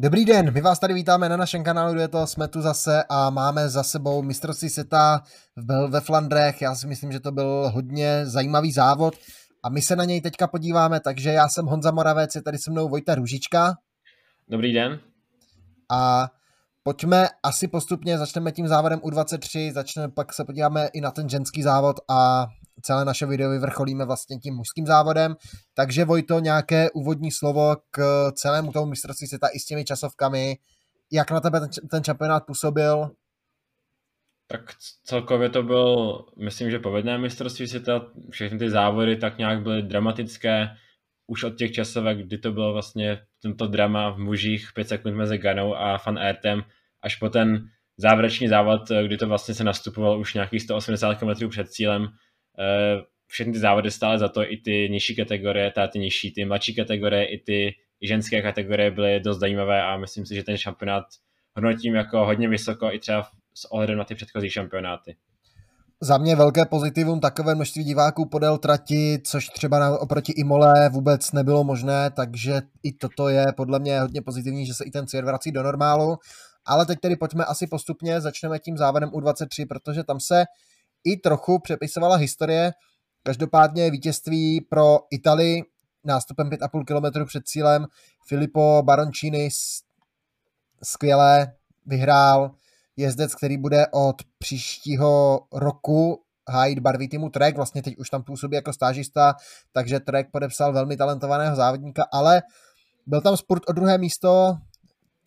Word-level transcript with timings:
Dobrý 0.00 0.24
den, 0.24 0.54
my 0.54 0.60
vás 0.60 0.78
tady 0.78 0.94
vítáme 0.94 1.28
na 1.28 1.36
našem 1.36 1.64
kanálu, 1.64 1.94
kde 1.94 2.08
to 2.08 2.26
jsme 2.26 2.48
tu 2.48 2.62
zase 2.62 3.04
a 3.08 3.30
máme 3.30 3.68
za 3.68 3.82
sebou 3.82 4.22
mistrovství 4.22 4.68
světa 4.68 5.22
byl 5.56 5.88
ve 5.88 6.00
Flandrech. 6.00 6.62
Já 6.62 6.74
si 6.74 6.86
myslím, 6.86 7.12
že 7.12 7.20
to 7.20 7.32
byl 7.32 7.70
hodně 7.74 8.26
zajímavý 8.26 8.72
závod 8.72 9.14
a 9.62 9.68
my 9.68 9.82
se 9.82 9.96
na 9.96 10.04
něj 10.04 10.20
teďka 10.20 10.46
podíváme, 10.46 11.00
takže 11.00 11.30
já 11.30 11.48
jsem 11.48 11.66
Honza 11.66 11.90
Moravec, 11.90 12.34
je 12.34 12.42
tady 12.42 12.58
se 12.58 12.70
mnou 12.70 12.88
Vojta 12.88 13.14
Růžička. 13.14 13.74
Dobrý 14.48 14.72
den. 14.72 15.00
A 15.90 16.30
pojďme 16.82 17.28
asi 17.42 17.68
postupně, 17.68 18.18
začneme 18.18 18.52
tím 18.52 18.68
závodem 18.68 18.98
U23, 18.98 19.72
začneme, 19.72 20.08
pak 20.08 20.32
se 20.32 20.44
podíváme 20.44 20.86
i 20.92 21.00
na 21.00 21.10
ten 21.10 21.28
ženský 21.28 21.62
závod 21.62 22.00
a 22.08 22.46
celé 22.82 23.04
naše 23.04 23.26
video 23.26 23.50
vyvrcholíme 23.50 24.04
vlastně 24.04 24.38
tím 24.38 24.54
mužským 24.54 24.86
závodem. 24.86 25.36
Takže 25.74 26.04
Vojto, 26.04 26.40
nějaké 26.40 26.90
úvodní 26.90 27.30
slovo 27.30 27.76
k 27.90 28.30
celému 28.32 28.72
tomu 28.72 28.86
mistrovství 28.86 29.26
světa 29.26 29.48
i 29.54 29.58
s 29.58 29.64
těmi 29.64 29.84
časovkami. 29.84 30.58
Jak 31.12 31.30
na 31.30 31.40
tebe 31.40 31.60
ten, 31.60 31.68
ten 31.90 32.04
šampionát 32.04 32.46
působil? 32.46 33.10
Tak 34.46 34.60
celkově 35.04 35.50
to 35.50 35.62
byl, 35.62 36.24
myslím, 36.38 36.70
že 36.70 36.78
povedné 36.78 37.18
mistrovství 37.18 37.68
světa. 37.68 38.06
Všechny 38.30 38.58
ty 38.58 38.70
závody 38.70 39.16
tak 39.16 39.38
nějak 39.38 39.62
byly 39.62 39.82
dramatické. 39.82 40.68
Už 41.26 41.44
od 41.44 41.56
těch 41.56 41.72
časovek, 41.72 42.18
kdy 42.18 42.38
to 42.38 42.52
bylo 42.52 42.72
vlastně 42.72 43.18
tento 43.42 43.66
drama 43.66 44.10
v 44.10 44.18
mužích 44.18 44.70
5 44.74 44.88
sekund 44.88 45.14
mezi 45.14 45.38
Ganou 45.38 45.74
a 45.74 45.98
Fan 45.98 46.18
Ertem, 46.18 46.62
až 47.02 47.16
po 47.16 47.28
ten 47.28 47.68
závěrečný 47.96 48.48
závod, 48.48 48.88
kdy 49.06 49.16
to 49.16 49.28
vlastně 49.28 49.54
se 49.54 49.64
nastupovalo 49.64 50.18
už 50.18 50.34
nějakých 50.34 50.62
180 50.62 51.14
km 51.14 51.48
před 51.48 51.70
cílem, 51.70 52.08
Eh, 52.08 52.27
všechny 53.26 53.52
ty 53.52 53.58
závody 53.58 53.90
stále 53.90 54.18
za 54.18 54.28
to, 54.28 54.52
i 54.52 54.56
ty 54.56 54.88
nižší 54.90 55.16
kategorie, 55.16 55.70
ta 55.70 55.86
ty 55.86 55.98
nižší, 55.98 56.32
ty 56.32 56.44
mladší 56.44 56.74
kategorie, 56.74 57.24
i 57.24 57.38
ty 57.38 57.74
ženské 58.02 58.42
kategorie 58.42 58.90
byly 58.90 59.20
dost 59.20 59.38
zajímavé 59.38 59.82
a 59.82 59.96
myslím 59.96 60.26
si, 60.26 60.34
že 60.34 60.42
ten 60.42 60.56
šampionát 60.56 61.04
hodnotím 61.56 61.94
jako 61.94 62.24
hodně 62.24 62.48
vysoko 62.48 62.92
i 62.92 62.98
třeba 62.98 63.28
s 63.54 63.72
ohledem 63.72 63.98
na 63.98 64.04
ty 64.04 64.14
předchozí 64.14 64.50
šampionáty. 64.50 65.16
Za 66.00 66.18
mě 66.18 66.36
velké 66.36 66.64
pozitivum 66.64 67.20
takové 67.20 67.54
množství 67.54 67.84
diváků 67.84 68.28
podél 68.28 68.58
trati, 68.58 69.18
což 69.24 69.48
třeba 69.48 69.78
na, 69.78 69.98
oproti 69.98 70.32
Imole 70.32 70.88
vůbec 70.88 71.32
nebylo 71.32 71.64
možné, 71.64 72.10
takže 72.10 72.60
i 72.82 72.92
toto 72.92 73.28
je 73.28 73.46
podle 73.56 73.78
mě 73.78 74.00
hodně 74.00 74.22
pozitivní, 74.22 74.66
že 74.66 74.74
se 74.74 74.84
i 74.84 74.90
ten 74.90 75.08
svět 75.08 75.24
vrací 75.24 75.52
do 75.52 75.62
normálu. 75.62 76.16
Ale 76.66 76.86
teď 76.86 76.98
tedy 77.00 77.16
pojďme 77.16 77.44
asi 77.44 77.66
postupně, 77.66 78.20
začneme 78.20 78.58
tím 78.58 78.76
závodem 78.76 79.08
U23, 79.08 79.66
protože 79.68 80.04
tam 80.04 80.20
se 80.20 80.44
i 81.04 81.16
trochu 81.16 81.58
přepisovala 81.58 82.16
historie. 82.16 82.72
Každopádně 83.22 83.90
vítězství 83.90 84.60
pro 84.60 84.98
Italii 85.10 85.62
nástupem 86.04 86.50
5,5 86.50 86.84
km 86.84 87.26
před 87.26 87.48
cílem. 87.48 87.86
Filippo 88.26 88.82
Baroncini 88.84 89.48
skvěle 90.82 91.52
vyhrál 91.86 92.50
jezdec, 92.96 93.34
který 93.34 93.56
bude 93.56 93.86
od 93.92 94.16
příštího 94.38 95.40
roku 95.52 96.22
hájit 96.48 96.78
barvy 96.78 97.08
týmu 97.08 97.28
Trek, 97.28 97.56
vlastně 97.56 97.82
teď 97.82 97.96
už 97.96 98.10
tam 98.10 98.22
působí 98.22 98.54
jako 98.54 98.72
stážista, 98.72 99.34
takže 99.72 100.00
Trek 100.00 100.30
podepsal 100.32 100.72
velmi 100.72 100.96
talentovaného 100.96 101.56
závodníka, 101.56 102.04
ale 102.12 102.42
byl 103.06 103.20
tam 103.20 103.36
sport 103.36 103.62
o 103.68 103.72
druhé 103.72 103.98
místo, 103.98 104.58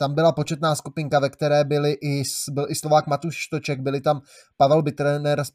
tam 0.02 0.16
byla 0.16 0.32
početná 0.32 0.76
skupinka, 0.76 1.20
ve 1.20 1.30
které 1.30 1.64
byli 1.64 1.92
i, 1.92 2.24
byl 2.52 2.66
i 2.70 2.76
Slovák 2.76 3.08
Matuš 3.08 3.36
Štoček, 3.36 3.80
byli 3.80 4.02
tam 4.02 4.22
Pavel 4.58 4.82
Bitrener 4.82 5.40
s, 5.40 5.52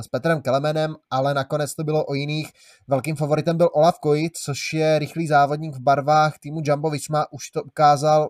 s 0.00 0.08
Petrem 0.08 0.42
Kelemenem, 0.42 0.94
ale 1.10 1.34
nakonec 1.34 1.74
to 1.74 1.84
bylo 1.84 2.04
o 2.04 2.14
jiných. 2.14 2.50
Velkým 2.88 3.16
favoritem 3.16 3.56
byl 3.56 3.70
Olaf 3.72 3.98
Kojit, 3.98 4.36
což 4.36 4.72
je 4.72 4.98
rychlý 4.98 5.26
závodník 5.26 5.76
v 5.76 5.80
barvách 5.80 6.38
týmu 6.38 6.60
Jumbo 6.64 6.90
Visma, 6.90 7.32
už 7.32 7.50
to 7.50 7.62
ukázal 7.62 8.28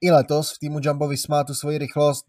i 0.00 0.10
letos 0.10 0.52
v 0.52 0.58
týmu 0.58 0.78
Jumbo 0.82 1.08
Visma 1.08 1.44
tu 1.44 1.54
svoji 1.54 1.78
rychlost. 1.78 2.24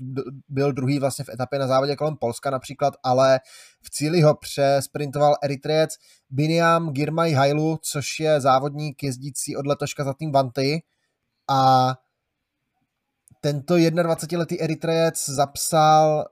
Byl 0.50 0.72
druhý 0.72 1.00
vlastně 1.00 1.26
v 1.26 1.30
etapě 1.30 1.60
na 1.60 1.68
závodě 1.68 1.96
kolem 1.96 2.16
Polska 2.18 2.50
například, 2.50 2.94
ale 3.04 3.40
v 3.84 3.90
cíli 3.90 4.22
ho 4.22 4.36
přesprintoval 4.36 5.36
Eritrejec 5.44 5.92
Biniam 6.30 6.90
Girmay 6.90 7.32
Hailu, 7.32 7.80
což 7.82 8.20
je 8.20 8.42
závodník 8.42 9.04
jezdící 9.04 9.58
od 9.58 9.68
letoška 9.68 10.04
za 10.04 10.14
tým 10.14 10.32
Vanty, 10.32 10.82
a 11.50 11.94
tento 13.42 13.76
21-letý 13.76 14.62
Eritrejec 14.62 15.30
zapsal 15.30 16.26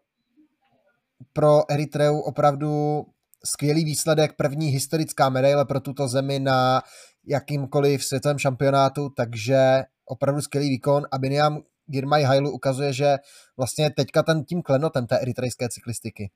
pro 1.34 1.72
Eritreu 1.72 2.20
opravdu 2.20 3.06
skvělý 3.46 3.86
výsledek, 3.86 4.34
první 4.38 4.68
historická 4.68 5.30
medaile 5.30 5.66
pro 5.66 5.80
tuto 5.80 6.08
zemi 6.08 6.40
na 6.40 6.82
jakýmkoliv 7.28 8.06
světovém 8.06 8.40
šampionátu, 8.40 9.10
takže 9.10 9.84
opravdu 10.06 10.42
skvělý 10.42 10.70
výkon 10.70 11.04
a 11.12 11.18
Biniam 11.18 11.62
Girmay 11.86 12.24
Hailu 12.24 12.52
ukazuje, 12.52 12.94
že 12.94 13.18
vlastně 13.58 13.90
teďka 13.90 14.24
ten 14.24 14.44
tím 14.44 14.62
klenotem 14.62 15.08
té 15.08 15.20
eritrejské 15.20 15.70
cyklistiky. 15.70 16.32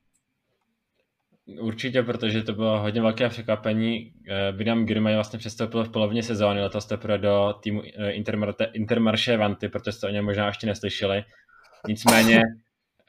Určitě, 1.46 2.02
protože 2.02 2.42
to 2.42 2.52
bylo 2.52 2.80
hodně 2.80 3.00
velké 3.00 3.28
překvapení. 3.28 4.12
Eh, 4.28 4.52
Bidam 4.52 4.84
Girmay 4.84 5.14
vlastně 5.14 5.38
přestoupil 5.38 5.84
v 5.84 5.88
polovině 5.88 6.22
sezóny 6.22 6.62
letos 6.62 6.86
teprve 6.86 7.18
do 7.18 7.54
týmu 7.62 7.82
eh, 7.98 8.10
Intermarché 8.72 9.36
Vanty, 9.36 9.68
protože 9.68 9.92
jste 9.92 10.06
o 10.06 10.10
něm 10.10 10.24
možná 10.24 10.46
ještě 10.46 10.66
neslyšeli. 10.66 11.24
Nicméně 11.88 12.42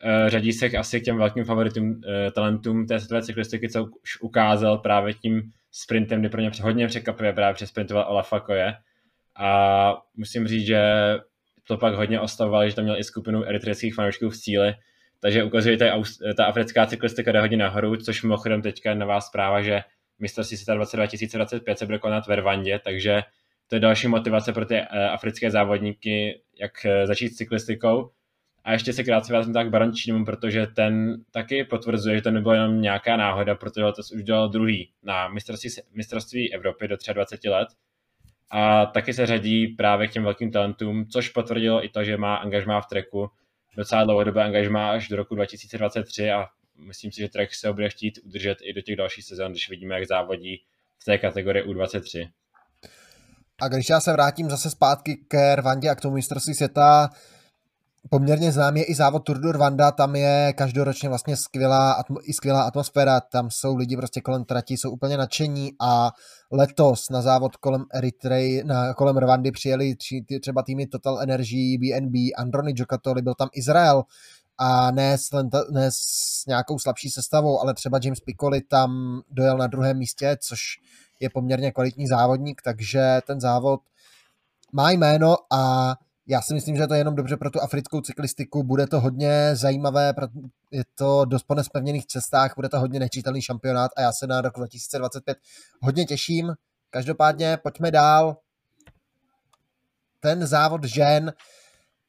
eh, 0.03 0.29
řadí 0.29 0.53
se 0.53 0.65
asi 0.65 1.01
k 1.01 1.03
těm 1.03 1.17
velkým 1.17 1.43
favoritům, 1.43 2.01
talentům 2.35 2.87
té 2.87 2.99
světové 2.99 3.21
cyklistiky, 3.21 3.69
co 3.69 3.85
už 3.85 4.21
ukázal 4.21 4.77
právě 4.77 5.13
tím 5.13 5.41
sprintem, 5.71 6.19
kdy 6.19 6.29
pro 6.29 6.41
ně 6.41 6.51
hodně 6.61 6.87
překvapivě 6.87 7.33
právě 7.33 7.53
přesprintoval 7.53 8.05
Olaf 8.09 8.29
Fakoje. 8.29 8.73
A 9.39 9.93
musím 10.15 10.47
říct, 10.47 10.65
že 10.65 10.81
to 11.67 11.77
pak 11.77 11.95
hodně 11.95 12.19
oslavoval, 12.19 12.69
že 12.69 12.75
tam 12.75 12.83
měl 12.83 12.99
i 12.99 13.03
skupinu 13.03 13.43
eritrejských 13.43 13.95
fanoušků 13.95 14.29
v 14.29 14.37
cíli, 14.37 14.73
takže 15.19 15.43
ukazuje, 15.43 15.77
že 15.77 15.91
ta 16.37 16.45
africká 16.45 16.85
cyklistika 16.85 17.31
jde 17.31 17.39
hodně 17.39 17.57
nahoru, 17.57 17.95
což 17.95 18.23
mimochodem 18.23 18.61
teďka 18.61 18.93
na 18.93 19.05
vás 19.05 19.27
zpráva, 19.27 19.61
že 19.61 19.81
mistrovství 20.19 20.57
světa 20.57 20.73
2025 20.73 21.79
se 21.79 21.85
bude 21.85 21.99
konat 21.99 22.27
ve 22.27 22.35
Rwandě, 22.35 22.79
takže 22.83 23.23
to 23.67 23.75
je 23.75 23.79
další 23.79 24.07
motivace 24.07 24.53
pro 24.53 24.65
ty 24.65 24.75
eh, 24.75 25.09
africké 25.09 25.51
závodníky, 25.51 26.41
jak 26.59 26.85
eh, 26.85 27.07
začít 27.07 27.29
s 27.29 27.35
cyklistikou. 27.35 28.11
A 28.63 28.71
ještě 28.71 28.93
se 28.93 29.03
krátce 29.03 29.33
vrátím 29.33 29.53
tak 29.53 29.69
Barančínu, 29.69 30.25
protože 30.25 30.67
ten 30.67 31.23
taky 31.31 31.63
potvrzuje, 31.63 32.15
že 32.15 32.21
to 32.21 32.31
nebylo 32.31 32.53
jenom 32.53 32.81
nějaká 32.81 33.17
náhoda, 33.17 33.55
protože 33.55 33.85
to 33.95 34.01
už 34.15 34.23
dělal 34.23 34.49
druhý 34.49 34.91
na 35.03 35.27
mistrovství, 35.27 35.69
mistrovství 35.93 36.53
Evropy 36.53 36.87
do 36.87 36.97
23 37.13 37.49
let. 37.49 37.67
A 38.51 38.85
taky 38.85 39.13
se 39.13 39.25
řadí 39.25 39.67
právě 39.67 40.07
k 40.07 40.11
těm 40.11 40.23
velkým 40.23 40.51
talentům, 40.51 41.05
což 41.07 41.29
potvrdilo 41.29 41.85
i 41.85 41.89
to, 41.89 42.03
že 42.03 42.17
má 42.17 42.35
angažmá 42.35 42.81
v 42.81 42.87
treku, 42.87 43.29
docela 43.77 44.03
dlouhodobé 44.03 44.43
angažmá 44.43 44.91
až 44.91 45.07
do 45.07 45.15
roku 45.15 45.35
2023 45.35 46.31
a 46.31 46.47
myslím 46.77 47.11
si, 47.11 47.21
že 47.21 47.29
Trek 47.29 47.55
se 47.55 47.67
ho 47.67 47.73
bude 47.73 47.89
chtít 47.89 48.19
udržet 48.23 48.57
i 48.61 48.73
do 48.73 48.81
těch 48.81 48.95
dalších 48.95 49.25
sezon, 49.25 49.51
když 49.51 49.69
vidíme, 49.69 49.95
jak 49.95 50.07
závodí 50.07 50.63
v 50.99 51.05
té 51.05 51.17
kategorii 51.17 51.65
U23. 51.65 52.29
A 53.61 53.67
když 53.67 53.89
já 53.89 53.99
se 53.99 54.11
vrátím 54.11 54.49
zase 54.49 54.69
zpátky 54.69 55.17
k 55.27 55.55
Rwandě 55.55 55.89
a 55.89 55.95
k 55.95 56.01
tomu 56.01 56.15
mistrovství 56.15 56.53
světa, 56.53 57.09
poměrně 58.09 58.51
známý 58.51 58.79
je 58.79 58.85
i 58.85 58.95
závod 58.95 59.23
Tour 59.23 59.37
de 59.37 59.51
Rwanda, 59.51 59.91
tam 59.91 60.15
je 60.15 60.53
každoročně 60.57 61.09
vlastně 61.09 61.37
skvělá, 61.37 62.03
i 62.23 62.33
skvělá 62.33 62.61
atmosféra, 62.63 63.19
tam 63.19 63.51
jsou 63.51 63.75
lidi 63.75 63.97
prostě 63.97 64.21
kolem 64.21 64.45
trati, 64.45 64.77
jsou 64.77 64.91
úplně 64.91 65.17
nadšení 65.17 65.71
a 65.79 66.11
letos 66.51 67.09
na 67.09 67.21
závod 67.21 67.55
kolem 67.55 67.85
Eritrej, 67.93 68.63
na, 68.65 68.93
kolem 68.93 69.17
Rwandy 69.17 69.51
přijeli 69.51 69.95
tři, 69.95 70.25
třeba 70.41 70.63
týmy 70.63 70.87
Total 70.87 71.21
Energy, 71.21 71.77
BNB, 71.77 72.13
Androny 72.37 72.73
Jokatoli, 72.75 73.21
byl 73.21 73.33
tam 73.33 73.49
Izrael 73.53 74.03
a 74.57 74.91
ne 74.91 75.17
s, 75.17 75.29
ne 75.71 75.89
s 75.91 76.45
nějakou 76.47 76.79
slabší 76.79 77.09
sestavou, 77.09 77.59
ale 77.59 77.73
třeba 77.73 77.99
James 78.03 78.19
Piccoli 78.19 78.61
tam 78.61 79.21
dojel 79.31 79.57
na 79.57 79.67
druhém 79.67 79.97
místě, 79.97 80.37
což 80.39 80.61
je 81.19 81.29
poměrně 81.29 81.71
kvalitní 81.71 82.07
závodník, 82.07 82.61
takže 82.61 83.19
ten 83.27 83.41
závod 83.41 83.79
má 84.73 84.91
jméno 84.91 85.35
a 85.53 85.95
já 86.27 86.41
si 86.41 86.53
myslím, 86.53 86.77
že 86.77 86.87
to 86.87 86.93
je 86.93 86.99
jenom 86.99 87.15
dobře 87.15 87.37
pro 87.37 87.49
tu 87.49 87.61
africkou 87.61 88.01
cyklistiku, 88.01 88.63
bude 88.63 88.87
to 88.87 88.99
hodně 88.99 89.55
zajímavé, 89.55 90.13
je 90.71 90.83
to 90.95 91.25
dost 91.25 91.43
po 91.43 91.55
nespevněných 91.55 92.07
cestách, 92.07 92.53
bude 92.55 92.69
to 92.69 92.79
hodně 92.79 92.99
nečítelný 92.99 93.41
šampionát 93.41 93.91
a 93.97 94.01
já 94.01 94.11
se 94.11 94.27
na 94.27 94.41
rok 94.41 94.53
2025 94.55 95.37
hodně 95.81 96.05
těším. 96.05 96.53
Každopádně 96.89 97.57
pojďme 97.63 97.91
dál. 97.91 98.37
Ten 100.19 100.47
závod 100.47 100.83
žen, 100.83 101.33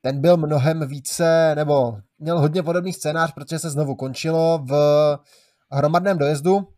ten 0.00 0.20
byl 0.20 0.36
mnohem 0.36 0.88
více, 0.88 1.54
nebo 1.54 1.98
měl 2.18 2.40
hodně 2.40 2.62
podobný 2.62 2.92
scénář, 2.92 3.32
protože 3.32 3.58
se 3.58 3.70
znovu 3.70 3.94
končilo 3.94 4.58
v 4.68 4.72
hromadném 5.70 6.18
dojezdu 6.18 6.68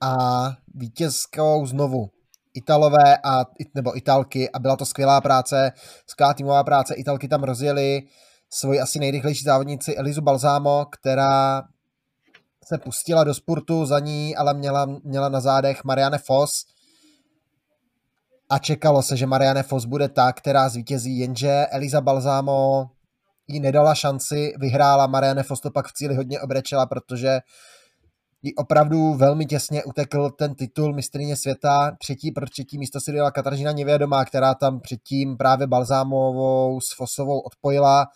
a 0.00 0.16
vítězkou 0.74 1.66
znovu 1.66 2.10
Italové 2.56 3.18
a, 3.24 3.44
nebo 3.74 3.96
Italky 3.96 4.50
a 4.50 4.58
byla 4.58 4.76
to 4.76 4.86
skvělá 4.86 5.20
práce, 5.20 5.72
skvělá 6.06 6.34
týmová 6.34 6.64
práce. 6.64 6.94
Italky 6.94 7.28
tam 7.28 7.42
rozjeli 7.42 8.02
svoji 8.50 8.80
asi 8.80 8.98
nejrychlejší 8.98 9.44
závodnici 9.44 9.96
Elizu 9.96 10.20
Balzámo, 10.20 10.86
která 10.90 11.62
se 12.64 12.78
pustila 12.78 13.24
do 13.24 13.34
sportu 13.34 13.86
za 13.86 13.98
ní, 13.98 14.36
ale 14.36 14.54
měla, 14.54 14.86
měla 15.04 15.28
na 15.28 15.40
zádech 15.40 15.84
Marianne 15.84 16.18
Foss. 16.18 16.50
a 18.50 18.58
čekalo 18.58 19.02
se, 19.02 19.16
že 19.16 19.26
Marianne 19.26 19.62
Foss 19.62 19.84
bude 19.84 20.08
ta, 20.08 20.32
která 20.32 20.68
zvítězí, 20.68 21.18
jenže 21.18 21.66
Eliza 21.70 22.00
Balzamo 22.00 22.90
jí 23.48 23.60
nedala 23.60 23.94
šanci, 23.94 24.52
vyhrála, 24.58 25.06
Marianne 25.06 25.42
Foss 25.42 25.60
to 25.60 25.70
pak 25.70 25.86
v 25.86 25.92
cíli 25.92 26.14
hodně 26.14 26.40
obrečela, 26.40 26.86
protože 26.86 27.40
jí 28.46 28.54
opravdu 28.54 29.14
velmi 29.14 29.46
těsně 29.46 29.84
utekl 29.84 30.30
ten 30.30 30.54
titul 30.54 30.94
mistrně 30.94 31.36
světa. 31.36 31.96
Třetí 31.98 32.32
pro 32.32 32.46
třetí 32.46 32.78
místo 32.78 33.00
si 33.00 33.12
dala 33.12 33.30
Katarzyna 33.30 33.72
Nevědomá, 33.72 34.24
která 34.24 34.54
tam 34.54 34.80
předtím 34.80 35.36
právě 35.36 35.66
Balzámovou 35.66 36.80
s 36.80 36.96
Fosovou 36.96 37.40
odpojila, 37.40 38.06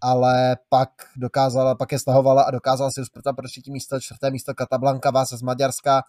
ale 0.00 0.56
pak 0.68 0.88
dokázala, 1.16 1.74
pak 1.74 1.92
je 1.92 1.98
stahovala 1.98 2.42
a 2.42 2.50
dokázala 2.50 2.90
si 2.90 3.00
usprtat 3.00 3.36
pro 3.36 3.48
třetí 3.48 3.72
místo, 3.72 4.00
čtvrté 4.00 4.30
místo 4.30 4.54
Katablanka, 4.54 5.10
vás 5.10 5.28
z 5.28 5.42
Maďarska, 5.42 6.02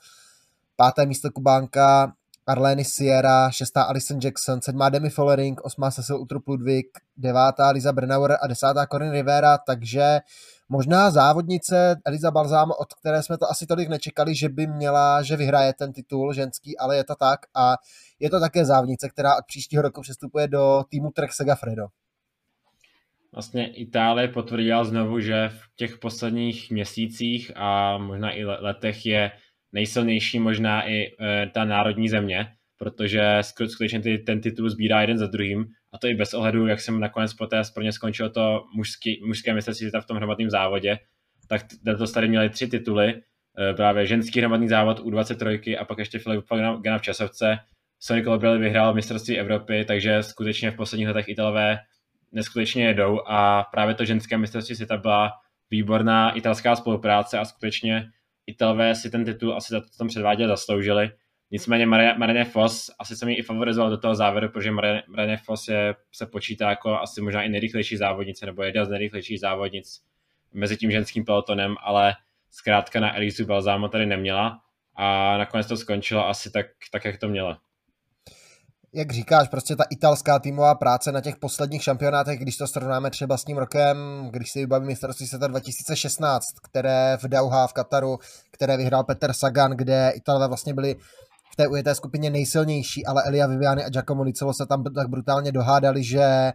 páté 0.75 1.05
místo 1.05 1.31
Kubánka, 1.31 2.13
Arleny 2.47 2.85
Sierra, 2.85 3.51
šestá 3.51 3.83
Alison 3.83 4.19
Jackson, 4.23 4.61
sedmá 4.61 4.89
Demi 4.89 5.09
Follering, 5.09 5.61
osmá 5.61 5.91
Cecil 5.91 6.21
Utrup 6.21 6.47
Ludwig, 6.47 6.87
devátá 7.17 7.69
Liza 7.69 7.91
Brennauer 7.91 8.37
a 8.41 8.47
desátá 8.47 8.85
Corinne 8.85 9.13
Rivera, 9.13 9.57
takže 9.57 10.19
možná 10.71 11.11
závodnice 11.11 11.95
Eliza 12.05 12.31
Balzám, 12.31 12.71
od 12.79 12.93
které 12.93 13.23
jsme 13.23 13.37
to 13.37 13.45
asi 13.49 13.65
tolik 13.65 13.89
nečekali, 13.89 14.35
že 14.35 14.49
by 14.49 14.67
měla, 14.67 15.23
že 15.23 15.37
vyhraje 15.37 15.73
ten 15.73 15.93
titul 15.93 16.33
ženský, 16.33 16.77
ale 16.77 16.97
je 16.97 17.03
to 17.03 17.15
tak 17.15 17.39
a 17.55 17.75
je 18.19 18.29
to 18.29 18.39
také 18.39 18.65
závodnice, 18.65 19.09
která 19.09 19.35
od 19.35 19.45
příštího 19.47 19.81
roku 19.81 20.01
přestupuje 20.01 20.47
do 20.47 20.83
týmu 20.89 21.09
Trek 21.15 21.33
Segafredo. 21.33 21.83
Vlastně 23.33 23.67
Itálie 23.67 24.27
potvrdila 24.27 24.83
znovu, 24.83 25.19
že 25.19 25.49
v 25.49 25.61
těch 25.75 25.97
posledních 25.97 26.71
měsících 26.71 27.51
a 27.55 27.97
možná 27.97 28.31
i 28.31 28.45
letech 28.45 29.05
je 29.05 29.31
nejsilnější 29.71 30.39
možná 30.39 30.89
i 30.89 30.95
e, 30.95 31.07
ta 31.53 31.65
národní 31.65 32.09
země, 32.09 32.47
protože 32.77 33.37
skutečně 33.41 34.01
ten 34.25 34.41
titul 34.41 34.69
sbírá 34.69 35.01
jeden 35.01 35.17
za 35.17 35.27
druhým 35.27 35.65
a 35.93 35.97
to 35.97 36.07
i 36.07 36.13
bez 36.13 36.33
ohledu, 36.33 36.67
jak 36.67 36.81
jsem 36.81 36.99
nakonec 36.99 37.33
poté 37.33 37.61
pro 37.73 37.83
ně 37.83 37.91
skončilo 37.91 38.29
to 38.29 38.63
mužský, 38.75 39.21
mužské 39.25 39.53
mistrovství 39.53 39.89
v 40.01 40.05
tom 40.05 40.17
hromadném 40.17 40.49
závodě, 40.49 40.99
tak 41.47 41.61
letos 41.85 42.11
tady 42.11 42.27
měli 42.27 42.49
tři 42.49 42.67
tituly, 42.67 43.13
e, 43.59 43.73
právě 43.73 44.05
ženský 44.05 44.39
hromadný 44.39 44.67
závod 44.67 44.99
U23 44.99 45.79
a 45.79 45.85
pak 45.85 45.97
ještě 45.97 46.19
Filip 46.19 46.45
Gana 46.81 46.97
v 46.97 47.01
časovce. 47.01 47.57
Sonny 47.99 48.23
Colbrelli 48.23 48.59
vyhrál 48.59 48.93
mistrovství 48.93 49.39
Evropy, 49.39 49.85
takže 49.85 50.23
skutečně 50.23 50.71
v 50.71 50.75
posledních 50.75 51.07
letech 51.07 51.29
Italové 51.29 51.79
neskutečně 52.31 52.85
jedou 52.85 53.19
a 53.27 53.63
právě 53.63 53.95
to 53.95 54.05
ženské 54.05 54.37
mistrovství 54.37 54.75
světa 54.75 54.97
byla 54.97 55.31
výborná 55.71 56.31
italská 56.31 56.75
spolupráce 56.75 57.39
a 57.39 57.45
skutečně 57.45 58.11
Italové 58.47 58.95
si 58.95 59.09
ten 59.09 59.25
titul 59.25 59.55
asi 59.55 59.73
za 59.73 59.79
to 59.79 59.87
tam 59.97 60.07
předvádět 60.07 60.47
zasloužili. 60.47 61.11
Nicméně 61.51 61.85
Marine 61.85 62.45
Foss, 62.45 62.91
asi 62.99 63.15
jsem 63.15 63.29
ji 63.29 63.35
i 63.35 63.41
favorizoval 63.41 63.89
do 63.89 63.97
toho 63.97 64.15
závěru, 64.15 64.49
protože 64.49 64.71
Marine 64.71 65.37
Foss 65.45 65.67
je, 65.67 65.95
se 66.11 66.25
počítá 66.25 66.69
jako 66.69 66.99
asi 66.99 67.21
možná 67.21 67.43
i 67.43 67.49
nejrychlejší 67.49 67.97
závodnice, 67.97 68.45
nebo 68.45 68.63
jedna 68.63 68.85
z 68.85 68.89
nejrychlejších 68.89 69.39
závodnic 69.39 70.01
mezi 70.53 70.77
tím 70.77 70.91
ženským 70.91 71.25
pelotonem, 71.25 71.75
ale 71.83 72.13
zkrátka 72.51 72.99
na 72.99 73.15
Elisu 73.15 73.45
Balzámo 73.45 73.87
tady 73.87 74.05
neměla 74.05 74.59
a 74.95 75.37
nakonec 75.37 75.67
to 75.67 75.77
skončilo 75.77 76.27
asi 76.27 76.51
tak, 76.51 76.65
tak 76.91 77.05
jak 77.05 77.17
to 77.17 77.27
měla. 77.27 77.59
Jak 78.93 79.11
říkáš, 79.11 79.47
prostě 79.47 79.75
ta 79.75 79.83
italská 79.89 80.39
týmová 80.39 80.75
práce 80.75 81.11
na 81.11 81.21
těch 81.21 81.35
posledních 81.35 81.83
šampionátech, 81.83 82.39
když 82.39 82.57
to 82.57 82.67
srovnáme 82.67 83.09
třeba 83.09 83.37
s 83.37 83.43
tím 83.43 83.57
rokem, 83.57 83.97
když 84.31 84.51
si 84.51 84.59
vybavím 84.59 84.87
mistrovství 84.87 85.27
světa 85.27 85.47
2016, 85.47 86.45
které 86.63 87.17
v 87.17 87.27
Dauha 87.27 87.67
v 87.67 87.73
Kataru, 87.73 88.17
které 88.51 88.77
vyhrál 88.77 89.03
Peter 89.03 89.33
Sagan, 89.33 89.71
kde 89.71 90.11
Italové 90.15 90.47
vlastně 90.47 90.73
byli 90.73 90.95
v 91.51 91.55
té 91.55 91.67
ujeté 91.67 91.95
skupině 91.95 92.29
nejsilnější, 92.29 93.05
ale 93.05 93.23
Elia 93.23 93.47
Viviani 93.47 93.83
a 93.83 93.89
Giacomo 93.89 94.23
Nicolo 94.23 94.53
se 94.53 94.65
tam 94.65 94.83
tak 94.83 95.09
brutálně 95.09 95.51
dohádali, 95.51 96.03
že 96.03 96.53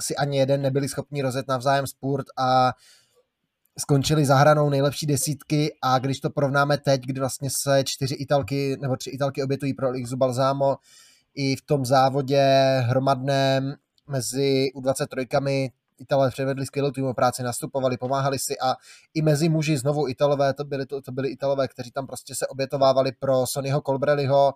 si 0.00 0.16
ani 0.16 0.38
jeden 0.38 0.62
nebyli 0.62 0.88
schopni 0.88 1.22
rozjet 1.22 1.48
navzájem 1.48 1.86
sport 1.86 2.26
a 2.38 2.72
skončili 3.78 4.26
za 4.26 4.36
hranou 4.36 4.70
nejlepší 4.70 5.06
desítky. 5.06 5.74
A 5.82 5.98
když 5.98 6.20
to 6.20 6.30
porovnáme 6.30 6.78
teď, 6.78 7.02
kdy 7.02 7.20
vlastně 7.20 7.50
se 7.50 7.84
čtyři 7.84 8.14
Italky 8.14 8.76
nebo 8.80 8.96
tři 8.96 9.10
Italky 9.10 9.42
obětují 9.42 9.74
pro 9.74 9.90
Lizu 9.90 10.16
Balzámo, 10.16 10.76
i 11.34 11.56
v 11.56 11.62
tom 11.62 11.84
závodě 11.84 12.42
hromadném 12.84 13.74
mezi 14.08 14.70
U23 14.76 15.70
Italové 15.98 16.30
předvedli 16.30 16.66
skvělou 16.66 16.90
týmovou 16.90 17.14
práci, 17.14 17.42
nastupovali, 17.42 17.96
pomáhali 17.96 18.38
si 18.38 18.58
a 18.58 18.74
i 19.14 19.22
mezi 19.22 19.48
muži 19.48 19.76
znovu 19.76 20.08
Italové, 20.08 20.54
to 20.54 20.64
byli, 20.64 20.86
to, 20.86 21.02
to 21.02 21.12
byli 21.12 21.28
Italové, 21.28 21.68
kteří 21.68 21.90
tam 21.90 22.06
prostě 22.06 22.34
se 22.34 22.46
obětovávali 22.46 23.12
pro 23.12 23.46
Sonnyho 23.46 23.80
Colbrelliho 23.80 24.54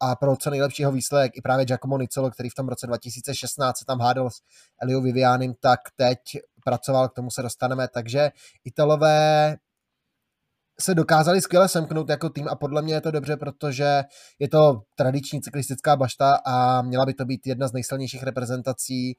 a 0.00 0.16
pro 0.16 0.36
co 0.36 0.50
nejlepšího 0.50 0.92
výsledek 0.92 1.32
i 1.36 1.40
právě 1.40 1.64
Giacomo 1.64 1.98
Nicolo, 1.98 2.30
který 2.30 2.48
v 2.48 2.54
tom 2.54 2.68
roce 2.68 2.86
2016 2.86 3.78
se 3.78 3.84
tam 3.84 4.00
hádal 4.00 4.30
s 4.30 4.40
Elio 4.82 5.00
Vivianem, 5.00 5.54
tak 5.60 5.80
teď 5.96 6.18
pracoval, 6.64 7.08
k 7.08 7.14
tomu 7.14 7.30
se 7.30 7.42
dostaneme, 7.42 7.88
takže 7.88 8.30
Italové 8.64 9.56
se 10.80 10.94
dokázali 10.94 11.40
skvěle 11.40 11.68
semknout 11.68 12.08
jako 12.08 12.30
tým 12.30 12.48
a 12.48 12.54
podle 12.54 12.82
mě 12.82 12.94
je 12.94 13.00
to 13.00 13.10
dobře, 13.10 13.36
protože 13.36 14.02
je 14.38 14.48
to 14.48 14.80
tradiční 14.94 15.40
cyklistická 15.40 15.96
bašta 15.96 16.38
a 16.46 16.82
měla 16.82 17.06
by 17.06 17.14
to 17.14 17.24
být 17.24 17.46
jedna 17.46 17.68
z 17.68 17.72
nejsilnějších 17.72 18.22
reprezentací 18.22 19.16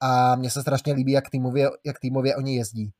a 0.00 0.36
mně 0.36 0.50
se 0.50 0.60
strašně 0.60 0.92
líbí, 0.92 1.12
jak 1.12 1.30
týmově, 1.30 1.68
jak 1.86 1.98
týmově 1.98 2.36
oni 2.36 2.56
jezdí. 2.56 2.90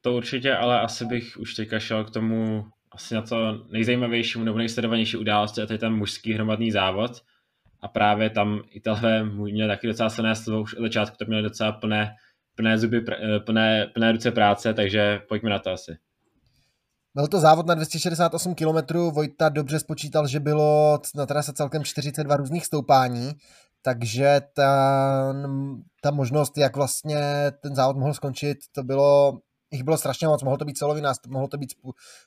To 0.00 0.16
určitě, 0.16 0.54
ale 0.54 0.80
asi 0.80 1.04
bych 1.04 1.36
už 1.36 1.54
teďka 1.54 1.78
šel 1.78 2.04
k 2.04 2.10
tomu 2.10 2.64
asi 2.92 3.14
na 3.14 3.22
to 3.22 3.66
nejzajímavějšímu 3.70 4.44
nebo 4.44 4.58
nejsledovanější 4.58 5.16
události 5.16 5.62
a 5.62 5.66
to 5.66 5.72
je 5.72 5.78
ten 5.78 5.94
mužský 5.94 6.32
hromadný 6.32 6.70
závod 6.70 7.22
a 7.80 7.88
právě 7.88 8.30
tam 8.30 8.62
Italové 8.70 9.24
měli 9.24 9.68
taky 9.68 9.86
docela 9.86 10.10
silné 10.10 10.36
slovo, 10.36 10.62
už 10.62 10.74
od 10.74 10.82
začátku 10.82 11.16
to 11.16 11.24
měli 11.24 11.42
docela 11.42 11.72
plné, 11.72 12.14
plné 12.54 12.78
zuby, 12.78 13.04
plné, 13.46 13.86
plné 13.94 14.12
ruce 14.12 14.30
práce, 14.30 14.74
takže 14.74 15.20
pojďme 15.28 15.50
na 15.50 15.58
to 15.58 15.70
asi. 15.70 15.96
Byl 17.14 17.26
to 17.26 17.40
závod 17.40 17.66
na 17.66 17.74
268 17.74 18.54
km, 18.54 18.98
Vojta 18.98 19.48
dobře 19.48 19.78
spočítal, 19.78 20.26
že 20.28 20.40
bylo 20.40 20.98
na 21.14 21.26
trase 21.26 21.52
celkem 21.52 21.84
42 21.84 22.36
různých 22.36 22.66
stoupání, 22.66 23.32
takže 23.82 24.40
ta, 24.52 25.34
ta 26.02 26.10
možnost, 26.10 26.58
jak 26.58 26.76
vlastně 26.76 27.52
ten 27.62 27.74
závod 27.74 27.96
mohl 27.96 28.14
skončit, 28.14 28.58
to 28.72 28.82
bylo 28.82 29.38
jich 29.70 29.82
bylo 29.82 29.98
strašně 29.98 30.26
moc, 30.26 30.42
mohlo 30.42 30.58
to 30.58 30.64
být 30.64 30.78
celový 30.78 31.00
nástup, 31.00 31.32
mohlo 31.32 31.48
to 31.48 31.56
být 31.56 31.74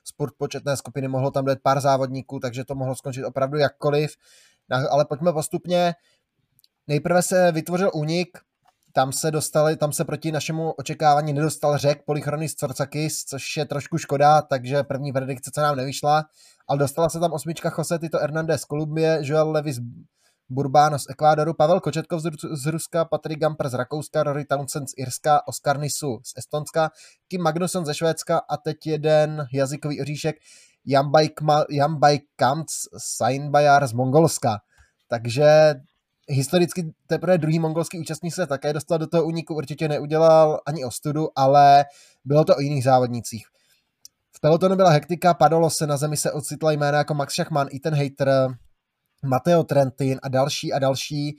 sport 0.04 0.34
početné 0.38 0.76
skupiny, 0.76 1.08
mohlo 1.08 1.30
tam 1.30 1.44
být 1.44 1.58
pár 1.62 1.80
závodníků, 1.80 2.38
takže 2.40 2.64
to 2.64 2.74
mohlo 2.74 2.94
skončit 2.94 3.24
opravdu 3.24 3.58
jakkoliv. 3.58 4.16
Ale 4.90 5.04
pojďme 5.04 5.32
postupně. 5.32 5.94
Nejprve 6.88 7.22
se 7.22 7.52
vytvořil 7.52 7.90
únik, 7.94 8.38
tam 8.92 9.12
se 9.12 9.30
dostali, 9.30 9.76
tam 9.76 9.92
se 9.92 10.04
proti 10.04 10.32
našemu 10.32 10.70
očekávání 10.70 11.32
nedostal 11.32 11.78
řek 11.78 12.04
Polychronis 12.04 12.54
Corcakis, 12.54 13.24
což 13.24 13.56
je 13.56 13.64
trošku 13.64 13.98
škoda, 13.98 14.42
takže 14.42 14.82
první 14.82 15.12
predikce 15.12 15.50
se 15.54 15.60
nám 15.60 15.76
nevyšla, 15.76 16.24
ale 16.68 16.78
dostala 16.78 17.08
se 17.08 17.20
tam 17.20 17.32
osmička 17.32 17.72
Jose 17.78 17.98
Tito 17.98 18.18
Hernández 18.18 18.60
z 18.60 18.64
Kolumbie, 18.64 19.18
Joel 19.22 19.50
Levis 19.50 19.78
Burbano 20.52 20.98
z 20.98 21.10
Ekvádoru, 21.10 21.54
Pavel 21.54 21.80
Kočetkov 21.80 22.22
z 22.52 22.66
Ruska, 22.66 23.04
Patrik 23.04 23.38
Gamper 23.38 23.68
z 23.68 23.74
Rakouska, 23.74 24.22
Rory 24.22 24.44
Townsend 24.44 24.88
z 24.88 24.92
Irska, 24.96 25.48
Oskar 25.48 25.80
Nisu 25.80 26.20
z 26.24 26.38
Estonska, 26.38 26.90
Kim 27.28 27.42
Magnusson 27.42 27.86
ze 27.86 27.94
Švédska 27.94 28.40
a 28.48 28.56
teď 28.56 28.86
jeden 28.86 29.46
jazykový 29.52 30.00
oříšek 30.00 30.36
Jambaj 31.70 32.18
Kamc 32.36 32.72
Sainbajar 32.98 33.86
z 33.86 33.92
Mongolska. 33.92 34.58
Takže 35.08 35.74
historicky 36.28 36.92
teprve 37.06 37.38
druhý 37.38 37.58
mongolský 37.58 37.98
účastník 37.98 38.34
se 38.34 38.46
také 38.46 38.72
dostal 38.72 38.98
do 38.98 39.06
toho 39.06 39.24
úniku, 39.24 39.54
určitě 39.54 39.88
neudělal 39.88 40.60
ani 40.66 40.84
ostudu, 40.84 41.28
ale 41.36 41.84
bylo 42.24 42.44
to 42.44 42.56
o 42.56 42.60
jiných 42.60 42.84
závodnicích. 42.84 43.46
V 44.36 44.40
pelotonu 44.40 44.76
byla 44.76 44.90
hektika, 44.90 45.34
padalo 45.34 45.70
se, 45.70 45.86
na 45.86 45.96
zemi 45.96 46.16
se 46.16 46.32
ocitla 46.32 46.72
jména 46.72 46.98
jako 46.98 47.14
Max 47.14 47.34
Schachmann, 47.34 47.68
Ethan 47.74 47.94
Hater, 47.94 48.56
Matteo 49.24 49.64
Trentin 49.64 50.18
a 50.22 50.28
další 50.28 50.72
a 50.72 50.78
další, 50.78 51.36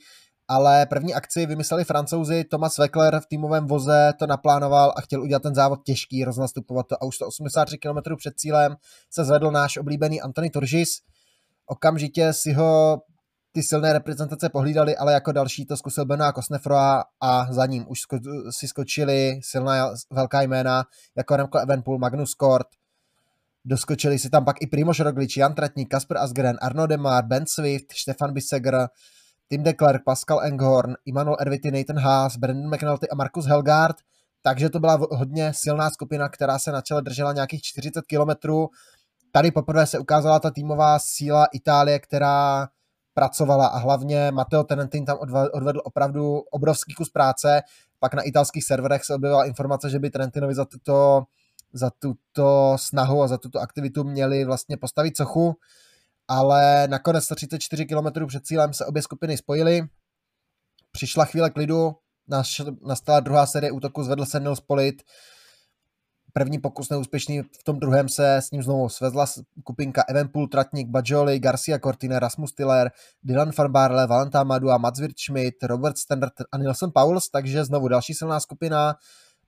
ale 0.48 0.86
první 0.86 1.14
akci 1.14 1.46
vymysleli 1.46 1.84
francouzi, 1.84 2.44
Thomas 2.44 2.78
Weckler 2.78 3.20
v 3.20 3.26
týmovém 3.26 3.68
voze 3.68 4.14
to 4.20 4.28
naplánoval 4.28 4.94
a 4.98 5.02
chtěl 5.02 5.22
udělat 5.22 5.44
ten 5.44 5.56
závod 5.56 5.84
těžký, 5.84 6.24
roznastupovat 6.24 6.88
to 6.88 6.96
a 7.04 7.06
už 7.06 7.16
183 7.16 7.78
km 7.78 8.16
před 8.16 8.34
cílem 8.38 8.76
se 9.10 9.26
zvedl 9.26 9.52
náš 9.52 9.78
oblíbený 9.78 10.22
Anthony 10.22 10.50
Turgis, 10.50 10.90
okamžitě 11.66 12.34
si 12.34 12.54
ho 12.54 13.02
ty 13.52 13.64
silné 13.64 13.94
reprezentace 13.94 14.50
pohlídali, 14.50 14.98
ale 14.98 15.14
jako 15.14 15.32
další 15.32 15.66
to 15.66 15.78
zkusil 15.78 16.06
Benoit 16.06 16.36
Kosnefroa 16.36 17.04
a 17.22 17.54
za 17.54 17.66
ním 17.66 17.86
už 17.88 18.00
sko- 18.00 18.52
si 18.60 18.68
skočili 18.68 19.40
silná 19.44 19.94
velká 20.12 20.42
jména 20.42 20.84
jako 21.18 21.36
Remco 21.36 21.60
Evenpool, 21.60 21.98
Magnus 21.98 22.34
Kort, 22.34 22.68
doskočili 23.66 24.20
si 24.20 24.30
tam 24.30 24.46
pak 24.46 24.62
i 24.62 24.68
Primož 24.68 25.00
Roglič, 25.00 25.38
Jan 25.38 25.56
Tratník, 25.56 25.90
Kasper 25.90 26.18
Asgren, 26.18 26.58
Arno 26.62 26.88
Demar, 26.88 27.26
Ben 27.26 27.44
Swift, 27.48 27.94
Stefan 27.94 28.34
Bissegger, 28.34 28.88
Tim 29.48 29.64
de 29.64 29.74
Klerk, 29.74 30.04
Pascal 30.04 30.42
Enghorn, 30.44 30.96
Immanuel 31.06 31.38
Erviti, 31.40 31.72
Nathan 31.72 32.00
Haas, 32.00 32.38
Brandon 32.38 32.70
McNulty 32.70 33.10
a 33.10 33.16
Markus 33.16 33.46
Helgard, 33.46 33.96
takže 34.42 34.70
to 34.70 34.80
byla 34.80 35.00
hodně 35.12 35.52
silná 35.56 35.90
skupina, 35.90 36.30
která 36.30 36.60
se 36.60 36.72
na 36.72 36.82
čele 36.82 37.02
držela 37.02 37.34
nějakých 37.34 37.62
40 37.62 38.06
kilometrů. 38.06 38.70
Tady 39.32 39.52
poprvé 39.52 39.88
se 39.88 40.00
ukázala 40.00 40.40
ta 40.40 40.52
týmová 40.52 41.00
síla 41.00 41.46
Itálie, 41.54 42.00
která 42.00 42.68
pracovala 43.14 43.68
a 43.68 43.78
hlavně 43.78 44.32
Matteo 44.32 44.64
Tenentin 44.64 45.06
tam 45.06 45.18
odvedl 45.54 45.82
opravdu 45.84 46.38
obrovský 46.40 46.94
kus 46.94 47.10
práce. 47.10 47.62
Pak 48.00 48.14
na 48.14 48.22
italských 48.22 48.64
serverech 48.64 49.04
se 49.04 49.16
objevila 49.16 49.46
informace, 49.46 49.90
že 49.90 50.00
by 50.00 50.10
Trentinovi 50.10 50.56
za 50.56 50.66
tuto, 50.66 51.24
za 51.74 51.90
tuto 51.90 52.76
snahu 52.80 53.24
a 53.24 53.28
za 53.28 53.38
tuto 53.38 53.60
aktivitu 53.60 54.04
měli 54.04 54.46
vlastně 54.46 54.78
postavit 54.78 55.18
sochu, 55.18 55.56
ale 56.28 56.88
nakonec 56.88 57.24
134 57.24 57.86
km 57.86 58.28
před 58.28 58.46
cílem 58.46 58.74
se 58.74 58.86
obě 58.86 59.02
skupiny 59.02 59.38
spojily. 59.38 59.82
Přišla 60.92 61.26
chvíle 61.26 61.50
klidu, 61.50 61.96
nastala 62.88 63.20
druhá 63.20 63.46
série 63.46 63.72
útoku, 63.72 64.04
zvedl 64.04 64.26
se 64.26 64.40
Nils 64.40 64.60
Polit, 64.60 65.04
První 66.36 66.60
pokus 66.60 66.90
neúspěšný, 66.90 67.42
v 67.42 67.64
tom 67.64 67.80
druhém 67.80 68.10
se 68.10 68.38
s 68.38 68.52
ním 68.52 68.64
znovu 68.64 68.90
svezla 68.90 69.26
skupinka 69.26 70.04
Evenpool, 70.10 70.48
Tratnik, 70.48 70.88
Bajoli, 70.88 71.40
Garcia 71.40 71.80
Cortina, 71.80 72.20
Rasmus 72.20 72.54
Tiller, 72.54 72.92
Dylan 73.24 73.52
van 73.58 73.72
Barle, 73.72 74.08
Valentin 74.08 74.44
Madu 74.44 74.72
a 74.72 74.78
Mats 74.78 75.00
Schmidt, 75.26 75.64
Robert 75.64 75.98
Standard 75.98 76.34
a 76.52 76.58
Nilsson 76.58 76.92
Pauls, 76.92 77.30
takže 77.30 77.66
znovu 77.66 77.88
další 77.88 78.14
silná 78.14 78.40
skupina. 78.40 78.96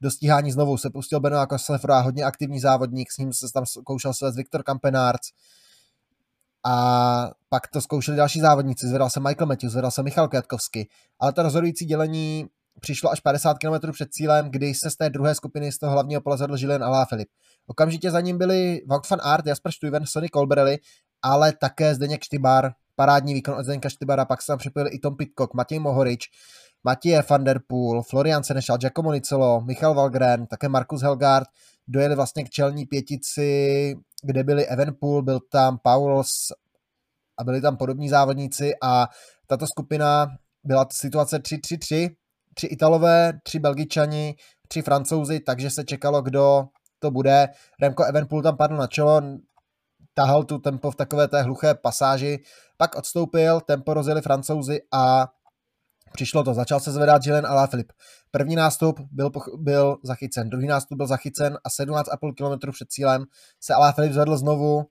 Do 0.02 0.12
stíhání 0.12 0.52
znovu 0.52 0.78
se 0.78 0.90
pustil 0.90 1.20
Benoit 1.20 1.50
Kosslefra, 1.50 2.00
hodně 2.00 2.24
aktivní 2.24 2.60
závodník, 2.60 3.12
s 3.12 3.18
ním 3.18 3.34
se 3.34 3.46
tam 3.54 3.66
zkoušel 3.66 4.14
svést 4.14 4.38
Viktor 4.38 4.64
Kampenárc. 4.64 5.22
A 6.66 7.32
pak 7.50 7.68
to 7.68 7.82
zkoušeli 7.82 8.18
další 8.18 8.40
závodníci, 8.40 8.88
zvedal 8.88 9.10
se 9.10 9.20
Michael 9.20 9.48
Matthews, 9.48 9.72
zvedal 9.72 9.92
se 9.92 10.04
Michal 10.04 10.28
Květkovsky, 10.28 10.88
ale 11.20 11.34
to 11.34 11.44
rozhodující 11.44 11.86
dělení 11.86 12.46
přišlo 12.80 13.12
až 13.12 13.20
50 13.20 13.58
km 13.58 13.92
před 13.92 14.14
cílem, 14.14 14.52
kdy 14.52 14.74
se 14.74 14.92
z 14.92 14.96
té 14.96 15.10
druhé 15.10 15.36
skupiny 15.36 15.72
z 15.72 15.78
toho 15.78 15.92
hlavního 15.92 16.22
pole 16.22 16.38
zvedl 16.38 16.56
Julien 16.58 16.84
Alaphilippe. 16.84 17.32
Okamžitě 17.68 18.12
za 18.12 18.20
ním 18.20 18.38
byli 18.38 18.82
Wout 18.88 19.10
van 19.10 19.20
Aert, 19.24 19.46
Jasper 19.46 19.72
Stuyven, 19.72 20.06
Sonny 20.06 20.30
Colbrelli, 20.30 20.78
ale 21.22 21.54
také 21.54 21.96
Zdeněk 21.96 22.24
Štybar, 22.24 22.72
parádní 22.96 23.34
výkon 23.34 23.54
od 23.54 23.64
Zdeňka 23.64 23.90
Štybara, 23.90 24.26
pak 24.26 24.42
se 24.42 24.48
tam 24.48 24.58
připojili 24.58 24.90
i 24.92 25.00
Tom 25.00 25.16
Pitcock, 25.16 25.54
Matěj 25.54 25.80
Mohorič, 25.80 26.30
Matěje 26.86 27.24
van 27.30 27.44
der 27.44 27.60
Poel, 27.68 28.02
Florian 28.02 28.44
Senešal, 28.44 28.78
Giacomo 28.78 29.12
Nicolo, 29.12 29.62
Michal 29.62 29.94
Valgren, 29.94 30.48
také 30.48 30.70
Markus 30.70 31.02
Helgard, 31.02 31.48
dojeli 31.88 32.16
vlastně 32.16 32.44
k 32.44 32.50
čelní 32.50 32.86
pětici, 32.86 33.96
kde 34.24 34.44
byli 34.44 34.68
Evenpool, 34.68 35.22
byl 35.22 35.40
tam 35.40 35.78
Pauls 35.78 36.52
a 37.38 37.44
byli 37.44 37.62
tam 37.62 37.78
podobní 37.78 38.10
závodníci 38.10 38.74
a 38.84 39.08
tato 39.48 39.68
skupina 39.68 40.28
byla 40.64 40.88
situace 40.92 41.40
3-3-3, 41.40 42.16
tři 42.54 42.68
Italové, 42.68 43.34
tři 43.44 43.60
Belgičani, 43.60 44.36
tři 44.68 44.82
Francouzi, 44.82 45.40
takže 45.40 45.70
se 45.70 45.84
čekalo, 45.84 46.22
kdo 46.22 46.68
to 47.00 47.12
bude. 47.12 47.48
Remko 47.82 48.04
Evenpool 48.04 48.42
tam 48.42 48.58
padl 48.58 48.76
na 48.76 48.88
čelo, 48.88 49.22
tahal 50.14 50.44
tu 50.44 50.60
tempo 50.60 50.92
v 50.92 50.96
takové 50.96 51.28
té 51.28 51.42
hluché 51.42 51.74
pasáži, 51.74 52.40
pak 52.78 52.96
odstoupil, 52.96 53.62
tempo 53.62 53.94
rozjeli 53.94 54.22
Francouzi 54.22 54.82
a 54.92 55.28
přišlo 56.16 56.44
to. 56.44 56.54
Začal 56.54 56.80
se 56.80 56.92
zvedat 56.92 57.26
Jelen 57.26 57.46
Alaphilippe. 57.46 57.94
První 58.32 58.56
nástup 58.56 59.00
byl, 59.12 59.32
byl 59.58 59.98
zachycen, 60.04 60.50
druhý 60.50 60.68
nástup 60.68 60.98
byl 60.98 61.08
zachycen 61.08 61.58
a 61.64 61.70
17,5 61.70 62.34
km 62.38 62.72
před 62.72 62.90
cílem 62.90 63.24
se 63.60 63.74
Alaphilippe 63.74 64.14
zvedl 64.14 64.38
znovu 64.38 64.84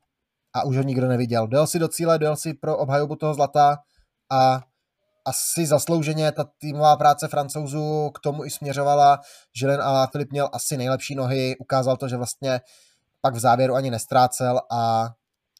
a 0.54 0.64
už 0.64 0.76
ho 0.76 0.82
nikdo 0.82 1.08
neviděl. 1.08 1.46
Dojel 1.46 1.66
si 1.66 1.78
do 1.78 1.88
cíle, 1.88 2.18
dojel 2.18 2.36
si 2.36 2.54
pro 2.54 2.76
obhajobu 2.76 3.16
toho 3.16 3.34
zlata 3.34 3.78
a 4.32 4.60
asi 5.24 5.66
zaslouženě 5.66 6.32
ta 6.32 6.44
týmová 6.58 6.96
práce 6.96 7.28
francouzů 7.28 8.10
k 8.14 8.20
tomu 8.20 8.44
i 8.44 8.50
směřovala. 8.50 9.20
Žilen 9.56 9.80
a 9.82 10.06
Filip 10.06 10.30
měl 10.30 10.48
asi 10.52 10.76
nejlepší 10.76 11.14
nohy, 11.14 11.56
ukázal 11.56 11.96
to, 11.96 12.08
že 12.08 12.16
vlastně 12.16 12.60
pak 13.20 13.34
v 13.34 13.38
závěru 13.38 13.74
ani 13.74 13.90
nestrácel 13.90 14.60
a 14.72 15.10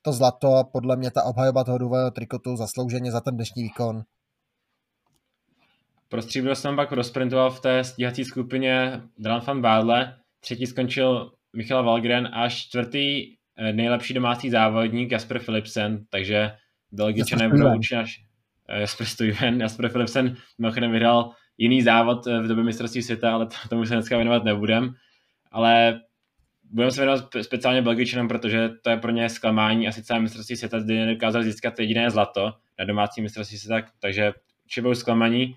to 0.03 0.13
zlato, 0.13 0.65
podle 0.73 0.97
mě 0.97 1.11
ta 1.11 1.23
obhajoba 1.23 1.65
toho 1.65 1.79
důvojového 1.79 2.11
trikotu 2.11 2.57
zaslouženě 2.57 3.13
za 3.13 3.21
ten 3.21 3.35
dnešní 3.35 3.63
výkon. 3.63 4.03
Pro 6.15 6.23
stříbro 6.23 6.55
jsem 6.55 6.77
pak 6.77 6.93
rozprintoval 6.93 7.51
v 7.51 7.61
té 7.61 7.85
stíhací 7.85 8.25
skupině 8.25 9.01
Dran 9.19 9.43
van 9.47 9.61
Bádle, 9.61 10.17
třetí 10.41 10.67
skončil 10.67 11.33
Michal 11.57 11.85
Valgren 11.85 12.29
a 12.33 12.49
čtvrtý 12.49 13.35
eh, 13.57 13.73
nejlepší 13.73 14.15
domácí 14.15 14.51
závodník 14.51 15.13
Jasper 15.13 15.39
Philipsen, 15.39 16.05
takže 16.11 16.51
Belgičané 16.93 17.49
budou 17.49 17.75
určitě 17.75 18.05
Eh, 18.69 18.81
Jasper 18.81 19.07
Stuyven, 19.07 19.61
Jasper 19.61 19.89
Philipsen 19.89 20.37
mimochodem 20.59 20.91
vyhrál 20.91 21.31
jiný 21.59 21.83
závod 21.83 22.27
eh, 22.27 22.41
v 22.41 22.49
době 22.49 22.65
mistrovství 22.65 23.03
světa, 23.03 23.35
ale 23.35 23.49
tomu 23.69 23.85
se 23.85 23.95
dneska 23.95 24.17
věnovat 24.17 24.45
nebudem. 24.45 24.95
Ale 25.51 26.01
budeme 26.71 26.91
se 26.91 27.01
věnovat 27.01 27.29
speciálně 27.43 27.83
Belgičanům, 27.83 28.29
protože 28.29 28.71
to 28.83 28.91
je 28.91 28.97
pro 28.97 29.11
ně 29.11 29.29
zklamání 29.29 29.89
a 29.89 29.93
sice 29.93 30.21
mistrovství 30.21 30.57
světa, 30.57 30.79
kdy 30.79 30.99
nedokázali 30.99 31.45
získat 31.45 31.81
jediné 31.81 32.11
zlato 32.11 32.53
na 32.79 32.85
domácí 32.85 33.23
mistrovství 33.23 33.59
světa, 33.59 33.89
takže 34.01 34.33
určitě 34.65 34.83
budou 34.83 34.95
zklamaní. 34.95 35.57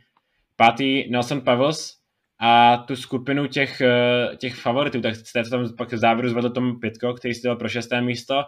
Pátý 0.58 1.10
Nelson 1.10 1.42
Pavels 1.42 1.98
a 2.40 2.78
tu 2.78 2.96
skupinu 2.96 3.48
těch, 3.48 3.82
eh, 3.82 4.36
těch 4.38 4.56
favoritů, 4.56 5.02
tak 5.02 5.16
jste 5.16 5.44
to 5.44 5.50
tam 5.50 5.76
pak 5.78 5.92
v 5.92 5.98
závěru 5.98 6.30
zvedl 6.30 6.50
Tom 6.50 6.80
Pitko, 6.80 7.14
který 7.14 7.34
si 7.34 7.50
pro 7.60 7.70
šesté 7.70 8.02
místo 8.02 8.44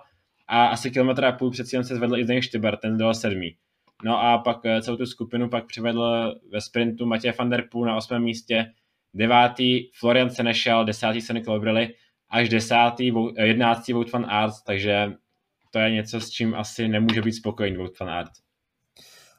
a 0.48 0.66
asi 0.66 0.92
kilometr 0.92 1.26
a 1.26 1.32
půl 1.32 1.52
před 1.52 1.68
se 1.68 1.84
zvedl 1.84 2.18
i 2.18 2.24
Zdeněk 2.24 2.44
Štybar, 2.44 2.78
ten 2.78 2.98
dal 2.98 3.14
sedmý. 3.14 3.56
No 4.04 4.22
a 4.22 4.38
pak 4.38 4.58
eh, 4.66 4.82
celou 4.82 4.98
tu 4.98 5.06
skupinu 5.06 5.50
pak 5.50 5.66
přivedl 5.66 6.36
ve 6.52 6.62
sprintu 6.62 7.06
Matěj 7.06 7.34
van 7.40 7.50
der 7.50 7.68
Poel 7.72 7.86
na 7.86 7.96
osmém 7.96 8.24
místě, 8.24 8.66
devátý 9.14 9.92
Florian 9.94 10.30
Senešal, 10.30 10.86
desátý 10.86 11.22
Sonny 11.22 11.44
Colbrelli, 11.44 11.94
až 12.30 12.50
desátý, 12.50 13.12
eh, 13.38 13.48
jedenáctý 13.48 13.94
Wout 13.94 14.12
van 14.12 14.26
Aert, 14.30 14.54
takže 14.66 15.12
to 15.72 15.80
je 15.80 15.92
něco, 15.92 16.22
s 16.22 16.30
čím 16.30 16.56
asi 16.56 16.88
nemůže 16.88 17.22
být 17.22 17.34
spokojený 17.34 17.78
Wout 17.78 18.00
van 18.00 18.10
Aert. 18.10 18.32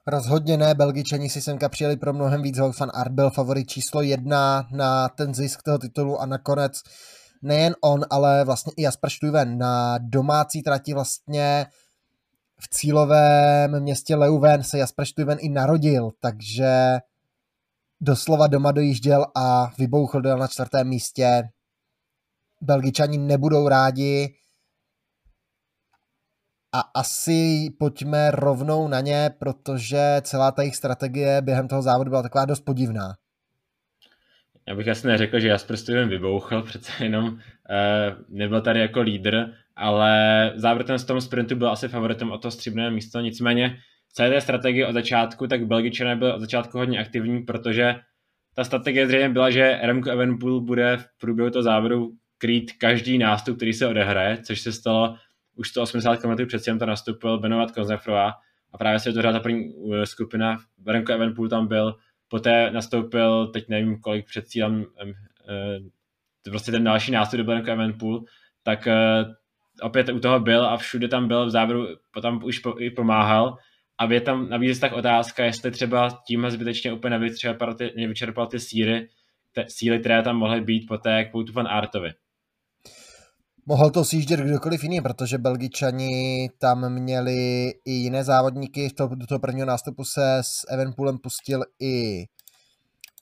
Rozhodně 0.06 0.56
ne, 0.56 0.74
Belgičani 0.74 1.30
si 1.30 1.42
semka 1.42 1.68
přijeli 1.68 1.96
pro 1.96 2.12
mnohem 2.12 2.42
víc, 2.42 2.58
van 2.58 2.90
Aert 2.94 3.12
byl 3.12 3.30
favorit 3.30 3.70
číslo 3.70 4.02
jedna 4.02 4.68
na 4.72 5.08
ten 5.08 5.34
zisk 5.34 5.62
toho 5.62 5.78
titulu 5.78 6.20
a 6.20 6.26
nakonec 6.26 6.82
nejen 7.42 7.74
on, 7.80 8.00
ale 8.10 8.44
vlastně 8.44 8.72
i 8.76 8.82
Jasper 8.82 9.10
Stuyven 9.10 9.58
na 9.58 9.98
domácí 9.98 10.62
trati 10.62 10.94
vlastně 10.94 11.66
v 12.60 12.68
cílovém 12.68 13.80
městě 13.80 14.16
Leuven 14.16 14.62
se 14.62 14.78
Jasper 14.78 15.06
Stuyven 15.06 15.38
i 15.40 15.48
narodil, 15.48 16.10
takže 16.20 16.98
doslova 18.00 18.46
doma 18.46 18.72
dojížděl 18.72 19.26
a 19.34 19.72
vybouchl 19.78 20.20
dojel 20.20 20.38
na 20.38 20.46
čtvrtém 20.46 20.88
místě. 20.88 21.42
Belgičani 22.60 23.18
nebudou 23.18 23.68
rádi 23.68 24.34
a 26.72 26.80
asi 26.80 27.70
pojďme 27.78 28.30
rovnou 28.30 28.88
na 28.88 29.00
ně, 29.00 29.30
protože 29.38 30.20
celá 30.22 30.52
ta 30.52 30.62
jejich 30.62 30.76
strategie 30.76 31.42
během 31.42 31.68
toho 31.68 31.82
závodu 31.82 32.10
byla 32.10 32.22
taková 32.22 32.44
dost 32.44 32.60
podivná. 32.60 33.14
Já 34.68 34.74
bych 34.74 34.88
asi 34.88 35.06
neřekl, 35.06 35.40
že 35.40 35.48
Jasper 35.48 35.76
Stuyven 35.76 36.08
vybouchl, 36.08 36.62
přece 36.66 36.92
jenom 37.04 37.38
eh, 37.70 38.16
nebyl 38.28 38.60
tady 38.60 38.80
jako 38.80 39.00
lídr, 39.00 39.46
ale 39.76 40.52
závěrem 40.54 40.98
z 40.98 41.04
tom 41.04 41.20
sprintu 41.20 41.56
byl 41.56 41.70
asi 41.70 41.88
favoritem 41.88 42.30
o 42.30 42.38
to 42.38 42.50
stříbrné 42.50 42.90
místo, 42.90 43.20
nicméně 43.20 43.78
celé 44.12 44.30
té 44.30 44.40
strategie 44.40 44.86
od 44.86 44.92
začátku, 44.92 45.46
tak 45.46 45.66
Belgičané 45.66 46.16
byl 46.16 46.32
od 46.32 46.40
začátku 46.40 46.78
hodně 46.78 46.98
aktivní, 46.98 47.42
protože 47.42 47.94
ta 48.54 48.64
strategie 48.64 49.06
zřejmě 49.06 49.28
byla, 49.28 49.50
že 49.50 49.78
Remco 49.82 50.10
Evenpool 50.10 50.60
bude 50.60 50.96
v 50.96 51.04
průběhu 51.20 51.50
toho 51.50 51.62
závodu 51.62 52.10
krýt 52.38 52.72
každý 52.72 53.18
nástup, 53.18 53.56
který 53.56 53.72
se 53.72 53.86
odehraje, 53.86 54.38
což 54.42 54.60
se 54.60 54.72
stalo 54.72 55.16
už 55.60 55.68
180 55.68 56.16
km 56.16 56.46
před 56.46 56.62
to 56.78 56.86
nastupil 56.86 57.38
Benovat 57.38 57.70
Kozefrova 57.70 58.32
a 58.72 58.78
právě 58.78 58.98
se 58.98 59.12
to 59.12 59.22
ta 59.22 59.40
první 59.40 59.74
uh, 59.74 60.02
skupina, 60.02 60.58
Remco 60.86 61.12
Evenpool 61.12 61.48
tam 61.48 61.66
byl, 61.66 61.94
poté 62.28 62.70
nastoupil, 62.70 63.46
teď 63.46 63.68
nevím 63.68 64.00
kolik 64.00 64.26
před 64.26 64.48
cílem, 64.48 64.84
prostě 66.50 66.72
ten 66.72 66.84
další 66.84 67.12
nástup 67.12 67.40
byl 67.40 67.54
Remco 67.54 67.70
Evenpool, 67.70 68.24
tak 68.62 68.86
uh, 68.86 69.32
opět 69.82 70.08
u 70.08 70.20
toho 70.20 70.40
byl 70.40 70.66
a 70.66 70.76
všude 70.76 71.08
tam 71.08 71.28
byl, 71.28 71.46
v 71.46 71.50
závěru 71.50 71.86
potom 72.12 72.40
už 72.44 72.60
i 72.78 72.90
pomáhal 72.90 73.56
a 73.98 74.12
je 74.12 74.20
tam 74.20 74.48
navíc 74.48 74.78
tak 74.78 74.92
otázka, 74.92 75.44
jestli 75.44 75.70
třeba 75.70 76.22
tím 76.26 76.50
zbytečně 76.50 76.92
úplně 76.92 77.18
nevyčerpal 77.18 77.74
ty, 77.74 77.92
nevyčerpal 77.96 78.46
ty 78.46 78.60
síry, 78.60 79.08
te, 79.52 79.64
síly, 79.68 79.98
které 79.98 80.22
tam 80.22 80.36
mohly 80.36 80.60
být 80.60 80.86
po 80.88 80.98
té 80.98 81.24
kvůtu 81.24 81.52
van 81.52 81.68
Artovi. 81.68 82.10
Mohl 83.70 83.90
to 83.90 84.04
sjíždět 84.04 84.40
kdokoliv 84.40 84.82
jiný, 84.82 85.00
protože 85.00 85.38
Belgičani 85.38 86.50
tam 86.58 86.92
měli 86.92 87.70
i 87.84 87.92
jiné 87.92 88.24
závodníky. 88.24 88.90
To, 88.90 89.06
do 89.06 89.26
toho 89.26 89.38
prvního 89.38 89.66
nástupu 89.66 90.04
se 90.04 90.38
s 90.38 90.66
Evenpoolem 90.68 91.18
pustil 91.18 91.64
i 91.80 92.24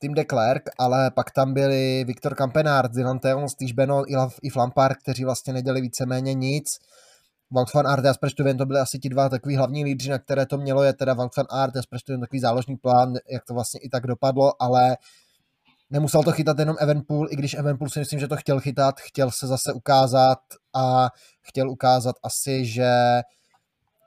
Tim 0.01 0.15
de 0.15 0.25
Klerk, 0.25 0.63
ale 0.79 1.11
pak 1.11 1.31
tam 1.31 1.55
byli 1.55 2.05
Viktor 2.05 2.35
Kampenard, 2.35 2.93
Dylan 2.93 3.19
Theon, 3.19 3.49
Steve 3.49 3.73
Beno 3.73 4.03
i 4.43 4.51
Flampard, 4.51 4.97
kteří 4.97 5.25
vlastně 5.25 5.53
neděli 5.53 5.81
víceméně 5.81 6.35
nic. 6.35 6.79
Wout 7.51 7.75
van 7.75 7.87
Aert 7.87 8.05
a 8.05 8.09
Jasper 8.09 8.31
to 8.59 8.67
byly 8.67 8.81
asi 8.81 8.99
ti 8.99 9.09
dva 9.09 9.29
takový 9.29 9.57
hlavní 9.57 9.85
lídři, 9.85 10.11
na 10.11 10.19
které 10.19 10.47
to 10.47 10.59
mělo, 10.59 10.83
je 10.83 10.93
teda 10.93 11.15
Wout 11.15 11.37
van 11.37 11.47
Aert 11.51 11.77
a 11.77 11.79
Jasper 11.79 12.21
takový 12.21 12.41
záložní 12.41 12.77
plán, 12.77 13.15
jak 13.31 13.45
to 13.45 13.55
vlastně 13.55 13.81
i 13.81 13.89
tak 13.89 14.07
dopadlo, 14.07 14.63
ale 14.63 14.97
nemusel 15.91 16.23
to 16.23 16.33
chytat 16.33 16.59
jenom 16.59 16.77
Evenpool, 16.81 17.29
i 17.31 17.37
když 17.37 17.55
Evenpool 17.55 17.89
si 17.89 17.99
myslím, 17.99 18.21
že 18.21 18.29
to 18.29 18.37
chtěl 18.37 18.61
chytat, 18.61 19.01
chtěl 19.01 19.31
se 19.31 19.47
zase 19.47 19.73
ukázat 19.73 20.39
a 20.75 21.09
chtěl 21.43 21.71
ukázat 21.71 22.17
asi, 22.23 22.67
že 22.67 22.91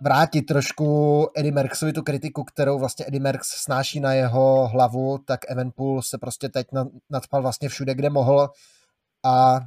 vrátit 0.01 0.41
trošku 0.41 1.27
Eddie 1.35 1.51
Merckxovi 1.51 1.93
tu 1.93 2.01
kritiku, 2.01 2.43
kterou 2.43 2.79
vlastně 2.79 3.05
Eddie 3.07 3.21
Merckx 3.21 3.47
snáší 3.49 3.99
na 3.99 4.13
jeho 4.13 4.67
hlavu, 4.67 5.17
tak 5.17 5.39
Evenpool 5.47 6.01
se 6.01 6.17
prostě 6.17 6.49
teď 6.49 6.67
nadpal 7.09 7.41
vlastně 7.41 7.69
všude, 7.69 7.95
kde 7.95 8.09
mohl 8.09 8.49
a 9.25 9.59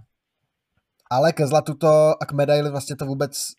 ale 1.11 1.33
ke 1.33 1.47
zlatu 1.47 1.75
to 1.75 2.23
a 2.23 2.27
k 2.27 2.33
medaili 2.33 2.71
vlastně 2.71 2.97
to 2.97 3.07
vůbec 3.07 3.53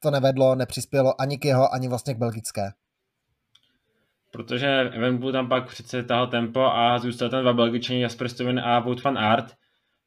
to 0.00 0.10
nevedlo, 0.10 0.54
nepřispělo 0.54 1.20
ani 1.20 1.38
k 1.38 1.44
jeho, 1.44 1.74
ani 1.74 1.88
vlastně 1.88 2.14
k 2.14 2.18
belgické. 2.18 2.72
Protože 4.36 4.66
Evenpool 4.66 5.32
tam 5.32 5.48
pak 5.48 5.68
přece 5.68 6.02
tahal 6.02 6.26
tempo 6.26 6.60
a 6.60 6.98
zůstal 6.98 7.28
tam 7.28 7.42
dva 7.42 7.52
belgičani 7.52 8.02
Jasper 8.02 8.28
Stuyven 8.28 8.60
a 8.60 8.80
Wout 8.80 9.02
van 9.02 9.18
Aert. 9.18 9.54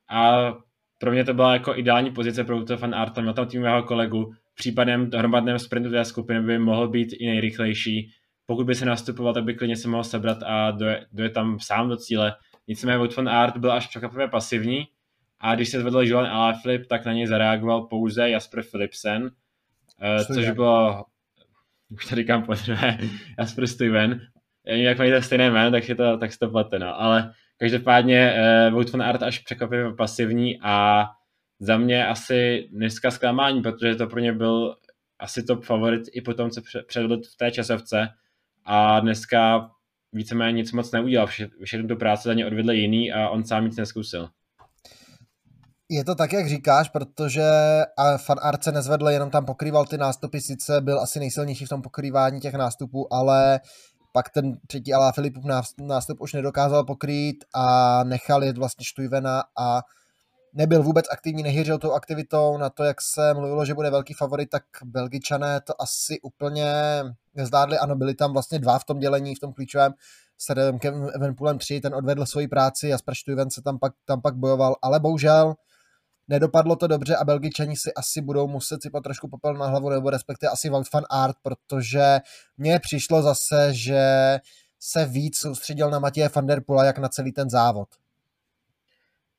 A 0.10 0.54
pro 0.98 1.12
mě 1.12 1.26
to 1.26 1.34
byla 1.34 1.54
jako 1.54 1.76
ideální 1.76 2.12
pozice 2.12 2.44
pro 2.44 2.58
Wout 2.58 2.70
van 2.70 2.96
Aert, 2.96 3.18
měl 3.18 3.34
tam 3.34 3.48
týmového 3.48 3.84
kolegu, 3.84 4.32
v 4.54 4.56
případném 4.56 5.10
hromadném 5.16 5.60
sprintu 5.60 5.92
té 5.92 6.06
skupiny 6.06 6.42
by 6.42 6.60
mohl 6.60 6.88
být 6.88 7.14
i 7.14 7.28
nejrychlejší, 7.28 8.12
pokud 8.46 8.66
by 8.66 8.76
se 8.76 8.86
nastupoval, 8.86 9.34
tak 9.34 9.44
by 9.44 9.54
klidně 9.54 9.76
se 9.76 9.88
mohl 9.88 10.04
sebrat 10.04 10.38
a 10.46 10.72
doje, 10.72 11.06
doje 11.12 11.30
tam 11.30 11.60
sám 11.60 11.90
do 11.90 11.98
cíle. 11.98 12.36
Nicméně 12.68 12.98
Wout 12.98 13.16
van 13.16 13.30
Aert 13.30 13.58
byl 13.58 13.72
až 13.72 13.88
překvapivě 13.88 14.28
pasivní. 14.28 14.88
A 15.40 15.56
když 15.56 15.70
se 15.70 15.80
zvedl 15.80 16.02
Julian 16.02 16.34
Alaphilippe, 16.34 16.86
tak 16.86 17.06
na 17.06 17.14
něj 17.14 17.28
zareagoval 17.28 17.82
pouze 17.82 18.30
Jasper 18.30 18.64
Philipsen, 18.72 19.24
uh, 19.24 20.36
což 20.36 20.50
bylo, 20.50 21.06
už 21.90 22.06
to 22.06 22.16
říkám 22.16 22.44
po 22.44 22.54
druhé, 22.66 22.98
Jasper 23.40 23.68
Steven, 23.68 24.22
jak 24.66 24.98
mají 24.98 25.12
stejné 25.20 25.52
jméno, 25.52 25.72
tak, 25.72 25.90
je 25.90 25.96
to, 25.96 26.18
tak 26.18 26.34
se 26.34 26.40
to 26.40 26.50
plete, 26.50 26.80
no. 26.80 27.02
ale 27.02 27.34
každopádně 27.58 28.34
uh, 28.68 28.74
Wout 28.74 28.92
van 28.92 29.02
Aert 29.02 29.24
až 29.24 29.40
překvapivě 29.40 29.94
pasivní 29.94 30.60
a 30.62 31.06
za 31.60 31.78
mě 31.78 32.08
asi 32.08 32.70
dneska 32.72 33.12
zklamání, 33.12 33.62
protože 33.62 33.96
to 33.96 34.08
pro 34.08 34.20
ně 34.20 34.34
byl 34.34 34.76
asi 35.20 35.44
top 35.44 35.64
favorit 35.64 36.02
i 36.14 36.22
po 36.22 36.34
tom, 36.34 36.50
co 36.50 36.62
předvedl 36.88 37.22
v 37.34 37.38
té 37.38 37.52
časovce 37.52 38.10
a 38.66 39.00
dneska 39.00 39.70
víceméně 40.14 40.58
nic 40.58 40.72
moc 40.72 40.92
neudělal, 40.92 41.28
všechno 41.64 41.88
tu 41.88 41.96
práci 41.96 42.24
za 42.28 42.34
ně 42.34 42.46
odvedl 42.46 42.72
jiný 42.72 43.12
a 43.12 43.30
on 43.30 43.44
sám 43.44 43.66
nic 43.66 43.78
neskusil. 43.78 44.30
Je 45.92 46.06
to 46.06 46.16
tak, 46.16 46.34
jak 46.34 46.50
říkáš, 46.50 46.90
protože 46.90 47.52
Fan 48.18 48.38
Art 48.42 48.64
se 48.64 48.72
nezvedl, 48.72 49.10
jenom 49.10 49.30
tam 49.30 49.46
pokrýval 49.46 49.86
ty 49.86 49.98
nástupy, 49.98 50.40
sice 50.40 50.82
byl 50.82 51.00
asi 51.00 51.20
nejsilnější 51.20 51.66
v 51.66 51.70
tom 51.70 51.82
pokrývání 51.82 52.40
těch 52.40 52.54
nástupů, 52.54 53.14
ale 53.14 53.60
pak 54.14 54.30
ten 54.30 54.58
třetí 54.68 54.94
Alá 54.94 55.12
Filipův 55.12 55.44
nástup 55.80 56.22
už 56.22 56.34
nedokázal 56.34 56.84
pokrýt 56.86 57.46
a 57.56 58.04
nechal 58.04 58.44
jet 58.44 58.58
vlastně 58.58 58.86
Štujvena 58.86 59.44
a 59.60 59.82
nebyl 60.54 60.84
vůbec 60.84 61.06
aktivní, 61.12 61.44
nehyřil 61.44 61.78
tou 61.78 61.92
aktivitou 61.92 62.58
na 62.58 62.70
to, 62.70 62.84
jak 62.84 63.02
se 63.02 63.34
mluvilo, 63.34 63.66
že 63.66 63.74
bude 63.74 63.90
velký 63.90 64.14
favorit, 64.14 64.50
tak 64.50 64.64
Belgičané 64.84 65.62
to 65.62 65.82
asi 65.82 66.22
úplně 66.22 66.74
nezdádli. 67.36 67.78
Ano, 67.78 67.96
byli 67.96 68.16
tam 68.16 68.34
vlastně 68.34 68.60
dva 68.60 68.80
v 68.80 68.86
tom 68.86 69.00
dělení, 69.00 69.36
v 69.36 69.40
tom 69.40 69.54
klíčovém 69.54 69.94
s 70.38 70.50
Remkem 70.50 71.10
Evenpoolem 71.16 71.58
3, 71.58 71.82
ten 71.82 71.96
odvedl 71.96 72.26
svoji 72.26 72.48
práci 72.48 72.94
a 72.94 72.98
Štujven 73.14 73.50
se 73.52 73.62
tam 73.62 73.80
pak, 73.80 73.94
tam 74.06 74.22
pak 74.22 74.36
bojoval, 74.36 74.76
ale 74.82 75.00
bohužel 75.00 75.56
Nedopadlo 76.30 76.76
to 76.76 76.88
dobře 76.88 77.16
a 77.16 77.26
Belgičani 77.26 77.76
si 77.76 77.94
asi 77.94 78.22
budou 78.22 78.48
muset 78.48 78.82
sypat 78.82 79.04
trošku 79.04 79.28
popel 79.28 79.54
na 79.54 79.68
hlavu, 79.68 79.90
nebo 79.90 80.10
respektive 80.10 80.50
asi 80.50 80.70
Wout 80.70 80.94
van 80.94 81.04
Art, 81.10 81.36
protože 81.44 82.18
mně 82.58 82.80
přišlo 82.80 83.22
zase, 83.22 83.74
že 83.74 84.02
se 84.80 85.06
víc 85.06 85.38
soustředil 85.38 85.90
na 85.90 86.00
Matěje 86.00 86.30
van 86.36 86.48
der 86.48 86.62
Pula, 86.62 86.86
jak 86.86 86.98
na 86.98 87.10
celý 87.10 87.32
ten 87.32 87.50
závod. 87.50 87.88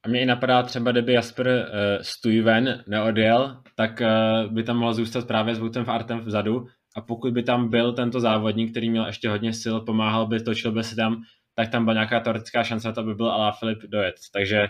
A 0.02 0.08
mě 0.08 0.20
i 0.20 0.26
napadá 0.26 0.62
třeba, 0.62 0.92
kdyby 0.92 1.12
Jasper 1.12 1.46
uh, 1.48 2.02
Stuyven 2.02 2.84
neodjel, 2.86 3.62
tak 3.76 4.00
uh, 4.00 4.52
by 4.52 4.62
tam 4.62 4.76
mohl 4.76 4.94
zůstat 4.94 5.26
právě 5.26 5.54
s 5.54 5.58
Woutem 5.58 5.90
Artem 5.90 6.20
vzadu 6.20 6.66
a 6.96 7.00
pokud 7.00 7.32
by 7.32 7.42
tam 7.42 7.70
byl 7.70 7.92
tento 7.92 8.20
závodník, 8.20 8.70
který 8.70 8.90
měl 8.90 9.06
ještě 9.06 9.28
hodně 9.28 9.52
sil, 9.62 9.76
pomáhal 9.80 10.26
by, 10.26 10.40
točil 10.40 10.72
by 10.72 10.84
se 10.84 10.96
tam, 10.96 11.22
tak 11.54 11.68
tam 11.68 11.84
byla 11.84 11.94
nějaká 11.94 12.20
teoretická 12.20 12.64
šance, 12.64 12.92
to 12.92 13.02
by 13.02 13.14
byl 13.14 13.30
Alá 13.30 13.52
Filip 13.52 13.78
dojet. 13.82 14.14
Takže 14.32 14.68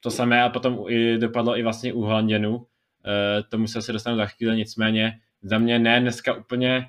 to 0.00 0.10
samé 0.10 0.42
a 0.42 0.48
potom 0.48 0.84
i 0.88 1.18
dopadlo 1.18 1.58
i 1.58 1.62
vlastně 1.62 1.92
u 1.92 2.00
Holanděnu. 2.00 2.56
Uh, 2.56 2.64
tomu 3.48 3.66
se 3.66 3.78
asi 3.78 3.92
dostanu 3.92 4.16
za 4.16 4.26
chvíli, 4.26 4.56
nicméně 4.56 5.12
za 5.42 5.58
mě 5.58 5.78
ne 5.78 6.00
dneska 6.00 6.34
úplně 6.34 6.86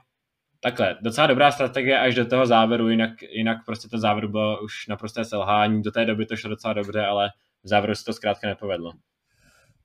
takhle, 0.60 0.98
docela 1.02 1.28
dobrá 1.28 1.52
strategie 1.52 2.00
až 2.00 2.16
do 2.16 2.26
toho 2.26 2.46
závěru, 2.46 2.90
jinak, 2.90 3.22
jinak 3.22 3.58
prostě 3.66 3.88
ten 3.88 4.00
závěr 4.00 4.28
bylo 4.28 4.62
už 4.64 4.88
naprosté 4.88 5.26
selhání, 5.26 5.82
do 5.82 5.92
té 5.92 6.06
doby 6.06 6.26
to 6.26 6.36
šlo 6.36 6.50
docela 6.50 6.74
dobře, 6.74 7.06
ale 7.06 7.30
v 7.64 7.68
závěru 7.68 7.96
se 7.96 8.06
to 8.06 8.14
zkrátka 8.14 8.48
nepovedlo. 8.48 8.92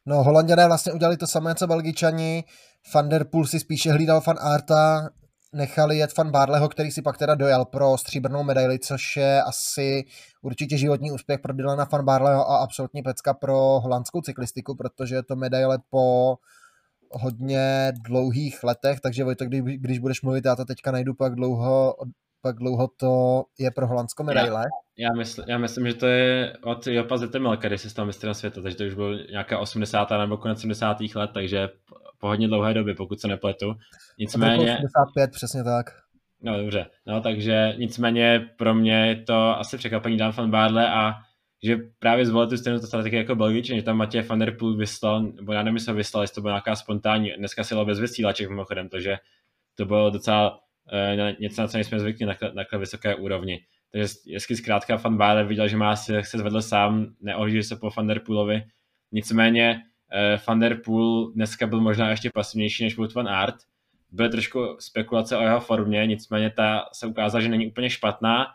No, 0.07 0.23
Holanděné 0.23 0.67
vlastně 0.67 0.93
udělali 0.93 1.17
to 1.17 1.27
samé, 1.27 1.55
co 1.55 1.67
Belgičani. 1.67 2.45
Van 2.95 3.09
der 3.09 3.25
Poel 3.25 3.45
si 3.45 3.61
spíše 3.61 3.93
hlídal 3.93 4.21
fan 4.21 4.37
Arta, 4.41 5.09
nechali 5.53 5.99
jet 5.99 6.17
Van 6.17 6.31
Barleho, 6.31 6.69
který 6.69 6.91
si 6.91 7.03
pak 7.03 7.19
teda 7.19 7.35
dojel 7.35 7.65
pro 7.65 7.99
stříbrnou 7.99 8.43
medaili, 8.43 8.79
což 8.79 9.17
je 9.17 9.43
asi 9.43 10.05
určitě 10.43 10.79
životní 10.79 11.13
úspěch 11.13 11.41
pro 11.41 11.53
Dylana 11.53 11.89
Van 11.93 12.05
Barleho 12.05 12.51
a 12.51 12.59
absolutní 12.59 13.03
pecka 13.03 13.35
pro 13.35 13.81
holandskou 13.81 14.21
cyklistiku, 14.21 14.75
protože 14.75 15.15
je 15.15 15.23
to 15.23 15.37
medaile 15.37 15.79
po 15.91 16.37
hodně 17.13 17.93
dlouhých 18.05 18.65
letech, 18.65 19.01
takže 19.01 19.25
Vojto, 19.25 19.45
když, 19.45 19.61
když 19.63 19.99
budeš 19.99 20.23
mluvit, 20.23 20.45
já 20.45 20.57
to 20.57 20.65
teďka 20.65 20.91
najdu 20.91 21.15
pak 21.15 21.35
dlouho, 21.35 21.97
pak 22.41 22.57
dlouho 22.57 22.89
to 22.97 23.45
je 23.59 23.71
pro 23.71 23.87
holandskou 23.87 24.25
medaile. 24.25 24.65
Já, 24.99 25.13
mysl, 25.13 25.43
já 25.49 25.59
myslím, 25.59 25.87
že 25.87 25.95
to 25.95 26.07
je 26.07 26.57
od 26.63 26.87
Jopa 26.87 27.17
Zetemelka, 27.17 27.69
když 27.69 27.81
se 27.81 27.91
stal 27.91 28.07
mistrem 28.07 28.35
světa, 28.35 28.63
takže 28.63 28.77
to 28.77 28.85
už 28.85 28.95
bylo 28.95 29.15
nějaká 29.15 29.59
80. 29.59 30.11
nebo 30.11 30.37
konec 30.37 30.61
70. 30.61 30.97
let, 31.15 31.31
takže 31.35 31.69
po 32.21 32.27
hodně 32.27 32.49
dlouhé 32.49 32.75
době, 32.75 32.95
pokud 32.95 33.21
se 33.21 33.29
nepletu. 33.29 33.75
Nicméně... 34.19 34.63
85, 34.63 35.31
přesně 35.31 35.65
tak. 35.65 35.87
No 36.43 36.57
dobře, 36.59 36.87
no 37.07 37.21
takže 37.21 37.75
nicméně 37.79 38.51
pro 38.57 38.75
mě 38.75 39.07
je 39.07 39.17
to 39.17 39.59
asi 39.59 39.79
překvapení 39.79 40.17
Dan 40.17 40.33
van 40.33 40.51
Barle 40.51 40.91
a 40.91 41.15
že 41.63 41.77
právě 41.99 42.27
zvolil 42.27 42.49
tu 42.49 42.57
stejnou 42.57 42.79
strategii 42.79 43.19
jako 43.19 43.35
Belgičan, 43.35 43.77
že 43.77 43.83
tam 43.83 43.97
Matěj 43.97 44.23
van 44.23 44.39
der 44.39 44.57
Poel 44.57 44.77
vyslal, 44.77 45.23
nebo 45.23 45.53
já 45.53 45.63
nevím, 45.63 45.77
jestli 45.77 45.93
ho 45.93 45.97
vyslal, 45.97 46.23
jestli 46.23 46.35
to 46.35 46.41
byla 46.41 46.53
nějaká 46.53 46.77
spontánní, 46.77 47.33
dneska 47.39 47.65
si 47.65 47.75
bez 47.85 48.01
vysílaček 48.01 48.49
mimochodem, 48.49 48.89
takže 48.89 49.17
to 49.75 49.85
bylo 49.85 50.11
docela 50.11 50.51
uh, 50.51 51.41
něco, 51.41 51.63
na 51.63 51.69
co 51.69 51.77
nejsme 51.77 52.01
zvyklí 52.01 52.27
na 52.27 52.35
takhle 52.55 52.79
vysoké 52.79 53.15
úrovni. 53.15 53.61
Jestli 54.27 54.57
zkrátka 54.57 54.97
Van 54.97 55.17
Barle 55.17 55.45
viděl, 55.45 55.69
že 55.69 55.77
má 55.77 55.97
si, 55.97 56.13
se 56.23 56.39
zvedl 56.39 56.63
sám, 56.63 57.07
neohlíží 57.21 57.63
se 57.63 57.77
po 57.77 57.91
Van 57.97 58.07
der 58.07 58.21
Poelovi, 58.21 58.65
nicméně 59.13 59.83
uh, 60.15 60.41
Van 60.49 60.59
der 60.59 60.81
dneska 61.35 61.67
byl 61.67 61.81
možná 61.81 62.11
ještě 62.11 62.31
pasivnější 62.35 62.85
než 62.85 62.97
Wout 62.97 63.15
van 63.15 63.29
Aert, 63.29 63.55
byly 64.11 64.29
trošku 64.29 64.77
spekulace 64.79 65.37
o 65.37 65.43
jeho 65.43 65.61
formě, 65.61 66.07
nicméně 66.07 66.51
ta 66.51 66.85
se 66.93 67.07
ukázala, 67.07 67.43
že 67.43 67.49
není 67.49 67.67
úplně 67.67 67.91
špatná. 67.91 68.47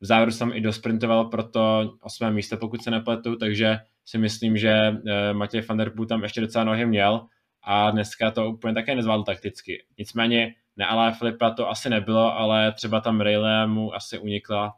V 0.00 0.06
závěru 0.06 0.30
jsem 0.30 0.52
i 0.52 0.60
dosprintoval 0.60 1.24
pro 1.24 1.42
to 1.42 1.94
osmé 2.00 2.30
místo, 2.30 2.56
pokud 2.56 2.82
se 2.82 2.90
nepletu, 2.90 3.36
takže 3.36 3.78
si 4.04 4.18
myslím, 4.18 4.56
že 4.56 4.70
eh, 4.70 5.32
Matěj 5.32 5.60
van 5.60 5.78
der 5.78 5.92
tam 6.08 6.22
ještě 6.22 6.40
docela 6.40 6.64
nohy 6.64 6.86
měl 6.86 7.26
a 7.62 7.90
dneska 7.90 8.30
to 8.30 8.50
úplně 8.50 8.74
také 8.74 8.94
nezvládl 8.94 9.22
takticky. 9.22 9.84
Nicméně 9.98 10.54
ne 10.76 10.86
ale 10.86 11.12
Filipa 11.12 11.50
to 11.50 11.70
asi 11.70 11.90
nebylo, 11.90 12.38
ale 12.38 12.72
třeba 12.72 13.00
tam 13.00 13.20
Rayleigh 13.20 13.68
mu 13.68 13.94
asi 13.94 14.18
unikla 14.18 14.74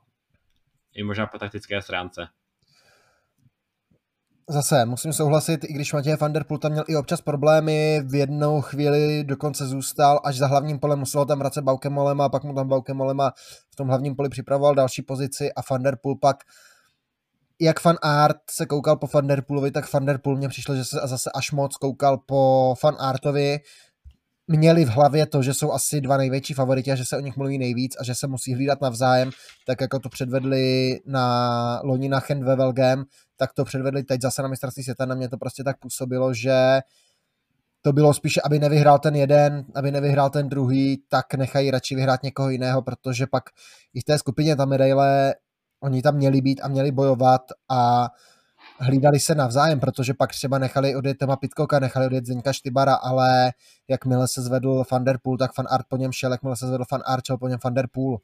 i 0.98 1.02
možná 1.02 1.26
po 1.26 1.38
taktické 1.38 1.82
stránce. 1.82 2.28
Zase 4.50 4.84
musím 4.84 5.12
souhlasit, 5.12 5.64
i 5.64 5.72
když 5.72 5.92
Matěj 5.92 6.16
van 6.16 6.32
der 6.32 6.44
Poel 6.44 6.58
tam 6.58 6.72
měl 6.72 6.84
i 6.88 6.96
občas 6.96 7.20
problémy, 7.20 8.02
v 8.04 8.14
jednou 8.14 8.60
chvíli 8.60 9.24
dokonce 9.24 9.66
zůstal 9.66 10.20
až 10.24 10.36
za 10.36 10.46
hlavním 10.46 10.78
polem, 10.78 10.98
muselo 10.98 11.24
tam 11.24 11.38
vracet 11.38 11.62
Baukemolema 11.62 12.28
pak 12.28 12.44
mu 12.44 12.54
tam 12.54 12.68
Baukemolema 12.68 13.32
v 13.70 13.76
tom 13.76 13.88
hlavním 13.88 14.16
poli 14.16 14.28
připravoval 14.28 14.74
další 14.74 15.02
pozici 15.02 15.52
a 15.52 15.60
van 15.70 15.82
der 15.82 15.96
Poel 16.02 16.16
pak 16.16 16.36
jak 17.60 17.80
fan 17.80 17.96
art 18.02 18.40
se 18.50 18.66
koukal 18.66 18.96
po 18.96 19.06
Van 19.14 19.26
der 19.26 19.44
tak 19.72 19.92
Van 19.92 20.04
der 20.04 20.20
mně 20.26 20.48
přišlo, 20.48 20.76
že 20.76 20.84
se 20.84 20.96
zase 21.04 21.30
až 21.34 21.52
moc 21.52 21.76
koukal 21.76 22.18
po 22.18 22.74
fan 22.80 22.96
artovi, 22.98 23.58
měli 24.48 24.84
v 24.84 24.88
hlavě 24.88 25.26
to, 25.26 25.42
že 25.42 25.54
jsou 25.54 25.72
asi 25.72 26.00
dva 26.00 26.16
největší 26.16 26.54
favoriti 26.54 26.92
a 26.92 26.94
že 26.94 27.04
se 27.04 27.16
o 27.16 27.20
nich 27.20 27.36
mluví 27.36 27.58
nejvíc 27.58 27.96
a 28.00 28.04
že 28.04 28.14
se 28.14 28.26
musí 28.26 28.54
hlídat 28.54 28.80
navzájem, 28.80 29.30
tak 29.66 29.80
jako 29.80 29.98
to 29.98 30.08
předvedli 30.08 30.98
na 31.06 31.80
loni 31.84 32.08
na 32.08 32.20
Chen 32.20 32.44
ve 32.44 32.56
Velgem, 32.56 33.04
tak 33.36 33.52
to 33.52 33.64
předvedli 33.64 34.02
teď 34.02 34.22
zase 34.22 34.42
na 34.42 34.48
mistrovství 34.48 34.82
světa. 34.82 35.06
Na 35.06 35.14
mě 35.14 35.28
to 35.28 35.36
prostě 35.36 35.64
tak 35.64 35.78
působilo, 35.78 36.34
že 36.34 36.80
to 37.82 37.92
bylo 37.92 38.14
spíše, 38.14 38.40
aby 38.44 38.58
nevyhrál 38.58 38.98
ten 38.98 39.16
jeden, 39.16 39.64
aby 39.74 39.90
nevyhrál 39.90 40.30
ten 40.30 40.48
druhý, 40.48 41.02
tak 41.08 41.34
nechají 41.34 41.70
radši 41.70 41.94
vyhrát 41.94 42.22
někoho 42.22 42.50
jiného, 42.50 42.82
protože 42.82 43.26
pak 43.26 43.44
i 43.94 44.00
v 44.00 44.04
té 44.04 44.18
skupině 44.18 44.56
ta 44.56 44.64
medaile, 44.64 45.34
oni 45.82 46.02
tam 46.02 46.14
měli 46.16 46.40
být 46.40 46.60
a 46.62 46.68
měli 46.68 46.92
bojovat 46.92 47.42
a 47.70 48.08
hlídali 48.78 49.20
se 49.20 49.34
navzájem, 49.34 49.80
protože 49.80 50.14
pak 50.14 50.30
třeba 50.30 50.58
nechali 50.58 50.96
odjet 50.96 51.18
Tema 51.18 51.36
Pitkoka, 51.36 51.78
nechali 51.78 52.06
odjet 52.06 52.26
Zdeňka 52.26 52.52
Štybara, 52.52 52.94
ale 52.94 53.52
jakmile 53.88 54.28
se 54.28 54.42
zvedl 54.42 54.84
Van 54.92 55.04
Der 55.04 55.18
Poel, 55.22 55.38
tak 55.38 55.50
Van 55.58 55.66
Art 55.70 55.86
po 55.88 55.96
něm 55.96 56.12
šel, 56.12 56.32
jakmile 56.32 56.56
se 56.56 56.66
zvedl 56.66 56.84
Van 56.92 57.02
Art, 57.06 57.26
šel 57.26 57.38
po 57.38 57.48
něm 57.48 57.58
Van 57.64 57.74
Der 57.74 57.86
Poel. 57.92 58.18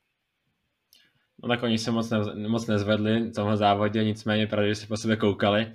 No 1.42 1.48
tak 1.48 1.62
oni 1.62 1.78
se 1.78 1.90
moc, 1.90 2.10
ne, 2.10 2.48
moc 2.48 2.66
nezvedli 2.66 3.20
v 3.20 3.32
tomhle 3.32 3.56
závodě, 3.56 4.04
nicméně 4.04 4.46
pravdě, 4.46 4.68
že 4.68 4.74
se 4.74 4.86
po 4.86 4.96
sebe 4.96 5.16
koukali, 5.16 5.72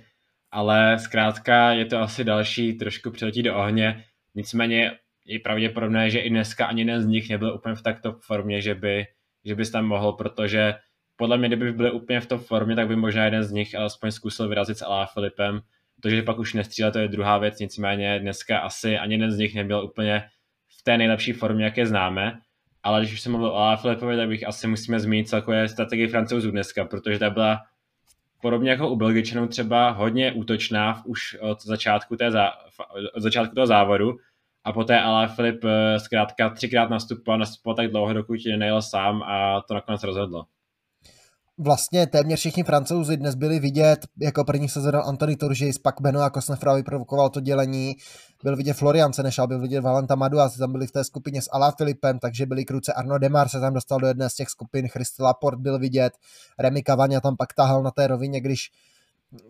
ale 0.50 0.98
zkrátka 0.98 1.72
je 1.72 1.84
to 1.84 1.98
asi 1.98 2.24
další 2.24 2.72
trošku 2.72 3.10
přiletí 3.10 3.42
do 3.42 3.56
ohně, 3.56 4.04
nicméně 4.34 4.92
je 5.24 5.38
pravděpodobné, 5.38 6.10
že 6.10 6.18
i 6.18 6.30
dneska 6.30 6.66
ani 6.66 6.80
jeden 6.80 7.02
z 7.02 7.06
nich 7.06 7.30
nebyl 7.30 7.54
úplně 7.54 7.74
v 7.74 7.82
tak 7.82 8.00
top 8.00 8.20
formě, 8.20 8.60
že 8.60 8.74
by, 8.74 9.06
že 9.44 9.54
bys 9.54 9.70
tam 9.70 9.84
mohl, 9.84 10.12
protože 10.12 10.74
podle 11.20 11.38
mě, 11.38 11.48
kdyby 11.48 11.72
byli 11.72 11.90
úplně 11.90 12.20
v 12.20 12.26
top 12.26 12.40
formě, 12.40 12.76
tak 12.76 12.88
by 12.88 12.96
možná 12.96 13.24
jeden 13.24 13.44
z 13.44 13.52
nich 13.52 13.74
alespoň 13.74 14.10
zkusil 14.10 14.48
vyrazit 14.48 14.78
s 14.78 14.82
Alá 14.82 15.06
Filipem. 15.06 15.60
To, 16.02 16.10
že 16.10 16.22
pak 16.22 16.38
už 16.38 16.54
nestříle, 16.54 16.90
to 16.90 16.98
je 16.98 17.08
druhá 17.08 17.38
věc, 17.38 17.58
nicméně 17.58 18.18
dneska 18.18 18.58
asi 18.58 18.98
ani 18.98 19.14
jeden 19.14 19.30
z 19.30 19.38
nich 19.38 19.54
nebyl 19.54 19.84
úplně 19.84 20.22
v 20.78 20.82
té 20.82 20.98
nejlepší 20.98 21.32
formě, 21.32 21.64
jaké 21.64 21.86
známe. 21.86 22.40
Ale 22.82 23.00
když 23.00 23.12
už 23.12 23.20
jsem 23.20 23.32
mluvil 23.32 23.48
o 23.48 23.56
Alá 23.56 23.76
Filipovi, 23.76 24.16
tak 24.16 24.28
bych 24.28 24.46
asi 24.46 24.66
musíme 24.66 25.00
zmínit 25.00 25.28
celkově 25.28 25.68
strategii 25.68 26.08
francouzů 26.08 26.50
dneska, 26.50 26.84
protože 26.84 27.18
ta 27.18 27.30
byla 27.30 27.60
podobně 28.42 28.70
jako 28.70 28.88
u 28.88 28.96
Belgičanů 28.96 29.48
třeba 29.48 29.90
hodně 29.90 30.32
útočná 30.32 30.94
v, 30.94 31.06
už 31.06 31.36
od 31.40 31.62
začátku, 31.62 32.16
té 32.16 32.30
zá, 32.30 32.52
od 33.14 33.22
začátku 33.22 33.54
toho 33.54 33.66
závodu 33.66 34.16
a 34.64 34.72
poté 34.72 35.00
ale 35.00 35.28
Filip 35.28 35.64
eh, 35.64 35.98
zkrátka 35.98 36.50
třikrát 36.50 36.90
nastupoval, 36.90 37.38
nastupoval 37.38 37.76
tak 37.76 37.90
dlouho, 37.90 38.12
dokud 38.12 38.38
nejel 38.56 38.82
sám 38.82 39.22
a 39.22 39.60
to 39.68 39.74
nakonec 39.74 40.02
rozhodlo 40.02 40.44
vlastně 41.60 42.06
téměř 42.06 42.38
všichni 42.38 42.62
francouzi 42.64 43.16
dnes 43.16 43.34
byli 43.34 43.58
vidět, 43.58 44.06
jako 44.20 44.44
první 44.44 44.68
se 44.68 44.80
zadal 44.80 45.02
Antony 45.06 45.36
Turgis, 45.36 45.78
pak 45.78 46.00
Benoit 46.00 46.32
Kosnefra 46.32 46.74
vyprovokoval 46.74 47.30
to 47.30 47.40
dělení, 47.40 47.96
byl 48.42 48.56
vidět 48.56 48.72
Florian 48.72 49.12
Senešal, 49.12 49.46
byl 49.46 49.60
vidět 49.60 49.80
Valenta 49.80 50.14
Madu 50.14 50.40
a 50.40 50.48
tam 50.48 50.72
byli 50.72 50.86
v 50.86 50.92
té 50.92 51.04
skupině 51.04 51.42
s 51.42 51.48
Alá 51.52 51.72
Filipem, 51.78 52.18
takže 52.18 52.46
byli 52.46 52.64
kruce. 52.64 52.92
Arno 52.92 53.18
Demar 53.18 53.48
se 53.48 53.60
tam 53.60 53.74
dostal 53.74 54.00
do 54.00 54.06
jedné 54.06 54.30
z 54.30 54.34
těch 54.34 54.48
skupin, 54.48 54.88
Christy 54.88 55.22
Laport 55.22 55.58
byl 55.58 55.78
vidět, 55.78 56.12
Remy 56.58 56.82
Cavagna 56.82 57.20
tam 57.20 57.36
pak 57.36 57.54
tahal 57.54 57.82
na 57.82 57.90
té 57.90 58.06
rovině, 58.06 58.40
když 58.40 58.70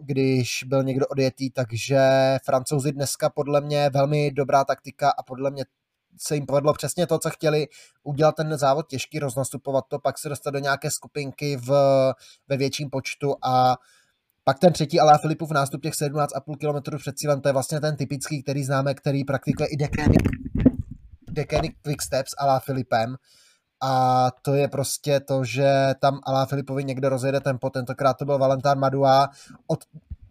když 0.01 0.65
byl 0.67 0.83
někdo 0.83 1.07
odjetý, 1.07 1.51
takže 1.51 1.99
francouzi 2.45 2.93
dneska 2.93 3.31
podle 3.31 3.61
mě 3.61 3.91
velmi 3.95 4.31
dobrá 4.31 4.65
taktika 4.65 5.11
a 5.11 5.23
podle 5.23 5.51
mě 5.51 5.65
se 6.19 6.35
jim 6.35 6.47
povedlo 6.47 6.75
přesně 6.75 7.07
to, 7.07 7.19
co 7.19 7.31
chtěli, 7.31 7.67
udělat 8.03 8.35
ten 8.37 8.59
závod 8.59 8.89
těžký, 8.89 9.19
roznastupovat 9.19 9.85
to, 9.89 9.99
pak 9.99 10.19
se 10.19 10.29
dostat 10.29 10.51
do 10.51 10.59
nějaké 10.59 10.91
skupinky 10.91 11.57
v, 11.57 11.71
ve 12.49 12.57
větším 12.57 12.91
počtu 12.91 13.35
a 13.45 13.77
pak 14.45 14.59
ten 14.59 14.73
třetí 14.73 15.01
Alá 15.01 15.19
Filipův 15.19 15.51
nástup 15.51 15.83
těch 15.83 15.95
17,5 15.95 16.83
km 16.83 16.97
před 16.97 17.19
cílem, 17.19 17.41
to 17.41 17.49
je 17.49 17.53
vlastně 17.53 17.81
ten 17.81 17.97
typický, 17.97 18.43
který 18.43 18.65
známe, 18.65 18.95
který 18.95 19.25
praktikuje 19.25 19.69
i 19.69 19.77
Decanic, 19.77 20.23
Decanic 21.31 21.73
Quick 21.83 22.03
Steps 22.03 22.31
Alá 22.39 22.61
Filipem. 22.61 23.17
A 23.83 24.27
to 24.43 24.55
je 24.55 24.69
prostě 24.69 25.21
to, 25.21 25.45
že 25.45 25.95
tam 26.01 26.21
Alá 26.27 26.47
Filipovi 26.47 26.85
někdo 26.85 27.09
rozjede 27.09 27.41
tempo, 27.41 27.71
tentokrát 27.71 28.15
to 28.15 28.25
byl 28.25 28.39
Valentán 28.39 28.79
Madua, 28.79 29.29
od, 29.67 29.85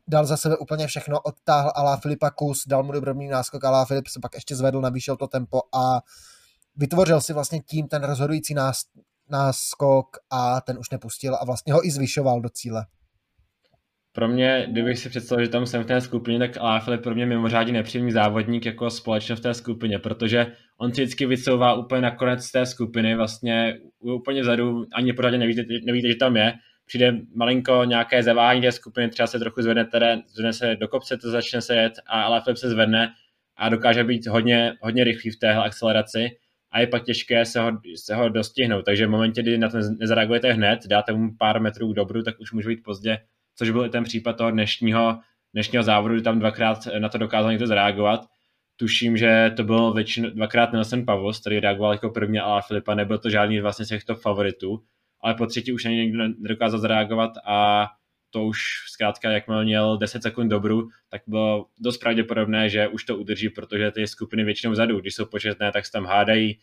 dal 0.09 0.25
za 0.25 0.37
sebe 0.37 0.57
úplně 0.57 0.87
všechno, 0.87 1.21
odtáhl 1.21 1.71
Alá 1.75 1.97
Filipa 1.97 2.29
kus, 2.29 2.63
dal 2.67 2.83
mu 2.83 2.91
dobrý 2.91 3.27
náskok, 3.27 3.63
Alá 3.63 3.85
Filip 3.85 4.07
se 4.07 4.19
pak 4.19 4.33
ještě 4.35 4.55
zvedl, 4.55 4.81
navýšil 4.81 5.17
to 5.17 5.27
tempo 5.27 5.61
a 5.75 6.01
vytvořil 6.75 7.21
si 7.21 7.33
vlastně 7.33 7.59
tím 7.59 7.87
ten 7.87 8.03
rozhodující 8.03 8.53
nás, 8.53 8.81
náskok 9.29 10.07
a 10.29 10.61
ten 10.61 10.77
už 10.79 10.89
nepustil 10.89 11.35
a 11.35 11.45
vlastně 11.45 11.73
ho 11.73 11.85
i 11.85 11.91
zvyšoval 11.91 12.41
do 12.41 12.49
cíle. 12.49 12.85
Pro 14.11 14.27
mě, 14.27 14.67
kdybych 14.71 14.99
si 14.99 15.09
představil, 15.09 15.45
že 15.45 15.51
tam 15.51 15.65
jsem 15.65 15.83
v 15.83 15.85
té 15.85 16.01
skupině, 16.01 16.39
tak 16.39 16.57
Alá 16.57 16.85
je 16.91 16.97
pro 16.97 17.15
mě 17.15 17.25
mimořádně 17.25 17.73
nepříjemný 17.73 18.11
závodník 18.11 18.65
jako 18.65 18.89
společnost 18.89 19.39
v 19.39 19.43
té 19.43 19.53
skupině, 19.53 19.99
protože 19.99 20.47
on 20.77 20.93
si 20.93 21.01
vždycky 21.01 21.25
vycouvá 21.25 21.73
úplně 21.73 22.01
nakonec 22.01 22.51
té 22.51 22.65
skupiny, 22.65 23.15
vlastně 23.15 23.73
úplně 23.99 24.41
vzadu, 24.41 24.85
ani 24.95 25.13
pořádně 25.13 25.37
nevíte, 25.37 25.61
nevíte, 25.85 26.07
že 26.07 26.15
tam 26.15 26.37
je, 26.37 26.53
přijde 26.89 27.13
malinko 27.35 27.83
nějaké 27.83 28.23
zaváhání 28.23 28.61
té 28.61 28.71
skupiny, 28.71 29.09
třeba 29.09 29.27
se 29.27 29.39
trochu 29.39 29.61
zvedne 29.61 29.85
terén, 29.85 30.21
zvedne 30.27 30.53
se 30.53 30.75
do 30.75 30.87
kopce, 30.87 31.17
to 31.17 31.29
začne 31.29 31.61
se 31.61 31.75
jet, 31.75 31.93
a 32.07 32.41
Flip 32.41 32.57
se 32.57 32.69
zvedne 32.69 33.13
a 33.57 33.69
dokáže 33.69 34.03
být 34.03 34.27
hodně, 34.27 34.73
hodně 34.81 35.03
rychlý 35.03 35.31
v 35.31 35.39
téhle 35.39 35.63
akceleraci 35.63 36.29
a 36.71 36.79
je 36.79 36.87
pak 36.87 37.03
těžké 37.03 37.45
se 37.45 37.59
ho, 37.59 37.71
se 37.95 38.15
ho 38.15 38.29
dostihnout. 38.29 38.85
Takže 38.85 39.07
v 39.07 39.09
momentě, 39.09 39.41
kdy 39.41 39.57
na 39.57 39.69
to 39.69 39.77
nezareagujete 39.99 40.53
hned, 40.53 40.79
dáte 40.87 41.13
mu 41.13 41.29
pár 41.37 41.61
metrů 41.61 41.93
k 41.93 41.95
dobru, 41.95 42.23
tak 42.23 42.39
už 42.39 42.51
může 42.51 42.69
být 42.69 42.83
pozdě, 42.83 43.17
což 43.55 43.69
byl 43.69 43.85
i 43.85 43.89
ten 43.89 44.03
případ 44.03 44.33
toho 44.33 44.51
dnešního, 44.51 45.19
dnešního 45.53 45.83
závodu, 45.83 46.13
kdy 46.13 46.23
tam 46.23 46.39
dvakrát 46.39 46.87
na 46.99 47.09
to 47.09 47.17
dokázal 47.17 47.51
někdo 47.51 47.67
zareagovat. 47.67 48.25
Tuším, 48.75 49.17
že 49.17 49.51
to 49.57 49.63
byl 49.63 49.93
většinou 49.93 50.29
dvakrát 50.29 50.73
Nelson 50.73 51.05
Pavos, 51.05 51.39
který 51.39 51.59
reagoval 51.59 51.91
jako 51.91 52.09
první, 52.09 52.39
ale 52.39 52.61
Filipa 52.67 52.95
nebyl 52.95 53.17
to 53.17 53.29
žádný 53.29 53.59
vlastně 53.59 53.85
z 53.85 53.89
těchto 53.89 54.15
favoritů 54.15 54.83
ale 55.21 55.33
po 55.33 55.45
třetí 55.45 55.73
už 55.73 55.85
ani 55.85 55.95
někdo 55.95 56.23
nedokázal 56.39 56.79
zareagovat 56.79 57.31
a 57.45 57.87
to 58.29 58.43
už 58.43 58.59
zkrátka, 58.91 59.31
jakmile 59.31 59.63
měl 59.63 59.97
10 59.97 60.23
sekund 60.23 60.49
dobru, 60.49 60.89
tak 61.09 61.21
bylo 61.27 61.65
dost 61.79 61.97
pravděpodobné, 61.97 62.69
že 62.69 62.87
už 62.87 63.03
to 63.03 63.17
udrží, 63.17 63.49
protože 63.49 63.91
ty 63.91 64.07
skupiny 64.07 64.43
většinou 64.43 64.71
vzadu, 64.71 64.99
když 64.99 65.15
jsou 65.15 65.25
početné, 65.25 65.71
tak 65.71 65.85
se 65.85 65.91
tam 65.91 66.05
hádají, 66.05 66.59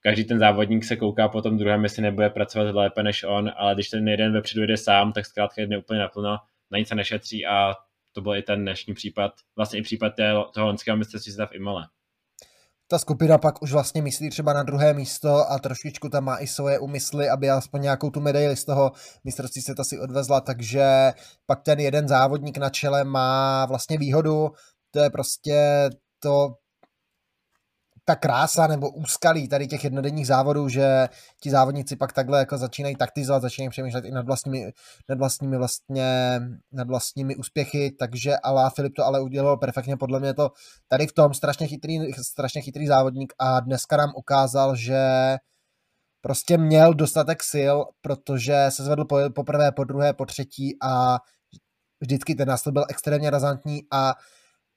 každý 0.00 0.24
ten 0.24 0.38
závodník 0.38 0.84
se 0.84 0.96
kouká 0.96 1.28
po 1.28 1.42
tom 1.42 1.58
druhém, 1.58 1.82
jestli 1.82 2.02
nebude 2.02 2.30
pracovat 2.30 2.74
lépe 2.74 3.02
než 3.02 3.24
on, 3.28 3.52
ale 3.56 3.74
když 3.74 3.88
ten 3.88 4.08
jeden 4.08 4.32
vepředu 4.32 4.60
jede 4.60 4.76
sám, 4.76 5.12
tak 5.12 5.26
zkrátka 5.26 5.62
jde 5.62 5.78
úplně 5.78 6.00
naplno, 6.00 6.38
na 6.70 6.78
nic 6.78 6.88
se 6.88 6.94
nešetří 6.94 7.46
a 7.46 7.74
to 8.12 8.20
byl 8.20 8.34
i 8.34 8.42
ten 8.42 8.62
dnešní 8.62 8.94
případ, 8.94 9.32
vlastně 9.56 9.78
i 9.78 9.82
případ 9.82 10.12
toho 10.54 10.66
loňského 10.66 10.96
mistrovství 10.96 11.32
v 11.46 11.54
Imole 11.54 11.86
ta 12.90 12.98
skupina 12.98 13.38
pak 13.38 13.62
už 13.62 13.72
vlastně 13.72 14.02
myslí 14.02 14.30
třeba 14.30 14.52
na 14.52 14.62
druhé 14.62 14.94
místo 14.94 15.50
a 15.50 15.58
trošičku 15.58 16.08
tam 16.08 16.24
má 16.24 16.36
i 16.38 16.46
svoje 16.46 16.78
úmysly, 16.78 17.28
aby 17.28 17.50
aspoň 17.50 17.82
nějakou 17.82 18.10
tu 18.10 18.20
medaili 18.20 18.56
z 18.56 18.64
toho 18.64 18.92
mistrovství 19.24 19.62
světa 19.62 19.84
si 19.84 19.98
odvezla, 19.98 20.40
takže 20.40 21.12
pak 21.46 21.62
ten 21.62 21.80
jeden 21.80 22.08
závodník 22.08 22.58
na 22.58 22.70
čele 22.70 23.04
má 23.04 23.66
vlastně 23.66 23.98
výhodu, 23.98 24.50
to 24.90 25.00
je 25.00 25.10
prostě 25.10 25.90
to 26.22 26.54
ta 28.10 28.16
krása 28.16 28.66
nebo 28.66 28.90
úskalí 28.90 29.48
tady 29.48 29.66
těch 29.66 29.84
jednodenních 29.84 30.26
závodů, 30.26 30.68
že 30.68 31.08
ti 31.40 31.50
závodníci 31.50 31.96
pak 31.96 32.12
takhle 32.12 32.38
jako 32.38 32.58
začínají 32.58 32.96
taktizovat, 32.96 33.42
začínají 33.42 33.70
přemýšlet 33.70 34.04
i 34.04 34.10
nad 34.10 34.26
vlastními, 34.26 34.72
nad 35.08 35.18
vlastními 35.18 35.56
vlastně, 35.56 36.40
nad 36.72 36.88
vlastními 36.88 37.36
úspěchy, 37.36 37.90
takže 37.98 38.36
Alá 38.36 38.70
Filip 38.70 38.94
to 38.96 39.04
ale 39.04 39.20
udělal 39.20 39.56
perfektně, 39.56 39.96
podle 39.96 40.20
mě 40.20 40.34
to 40.34 40.50
tady 40.88 41.06
v 41.06 41.12
tom 41.12 41.34
strašně 41.34 41.66
chytrý, 41.66 42.12
strašně 42.12 42.62
chytrý 42.62 42.86
závodník 42.86 43.32
a 43.38 43.60
dneska 43.60 43.96
nám 43.96 44.12
ukázal, 44.16 44.76
že 44.76 45.00
prostě 46.20 46.58
měl 46.58 46.94
dostatek 46.94 47.42
sil, 47.52 47.76
protože 48.00 48.66
se 48.68 48.84
zvedl 48.84 49.04
po, 49.04 49.16
poprvé, 49.34 49.72
po 49.72 49.84
druhé, 49.84 50.12
po 50.12 50.26
třetí 50.26 50.76
a 50.82 51.18
vždycky 52.00 52.34
ten 52.34 52.48
nástup 52.48 52.72
byl 52.72 52.84
extrémně 52.88 53.30
razantní 53.30 53.82
a 53.90 54.14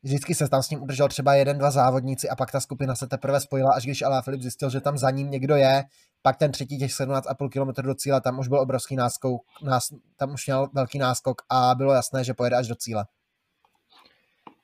vždycky 0.04 0.36
se 0.36 0.50
tam 0.50 0.64
s 0.64 0.70
ním 0.70 0.84
udržel 0.84 1.08
třeba 1.08 1.34
jeden, 1.34 1.58
dva 1.58 1.72
závodníci 1.72 2.30
a 2.30 2.36
pak 2.36 2.52
ta 2.52 2.60
skupina 2.60 2.96
se 2.96 3.08
teprve 3.08 3.40
spojila, 3.40 3.74
až 3.74 3.84
když 3.86 4.02
Alá 4.02 4.22
Filip 4.22 4.42
zjistil, 4.42 4.70
že 4.70 4.82
tam 4.82 4.98
za 4.98 5.10
ním 5.10 5.32
někdo 5.32 5.56
je, 5.56 5.84
pak 6.22 6.38
ten 6.38 6.52
třetí 6.52 6.78
těch 6.78 6.92
17,5 6.92 7.50
km 7.50 7.82
do 7.88 7.96
cíle, 7.96 8.22
tam 8.22 8.40
už 8.40 8.48
byl 8.48 8.60
obrovský 8.60 8.96
náskok, 8.96 9.42
nás, 9.64 9.88
tam 10.18 10.34
už 10.34 10.48
měl 10.48 10.70
velký 10.74 10.98
náskok 10.98 11.42
a 11.50 11.76
bylo 11.76 11.94
jasné, 11.94 12.24
že 12.24 12.34
pojede 12.34 12.56
až 12.56 12.68
do 12.68 12.76
cíle. 12.76 13.06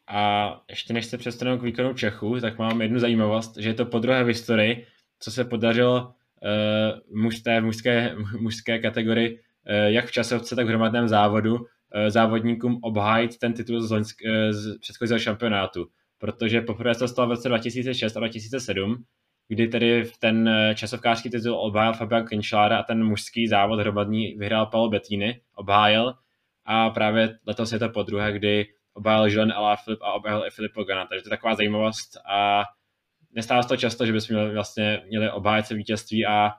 A 0.08 0.52
ještě 0.70 0.94
než 0.94 1.06
se 1.06 1.18
přestanu 1.18 1.58
k 1.58 1.62
výkonu 1.62 1.94
Čechu, 1.94 2.40
tak 2.40 2.58
mám 2.58 2.82
jednu 2.82 3.00
zajímavost, 3.00 3.58
že 3.58 3.70
je 3.70 3.74
to 3.74 3.86
po 3.86 4.00
druhé 4.00 4.24
v 4.24 4.28
historii, 4.28 4.88
co 5.20 5.32
se 5.32 5.46
podařilo 5.46 6.02
uh, 6.02 7.22
muž, 7.22 7.40
té 7.40 7.62
mužské, 7.62 8.16
mužské 8.40 8.80
kategorii, 8.80 9.32
uh, 9.32 9.40
jak 9.86 10.06
v 10.06 10.12
časovce, 10.12 10.56
tak 10.56 10.66
v 10.66 10.70
hromadném 10.70 11.08
závodu, 11.08 11.58
závodníkům 12.08 12.80
obhájit 12.82 13.38
ten 13.38 13.54
titul 13.54 13.82
z, 13.82 13.92
loňsk, 13.92 14.18
eh, 14.26 14.54
z 14.54 14.78
předchozího 14.80 15.20
šampionátu. 15.20 15.88
Protože 16.18 16.62
poprvé 16.62 16.94
se 16.94 17.00
to 17.00 17.08
stalo 17.08 17.28
v 17.28 17.32
roce 17.32 17.50
2006 17.50 18.18
a 18.18 18.20
2007, 18.20 19.04
kdy 19.48 19.68
tedy 19.68 20.12
ten 20.20 20.48
eh, 20.48 20.76
časovkářský 20.76 21.30
titul 21.30 21.56
obhájil 21.56 21.94
Fabian 21.94 22.26
Kinschlára 22.26 22.80
a 22.80 22.84
ten 22.84 23.04
mužský 23.04 23.48
závod 23.48 23.80
hromadní 23.80 24.36
vyhrál 24.38 24.66
Paul 24.66 24.90
Bettini, 24.90 25.42
obhájil. 25.56 26.14
A 26.66 26.90
právě 26.90 27.40
letos 27.46 27.72
je 27.72 27.80
to 27.80 27.90
po 27.90 28.04
druhé, 28.04 28.34
kdy 28.34 28.66
obhájil 28.94 29.26
Julian 29.26 29.52
Alaphilippe 29.52 30.06
a 30.06 30.14
obhájil 30.14 30.46
i 30.48 30.50
Filip 30.50 30.72
Gana, 30.88 31.06
takže 31.06 31.24
to 31.24 31.28
je 31.28 31.38
taková 31.38 31.56
zajímavost 31.56 32.18
a 32.32 32.64
nestává 33.32 33.64
se 33.64 33.70
to 33.70 33.78
často, 33.78 34.06
že 34.06 34.14
bychom 34.14 34.36
měli, 34.36 34.54
vlastně 34.54 35.02
měli 35.08 35.32
obhájce 35.32 35.76
vítězství 35.76 36.26
a 36.26 36.52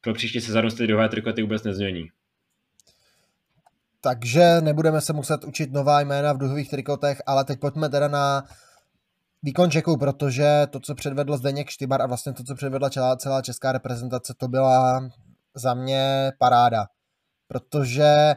pro 0.00 0.14
příští 0.14 0.40
sezónu 0.40 0.70
ty 0.70 0.86
druhé 0.86 1.08
trikoty 1.08 1.42
vůbec 1.42 1.64
nezmění 1.64 2.08
takže 4.00 4.60
nebudeme 4.60 5.00
se 5.00 5.12
muset 5.12 5.44
učit 5.44 5.72
nová 5.72 6.00
jména 6.00 6.32
v 6.32 6.38
duhových 6.38 6.70
trikotech, 6.70 7.22
ale 7.26 7.44
teď 7.44 7.60
pojďme 7.60 7.88
teda 7.88 8.08
na 8.08 8.44
výkon 9.42 9.70
Čeků, 9.70 9.96
protože 9.96 10.66
to, 10.70 10.80
co 10.80 10.94
předvedl 10.94 11.36
Zdeněk 11.36 11.70
Štybar 11.70 12.02
a 12.02 12.06
vlastně 12.06 12.32
to, 12.32 12.44
co 12.44 12.54
předvedla 12.54 12.90
celá, 12.90 13.16
celá 13.16 13.42
česká 13.42 13.72
reprezentace, 13.72 14.34
to 14.36 14.48
byla 14.48 15.10
za 15.54 15.74
mě 15.74 16.32
paráda. 16.38 16.86
Protože 17.48 18.34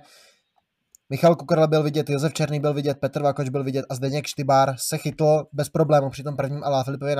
Michal 1.10 1.36
Kukrle 1.36 1.68
byl 1.68 1.84
vidět, 1.84 2.10
Josef 2.10 2.34
Černý 2.34 2.60
byl 2.60 2.74
vidět, 2.74 3.00
Petr 3.00 3.22
Vakoč 3.22 3.50
byl 3.50 3.64
vidět 3.64 3.86
a 3.90 3.96
Zdeněk 3.96 4.28
Štybar 4.28 4.76
se 4.78 4.98
chytl 4.98 5.48
bez 5.54 5.70
problému 5.70 6.10
při 6.10 6.24
tom 6.24 6.36
prvním 6.36 6.64
Alá 6.64 6.84
Filipově 6.84 7.16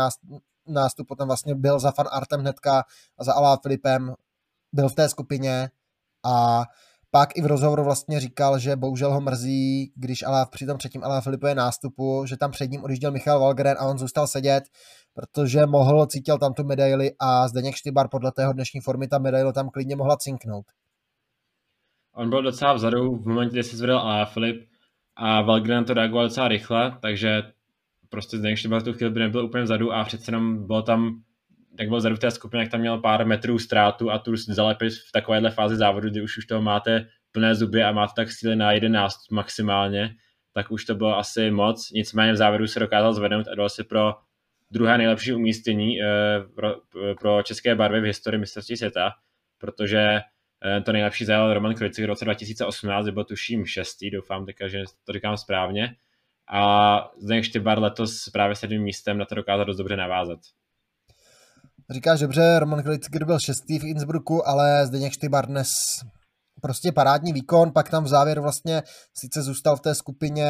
nástupu, 0.68 1.16
tam 1.16 1.28
vlastně 1.28 1.56
byl 1.56 1.80
za 1.80 1.92
fan 1.92 2.08
Artem 2.12 2.40
hnedka 2.42 2.84
a 3.18 3.24
za 3.24 3.34
Alá 3.34 3.58
Filipem 3.58 4.14
byl 4.74 4.90
v 4.90 4.96
té 4.96 5.10
skupině 5.10 5.70
a 6.24 6.64
pak 7.16 7.38
i 7.38 7.42
v 7.42 7.46
rozhovoru 7.46 7.84
vlastně 7.84 8.20
říkal, 8.20 8.60
že 8.60 8.76
bohužel 8.76 9.14
ho 9.14 9.22
mrzí, 9.22 9.92
když 9.96 10.24
ale 10.24 10.46
při 10.52 10.66
tom 10.66 10.78
třetím 10.78 11.04
Alá 11.04 11.22
Filipové 11.22 11.56
nástupu, 11.56 12.26
že 12.26 12.38
tam 12.38 12.52
před 12.52 12.72
ním 12.72 12.84
odjížděl 12.84 13.12
Michal 13.12 13.40
Valgren 13.40 13.78
a 13.80 13.86
on 13.86 13.98
zůstal 13.98 14.28
sedět, 14.28 14.64
protože 15.14 15.66
mohl, 15.66 16.06
cítil 16.06 16.38
tam 16.38 16.54
tu 16.54 16.64
medaili 16.64 17.12
a 17.20 17.48
Zdeněk 17.48 17.76
Štybar 17.76 18.08
podle 18.12 18.32
tého 18.32 18.54
dnešní 18.54 18.80
formy 18.80 19.08
ta 19.08 19.20
medaile 19.20 19.54
tam 19.54 19.70
klidně 19.70 19.96
mohla 19.96 20.18
cinknout. 20.18 20.66
On 22.16 22.30
byl 22.30 22.42
docela 22.42 22.74
vzadu 22.74 23.16
v 23.16 23.28
momentě, 23.28 23.54
kdy 23.54 23.64
se 23.64 23.78
zvedl 23.78 23.98
Alá 23.98 24.26
Filip 24.26 24.68
a 25.16 25.42
Valgren 25.42 25.86
to 25.86 25.94
reagoval 25.94 26.26
docela 26.26 26.48
rychle, 26.48 26.98
takže 27.02 27.44
prostě 28.10 28.38
Zdeněk 28.38 28.58
Štybar 28.58 28.82
tu 28.82 28.94
chvíli 28.94 29.12
by 29.12 29.20
nebyl 29.20 29.46
úplně 29.46 29.64
vzadu 29.64 29.92
a 29.94 30.04
přece 30.04 30.32
jenom 30.32 30.68
bylo 30.68 30.82
tam 30.82 31.22
tak 31.78 31.88
byl 31.90 31.98
vzadu 31.98 32.16
v 32.16 32.20
té 32.20 32.32
skupině, 32.32 32.64
jak 32.64 32.72
tam 32.72 32.80
měl 32.80 32.98
pár 32.98 33.26
metrů 33.26 33.60
ztrátu 33.60 34.12
a 34.12 34.20
tu 34.20 34.36
zalepit 34.36 34.94
v 34.94 35.12
takovéhle 35.12 35.52
fázi 35.52 35.76
závodu, 35.76 36.10
kdy 36.10 36.22
už, 36.22 36.38
už 36.38 36.46
toho 36.46 36.62
máte 36.62 37.08
plné 37.32 37.56
zuby 37.56 37.84
a 37.84 37.92
máte 37.92 38.14
tak 38.16 38.32
síly 38.32 38.56
na 38.56 38.72
11 38.72 39.32
maximálně, 39.32 40.16
tak 40.54 40.72
už 40.72 40.86
to 40.86 40.96
bylo 40.96 41.18
asi 41.18 41.52
moc. 41.52 41.92
Nicméně 41.92 42.34
v 42.34 42.38
závěru 42.38 42.68
se 42.68 42.80
dokázal 42.80 43.14
zvednout 43.14 43.48
a 43.48 43.56
dal 43.56 43.70
si 43.70 43.84
pro 43.84 44.14
druhé 44.72 44.98
nejlepší 44.98 45.34
umístění 45.34 46.02
eh, 46.02 46.06
pro, 46.56 46.76
pro 47.20 47.44
české 47.44 47.76
barvy 47.76 48.02
v 48.02 48.04
historii 48.04 48.40
mistrovství 48.40 48.78
světa, 48.78 49.12
protože 49.58 50.22
eh, 50.66 50.82
to 50.82 50.92
nejlepší 50.92 51.26
zajel 51.26 51.54
Roman 51.54 51.76
Krojcik 51.76 52.06
v 52.06 52.08
roce 52.08 52.26
2018, 52.26 53.10
byl 53.10 53.24
tuším 53.24 53.66
šestý, 53.66 54.10
doufám 54.10 54.46
teďka, 54.46 54.68
že 54.68 54.84
to 55.04 55.14
říkám 55.14 55.38
správně. 55.38 55.96
A 56.48 57.12
Zdeněk 57.18 57.46
Štybar 57.46 57.80
letos 57.80 58.30
právě 58.34 58.56
sedmým 58.56 58.84
místem 58.84 59.18
na 59.18 59.26
to 59.26 59.36
dokázal 59.36 59.66
dost 59.66 59.78
dobře 59.78 59.96
navázat. 59.96 60.40
Říkáš 61.90 62.20
dobře, 62.20 62.60
Roman 62.60 62.84
Krojcik 62.84 63.24
byl 63.24 63.40
šestý 63.40 63.80
v 63.80 63.84
Innsbrucku, 63.84 64.48
ale 64.48 64.86
Zdeněk 64.88 65.14
Štybar 65.14 65.48
dnes 65.48 66.00
prostě 66.62 66.92
parádní 66.92 67.34
výkon, 67.34 67.72
pak 67.72 67.90
tam 67.90 68.04
v 68.04 68.08
závěru 68.08 68.42
vlastně 68.42 68.84
sice 69.14 69.42
zůstal 69.42 69.76
v 69.76 69.80
té 69.80 69.96
skupině, 69.96 70.48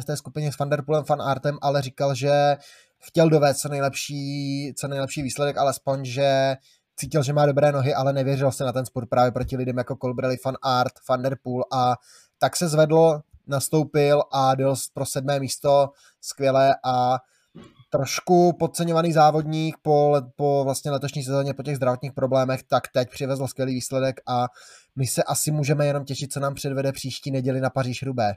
v 0.00 0.04
té 0.04 0.16
skupině 0.16 0.52
s 0.52 0.58
Vanderpoolem, 0.58 1.04
Fan 1.04 1.22
Artem, 1.22 1.58
ale 1.62 1.82
říkal, 1.82 2.14
že 2.14 2.56
chtěl 2.98 3.30
dovést 3.30 3.60
co 3.60 3.68
nejlepší, 3.68 4.72
co 4.78 4.88
nejlepší 4.88 5.22
výsledek, 5.22 5.56
alespoň, 5.56 6.04
že 6.04 6.56
cítil, 6.96 7.22
že 7.22 7.32
má 7.32 7.46
dobré 7.46 7.72
nohy, 7.72 7.94
ale 7.94 8.12
nevěřil 8.12 8.52
se 8.52 8.64
na 8.64 8.72
ten 8.72 8.86
sport 8.86 9.08
právě 9.08 9.32
proti 9.32 9.56
lidem 9.56 9.78
jako 9.78 9.96
Colbrelli, 9.96 10.36
Fan 10.36 10.56
Art, 10.62 10.92
Van 11.08 11.22
Der 11.22 11.36
Poel 11.42 11.64
a 11.72 11.94
tak 12.38 12.56
se 12.56 12.68
zvedl, 12.68 13.20
nastoupil 13.46 14.22
a 14.32 14.54
dal 14.54 14.74
pro 14.94 15.06
sedmé 15.06 15.40
místo 15.40 15.90
skvěle 16.20 16.74
a 16.84 17.18
trošku 17.90 18.52
podceňovaný 18.58 19.12
závodník 19.12 19.76
po, 19.82 20.16
po 20.36 20.64
vlastně 20.64 20.90
letošní 20.90 21.22
sezóně, 21.22 21.54
po 21.54 21.62
těch 21.62 21.76
zdravotních 21.76 22.12
problémech, 22.12 22.62
tak 22.62 22.88
teď 22.92 23.08
přivezl 23.10 23.46
skvělý 23.46 23.74
výsledek 23.74 24.16
a 24.28 24.46
my 24.96 25.06
se 25.06 25.22
asi 25.22 25.50
můžeme 25.50 25.86
jenom 25.86 26.04
těšit, 26.04 26.32
co 26.32 26.40
nám 26.40 26.54
předvede 26.54 26.92
příští 26.92 27.30
neděli 27.30 27.60
na 27.60 27.70
Paříž 27.70 28.02
Rubé. 28.02 28.32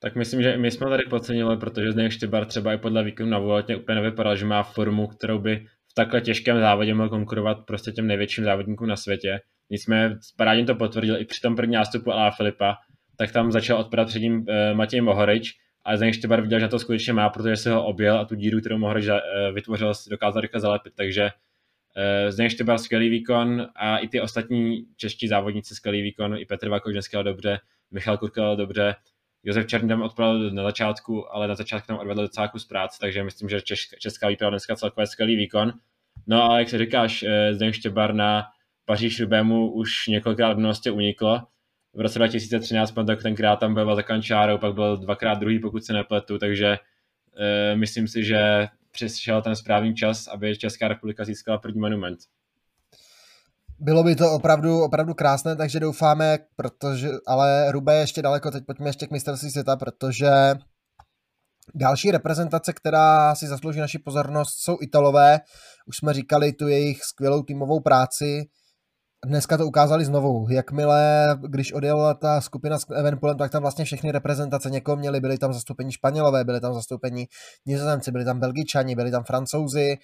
Tak 0.00 0.16
myslím, 0.16 0.42
že 0.42 0.56
my 0.56 0.70
jsme 0.70 0.86
tady 0.88 1.04
podcenili, 1.04 1.56
protože 1.56 1.92
Zdeněk 1.92 2.12
Štybar 2.12 2.46
třeba 2.46 2.72
i 2.72 2.78
podle 2.78 3.04
výkonu 3.04 3.30
na 3.30 3.38
Vueltě 3.38 3.76
úplně 3.76 3.94
nevypadal, 3.94 4.36
že 4.36 4.44
má 4.44 4.62
formu, 4.62 5.06
kterou 5.06 5.38
by 5.38 5.66
v 5.90 5.94
takhle 5.94 6.20
těžkém 6.20 6.60
závodě 6.60 6.94
mohl 6.94 7.08
konkurovat 7.08 7.58
prostě 7.66 7.92
těm 7.92 8.06
největším 8.06 8.44
závodníkům 8.44 8.88
na 8.88 8.96
světě. 8.96 9.40
Nicméně 9.70 10.16
parádně 10.36 10.64
to 10.64 10.74
potvrdil 10.74 11.20
i 11.20 11.24
při 11.24 11.40
tom 11.40 11.56
první 11.56 11.74
nástupu 11.74 12.12
Alá 12.12 12.30
Filipa, 12.30 12.74
tak 13.16 13.32
tam 13.32 13.52
začal 13.52 13.78
odpadat 13.78 14.08
před 14.08 14.20
ním 14.20 14.34
uh, 14.34 14.44
Matěj 14.74 15.00
Mohorič, 15.00 15.52
ale 15.88 15.96
Zdeněk 15.96 16.14
Štybar 16.14 16.40
viděl, 16.40 16.60
že 16.60 16.68
to 16.68 16.78
skutečně 16.78 17.12
má, 17.12 17.28
protože 17.28 17.56
se 17.56 17.70
ho 17.70 17.84
objel 17.84 18.18
a 18.18 18.24
tu 18.24 18.34
díru, 18.34 18.60
kterou 18.60 18.78
Mohorič 18.78 19.08
uh, 19.08 19.14
vytvořil, 19.54 19.92
dokázal 20.10 20.42
rychle 20.42 20.60
zalepit, 20.60 20.92
takže 20.96 21.22
uh, 21.22 22.30
Zdeněk 22.30 22.52
Štybar 22.52 22.78
skvělý 22.78 23.08
výkon 23.08 23.68
a 23.76 23.98
i 23.98 24.08
ty 24.08 24.20
ostatní 24.20 24.86
čeští 24.96 25.28
závodníci 25.28 25.74
skvělý 25.74 26.02
výkon, 26.02 26.36
i 26.38 26.44
Petr 26.44 26.68
Vakovič 26.68 26.94
dneska 26.94 27.22
dobře, 27.22 27.60
Michal 27.90 28.18
Kurkel 28.18 28.56
dobře, 28.56 28.94
Josef 29.42 29.66
Černý 29.66 29.88
tam 29.88 30.02
odpadl 30.02 30.50
na 30.50 30.62
začátku, 30.62 31.34
ale 31.34 31.48
na 31.48 31.54
začátku 31.54 31.86
tam 31.86 31.98
odvedl 31.98 32.22
docela 32.22 32.48
kus 32.48 32.64
práce, 32.64 32.98
takže 33.00 33.24
myslím, 33.24 33.48
že 33.48 33.60
česká 33.98 34.28
výprava 34.28 34.50
dneska 34.50 34.76
celkově 34.76 35.06
skvělý 35.06 35.36
výkon. 35.36 35.72
No 36.26 36.50
a 36.50 36.58
jak 36.58 36.68
se 36.68 36.78
říkáš, 36.78 37.22
eh, 37.22 37.54
Zdeněk 37.54 37.74
Štěbar 37.74 38.14
na 38.14 38.44
Paříž 38.84 39.20
Rubému 39.20 39.72
už 39.72 40.06
několikrát 40.06 40.52
v 40.52 40.56
minulosti 40.56 40.90
uniklo. 40.90 41.42
V 41.98 42.00
roce 42.00 42.18
2013 42.18 42.90
pan 42.90 43.06
tak 43.06 43.22
tenkrát 43.22 43.56
tam 43.56 43.74
byl 43.74 43.96
za 43.96 44.02
kančárou, 44.02 44.58
pak 44.58 44.74
byl 44.74 44.96
dvakrát 44.96 45.34
druhý, 45.34 45.58
pokud 45.58 45.84
se 45.84 45.92
nepletu, 45.92 46.38
takže 46.38 46.78
uh, 46.78 47.78
myslím 47.78 48.08
si, 48.08 48.24
že 48.24 48.68
přišel 48.90 49.42
ten 49.42 49.56
správný 49.56 49.94
čas, 49.94 50.28
aby 50.28 50.56
Česká 50.56 50.88
republika 50.88 51.24
získala 51.24 51.58
první 51.58 51.80
monument. 51.80 52.18
Bylo 53.78 54.04
by 54.04 54.16
to 54.16 54.32
opravdu, 54.32 54.82
opravdu 54.82 55.14
krásné, 55.14 55.56
takže 55.56 55.80
doufáme, 55.80 56.38
protože, 56.56 57.08
ale 57.26 57.72
Rube 57.72 57.94
je 57.94 58.00
ještě 58.00 58.22
daleko, 58.22 58.50
teď 58.50 58.64
pojďme 58.66 58.88
ještě 58.88 59.06
k 59.06 59.10
mistrovství 59.10 59.50
světa, 59.50 59.76
protože 59.76 60.30
další 61.74 62.10
reprezentace, 62.10 62.72
která 62.72 63.34
si 63.34 63.46
zaslouží 63.46 63.80
naši 63.80 63.98
pozornost, 63.98 64.56
jsou 64.58 64.76
Italové. 64.80 65.40
Už 65.86 65.96
jsme 65.96 66.12
říkali 66.12 66.52
tu 66.52 66.68
jejich 66.68 67.04
skvělou 67.04 67.42
týmovou 67.42 67.80
práci. 67.80 68.48
Dneska 69.26 69.56
to 69.56 69.66
ukázali 69.66 70.04
znovu. 70.04 70.46
Jakmile, 70.50 71.26
když 71.48 71.72
odjela 71.72 72.14
ta 72.14 72.40
skupina 72.40 72.78
s 72.78 72.86
Evenpolem, 72.94 73.36
tak 73.36 73.50
tam 73.50 73.62
vlastně 73.62 73.84
všechny 73.84 74.12
reprezentace 74.12 74.70
někoho 74.70 74.96
měli. 74.96 75.20
Byli 75.20 75.38
tam 75.38 75.52
zastoupení 75.52 75.92
Španělové, 75.92 76.44
byli 76.44 76.60
tam 76.60 76.74
zastoupení 76.74 77.26
Nizozemci, 77.66 78.10
byli 78.12 78.24
tam 78.24 78.40
Belgičani, 78.40 78.94
byli 78.94 79.10
tam 79.10 79.24
Francouzi 79.24 79.96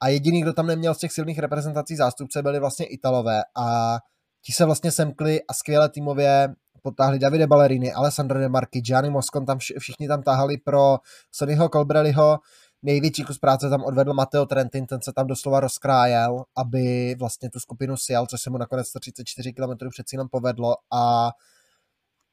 a 0.00 0.08
jediný, 0.08 0.42
kdo 0.42 0.52
tam 0.52 0.66
neměl 0.66 0.94
z 0.94 0.98
těch 0.98 1.12
silných 1.12 1.38
reprezentací 1.38 1.96
zástupce, 1.96 2.42
byli 2.42 2.60
vlastně 2.60 2.86
Italové 2.86 3.42
a 3.56 3.98
ti 4.42 4.52
se 4.52 4.64
vlastně 4.64 4.92
semkli 4.92 5.40
a 5.48 5.54
skvěle 5.54 5.88
týmově 5.88 6.48
potáhli 6.82 7.18
Davide 7.18 7.46
Ballerini, 7.46 7.92
Alessandro 7.92 8.38
De 8.38 8.48
Marchi, 8.48 8.80
Gianni 8.80 9.10
Moscon, 9.10 9.46
tam 9.46 9.58
všichni 9.78 10.08
tam 10.08 10.22
tahali 10.22 10.58
pro 10.58 10.98
Sonnyho 11.30 11.68
Colbrelliho, 11.68 12.38
největší 12.82 13.24
kus 13.24 13.38
práce 13.38 13.70
tam 13.70 13.84
odvedl 13.84 14.14
Matteo 14.14 14.46
Trentin, 14.46 14.86
ten 14.86 15.02
se 15.02 15.12
tam 15.12 15.26
doslova 15.26 15.60
rozkrájel, 15.60 16.44
aby 16.56 17.16
vlastně 17.18 17.50
tu 17.50 17.60
skupinu 17.60 17.96
sjel, 17.96 18.26
což 18.26 18.42
se 18.42 18.50
mu 18.50 18.58
nakonec 18.58 18.88
134 18.88 19.52
km 19.52 19.88
před 19.90 20.08
cílem 20.08 20.28
povedlo. 20.28 20.74
A 20.92 21.30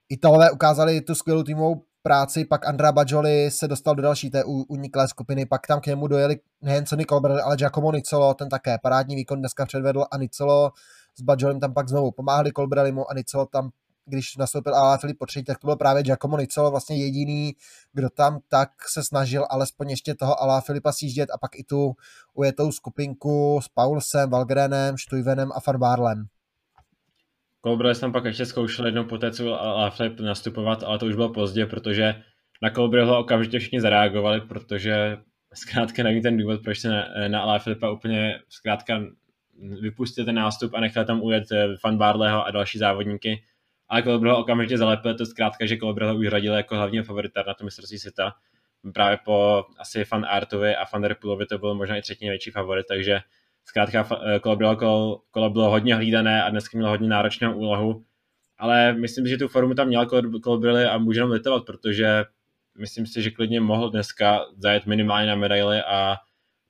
Italové 0.10 0.52
ukázali 0.52 1.02
tu 1.02 1.16
skvělou 1.16 1.44
týmovou 1.44 1.82
práci, 2.02 2.46
pak 2.46 2.68
Andrea 2.68 2.92
Bajoli 2.92 3.52
se 3.52 3.68
dostal 3.68 3.96
do 3.96 4.02
další 4.02 4.30
té 4.30 4.44
uniklé 4.44 5.08
skupiny, 5.08 5.46
pak 5.46 5.68
tam 5.68 5.82
k 5.82 5.86
němu 5.86 6.08
dojeli 6.08 6.40
nejen 6.62 6.86
Sonny 6.86 7.06
Colbert, 7.06 7.42
ale 7.44 7.58
Giacomo 7.58 7.92
Nicolo, 7.92 8.34
ten 8.34 8.50
také 8.50 8.78
parádní 8.84 9.16
výkon 9.16 9.40
dneska 9.40 9.66
předvedl 9.66 10.06
a 10.12 10.18
Nicolo 10.18 10.72
s 11.16 11.22
Bajolim 11.22 11.60
tam 11.60 11.74
pak 11.74 11.90
znovu 11.90 12.12
pomáhali 12.12 12.52
Colbrelimu 12.52 13.12
a 13.12 13.14
Nicolo 13.14 13.46
tam 13.46 13.70
když 14.08 14.38
nastoupil 14.38 14.76
a 14.76 14.98
Filip 14.98 15.18
po 15.18 15.26
třetí, 15.26 15.46
tak 15.46 15.60
to 15.60 15.68
byl 15.68 15.76
právě 15.76 16.04
Giacomo 16.04 16.38
Nicolo, 16.38 16.72
vlastně 16.72 16.98
jediný, 16.98 17.56
kdo 17.94 18.10
tam 18.10 18.40
tak 18.48 18.70
se 18.90 19.04
snažil 19.04 19.46
alespoň 19.50 19.90
ještě 19.90 20.16
toho 20.16 20.42
Alá 20.42 20.62
Filipa 20.62 20.92
sjíždět 20.92 21.30
a 21.34 21.38
pak 21.38 21.56
i 21.56 21.64
tu 21.64 21.94
ujetou 22.34 22.72
skupinku 22.72 23.60
s 23.64 23.68
Paulsem, 23.68 24.30
Valgrenem, 24.30 24.98
Štujvenem 24.98 25.52
a 25.56 25.60
Farbarlem. 25.60 26.26
Colbrelli 27.66 27.96
jsem 27.96 28.12
pak 28.12 28.26
ještě 28.26 28.46
zkoušel 28.46 28.86
jednou 28.86 29.04
po 29.04 29.18
té, 29.18 29.32
co 29.32 29.62
Alaphilippe 29.62 30.24
nastupovat, 30.24 30.84
ale 30.84 31.00
to 31.00 31.06
už 31.06 31.16
bylo 31.16 31.34
pozdě, 31.34 31.66
protože 31.66 32.16
na 32.62 32.70
Colbrelliho 32.70 33.20
okamžitě 33.20 33.60
všichni 33.60 33.82
zareagovali, 33.82 34.42
protože 34.42 35.18
zkrátka 35.54 36.04
nevím 36.04 36.24
ten 36.24 36.38
důvod, 36.38 36.62
proč 36.64 36.80
se 36.80 36.90
na, 36.90 37.06
na 37.28 37.42
Alaphilippa 37.42 37.92
úplně 37.92 38.40
zkrátka 38.50 39.02
vypustil 39.82 40.26
ten 40.26 40.36
nástup 40.36 40.74
a 40.74 40.80
nechal 40.80 41.06
tam 41.06 41.22
ujet 41.22 41.44
Fan 41.82 41.94
eh, 41.94 41.98
Barleyho 41.98 42.46
a 42.46 42.52
další 42.52 42.78
závodníky. 42.78 43.44
Ale 43.90 44.04
Colbrelliho 44.04 44.42
okamžitě 44.42 44.78
zalepil, 44.78 45.16
to 45.16 45.26
zkrátka, 45.26 45.66
že 45.66 45.78
Colbrelliho 45.78 46.20
už 46.20 46.28
radil 46.28 46.54
jako 46.54 46.76
hlavního 46.76 47.04
favorita 47.04 47.44
na 47.48 47.54
to 47.54 47.64
mistrovství 47.64 48.00
světa. 48.00 48.34
Právě 48.94 49.18
po 49.26 49.66
asi 49.78 50.06
Fan 50.06 50.26
Artovi 50.26 50.76
a 50.76 50.86
Fan 50.86 51.02
Der 51.02 51.16
Poolovi 51.22 51.46
to 51.46 51.58
byl 51.58 51.76
možná 51.76 51.96
i 51.96 52.02
třetí 52.02 52.26
největší 52.26 52.52
favorit, 52.52 52.86
takže 52.88 53.22
Zkrátka 53.68 54.08
eh, 54.36 54.40
kolo 54.40 54.56
bylo, 54.56 54.76
kolo, 54.76 55.22
kolo 55.32 55.50
bylo 55.50 55.70
hodně 55.70 55.96
hlídané 55.96 56.44
a 56.44 56.50
dneska 56.50 56.78
mělo 56.78 56.92
hodně 56.92 57.10
náročnou 57.10 57.56
úlohu, 57.56 58.06
ale 58.58 58.94
myslím 58.94 59.26
si, 59.26 59.30
že 59.30 59.38
tu 59.38 59.48
formu 59.48 59.74
tam 59.74 59.88
měl 59.88 60.06
Colbrelli 60.44 60.86
a 60.86 60.98
může 60.98 61.20
nám 61.20 61.32
litovat, 61.32 61.66
protože 61.66 62.26
myslím 62.78 63.06
si, 63.06 63.22
že 63.22 63.32
klidně 63.32 63.60
mohl 63.60 63.90
dneska 63.90 64.46
zajet 64.58 64.86
minimálně 64.86 65.28
na 65.28 65.36
medaily 65.36 65.82
a 65.82 66.18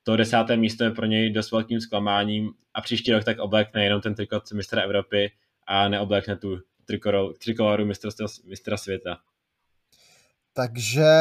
to 0.02 0.16
desáté 0.16 0.56
místo 0.56 0.84
je 0.84 0.90
pro 0.90 1.06
něj 1.06 1.30
dost 1.30 1.52
velkým 1.52 1.80
zklamáním 1.80 2.52
a 2.74 2.80
příští 2.80 3.12
rok 3.12 3.24
tak 3.24 3.38
oblékne 3.38 3.84
jenom 3.84 4.00
ten 4.00 4.14
trikot 4.14 4.52
mistra 4.52 4.82
Evropy 4.82 5.32
a 5.66 5.88
neoblékne 5.88 6.36
tu 6.36 6.58
trikoloru 7.38 7.86
mistra, 8.44 8.76
světa. 8.76 9.18
Takže 10.52 11.12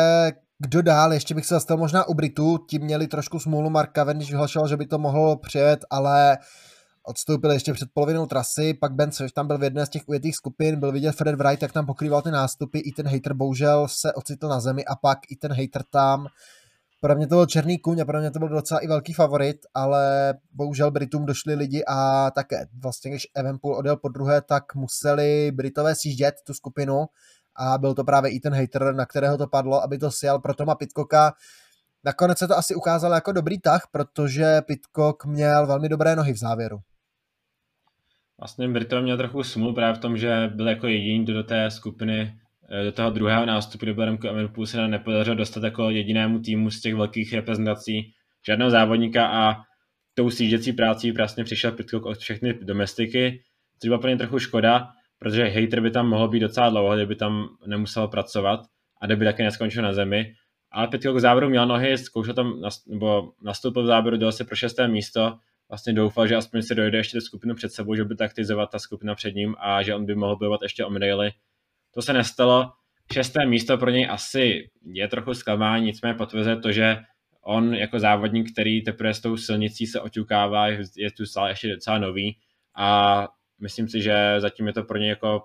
kdo 0.59 0.81
dál? 0.81 1.13
Ještě 1.13 1.35
bych 1.35 1.45
se 1.45 1.53
zastavil 1.53 1.79
možná 1.79 2.07
u 2.07 2.13
Britů. 2.13 2.57
Ti 2.57 2.79
měli 2.79 3.07
trošku 3.07 3.39
smůlu 3.39 3.69
Marka 3.69 4.13
když 4.13 4.29
vyhlašoval, 4.29 4.67
že 4.67 4.77
by 4.77 4.85
to 4.85 4.97
mohlo 4.97 5.37
přijet, 5.37 5.85
ale 5.89 6.37
odstoupil 7.07 7.51
ještě 7.51 7.73
před 7.73 7.89
polovinou 7.93 8.25
trasy, 8.25 8.73
pak 8.73 8.93
Ben 8.93 9.11
Swift 9.11 9.33
tam 9.33 9.47
byl 9.47 9.57
v 9.57 9.63
jedné 9.63 9.85
z 9.85 9.89
těch 9.89 10.01
ujetých 10.07 10.35
skupin, 10.35 10.79
byl 10.79 10.91
vidět 10.91 11.11
Fred 11.11 11.35
Wright, 11.35 11.61
jak 11.61 11.71
tam 11.71 11.85
pokrýval 11.85 12.21
ty 12.21 12.31
nástupy, 12.31 12.79
i 12.79 12.91
ten 12.91 13.07
hater 13.07 13.33
bohužel 13.33 13.87
se 13.87 14.13
ocitl 14.13 14.47
na 14.47 14.59
zemi 14.59 14.85
a 14.85 14.95
pak 14.95 15.19
i 15.29 15.35
ten 15.35 15.53
hater 15.53 15.83
tam 15.83 16.27
pro 16.99 17.15
mě 17.15 17.27
to 17.27 17.35
byl 17.35 17.45
černý 17.45 17.79
kůň 17.79 17.99
a 17.99 18.05
pro 18.05 18.19
mě 18.19 18.31
to 18.31 18.39
byl 18.39 18.49
docela 18.49 18.79
i 18.79 18.87
velký 18.87 19.13
favorit, 19.13 19.57
ale 19.73 20.33
bohužel 20.51 20.91
Britům 20.91 21.25
došli 21.25 21.55
lidi 21.55 21.83
a 21.87 22.31
také 22.31 22.65
vlastně, 22.83 23.11
když 23.11 23.27
Evenpool 23.35 23.75
odjel 23.75 23.97
po 23.97 24.09
druhé, 24.09 24.41
tak 24.41 24.75
museli 24.75 25.51
Britové 25.51 25.95
sjíždět 25.95 26.35
tu 26.47 26.53
skupinu 26.53 27.05
a 27.55 27.77
byl 27.77 27.93
to 27.93 28.03
právě 28.03 28.31
i 28.31 28.39
ten 28.39 28.53
hater, 28.53 28.95
na 28.95 29.05
kterého 29.05 29.37
to 29.37 29.47
padlo, 29.47 29.83
aby 29.83 29.97
to 29.97 30.11
sjel 30.11 30.39
pro 30.39 30.53
Toma 30.53 30.75
Pitcocka. 30.75 31.33
Nakonec 32.03 32.37
se 32.37 32.47
to 32.47 32.57
asi 32.57 32.75
ukázalo 32.75 33.15
jako 33.15 33.31
dobrý 33.31 33.59
tah, 33.59 33.87
protože 33.91 34.61
Pitcock 34.61 35.25
měl 35.25 35.67
velmi 35.67 35.89
dobré 35.89 36.15
nohy 36.15 36.33
v 36.33 36.37
závěru. 36.37 36.77
Vlastně 38.39 38.67
Britové 38.69 39.01
měl 39.01 39.17
trochu 39.17 39.43
smůl 39.43 39.73
právě 39.73 39.95
v 39.95 40.01
tom, 40.01 40.17
že 40.17 40.51
byl 40.55 40.67
jako 40.67 40.87
jediný, 40.87 41.23
kdo 41.23 41.33
do 41.33 41.43
té 41.43 41.71
skupiny 41.71 42.39
do 42.83 42.91
toho 42.91 43.09
druhého 43.09 43.45
nástupu, 43.45 43.85
byl 43.93 44.05
Remco 44.05 44.29
Evenepoel, 44.29 44.65
se 44.65 44.87
nepodařilo 44.87 45.35
dostat 45.35 45.63
jako 45.63 45.89
jedinému 45.89 46.39
týmu 46.39 46.71
z 46.71 46.81
těch 46.81 46.95
velkých 46.95 47.33
reprezentací 47.33 48.13
žádného 48.47 48.71
závodníka 48.71 49.27
a 49.27 49.55
tou 50.13 50.29
sížděcí 50.29 50.73
práci 50.73 51.11
vlastně 51.11 51.43
přišel 51.43 51.71
Pitcock 51.71 52.05
od 52.05 52.17
všechny 52.17 52.53
domestiky, 52.53 53.43
což 53.79 53.87
byla 53.87 53.99
pro 53.99 54.09
ně 54.09 54.17
trochu 54.17 54.39
škoda, 54.39 54.87
protože 55.19 55.43
hater 55.43 55.81
by 55.81 55.91
tam 55.91 56.09
mohl 56.09 56.27
být 56.27 56.39
docela 56.39 56.69
dlouho, 56.69 56.95
kdyby 56.95 57.15
tam 57.15 57.47
nemusel 57.67 58.07
pracovat 58.07 58.59
a 59.01 59.05
kdyby 59.05 59.25
taky 59.25 59.43
neskončil 59.43 59.83
na 59.83 59.93
zemi. 59.93 60.33
Ale 60.71 60.87
Pitcock 60.87 61.15
v 61.15 61.19
závěru 61.19 61.49
měl 61.49 61.67
nohy, 61.67 61.97
zkoušel 61.97 62.33
tam, 62.33 62.61
nebo 62.87 63.31
nastoupil 63.41 63.83
v 63.83 63.85
závěru, 63.85 64.17
dal 64.17 64.31
se 64.31 64.43
pro 64.43 64.55
šesté 64.55 64.87
místo, 64.87 65.37
vlastně 65.69 65.93
doufal, 65.93 66.27
že 66.27 66.35
aspoň 66.35 66.61
se 66.61 66.75
dojde 66.75 66.97
ještě 66.97 67.17
do 67.17 67.21
skupinu 67.21 67.55
před 67.55 67.71
sebou, 67.71 67.95
že 67.95 68.03
by 68.03 68.15
taktizovat 68.15 68.71
ta 68.71 68.79
skupina 68.79 69.15
před 69.15 69.35
ním 69.35 69.55
a 69.59 69.83
že 69.83 69.95
on 69.95 70.05
by 70.05 70.15
mohl 70.15 70.37
bojovat 70.37 70.61
ještě 70.61 70.85
o 70.85 70.89
medaily 70.89 71.31
to 71.93 72.01
se 72.01 72.13
nestalo. 72.13 72.71
Šesté 73.13 73.45
místo 73.45 73.77
pro 73.77 73.89
něj 73.89 74.07
asi 74.09 74.69
je 74.85 75.07
trochu 75.07 75.33
zklamání, 75.33 75.85
nicméně 75.85 76.13
potvrzuje 76.13 76.55
to, 76.55 76.71
že 76.71 76.97
on 77.41 77.75
jako 77.75 77.99
závodník, 77.99 78.51
který 78.51 78.83
teprve 78.83 79.13
s 79.13 79.21
tou 79.21 79.37
silnicí 79.37 79.87
se 79.87 80.01
oťukává, 80.01 80.67
je 80.97 81.11
tu 81.17 81.25
stále 81.25 81.51
ještě 81.51 81.67
docela 81.67 81.97
nový 81.97 82.37
a 82.75 83.27
myslím 83.61 83.87
si, 83.87 84.01
že 84.01 84.35
zatím 84.37 84.67
je 84.67 84.73
to 84.73 84.83
pro 84.83 84.97
něj 84.97 85.09
jako 85.09 85.43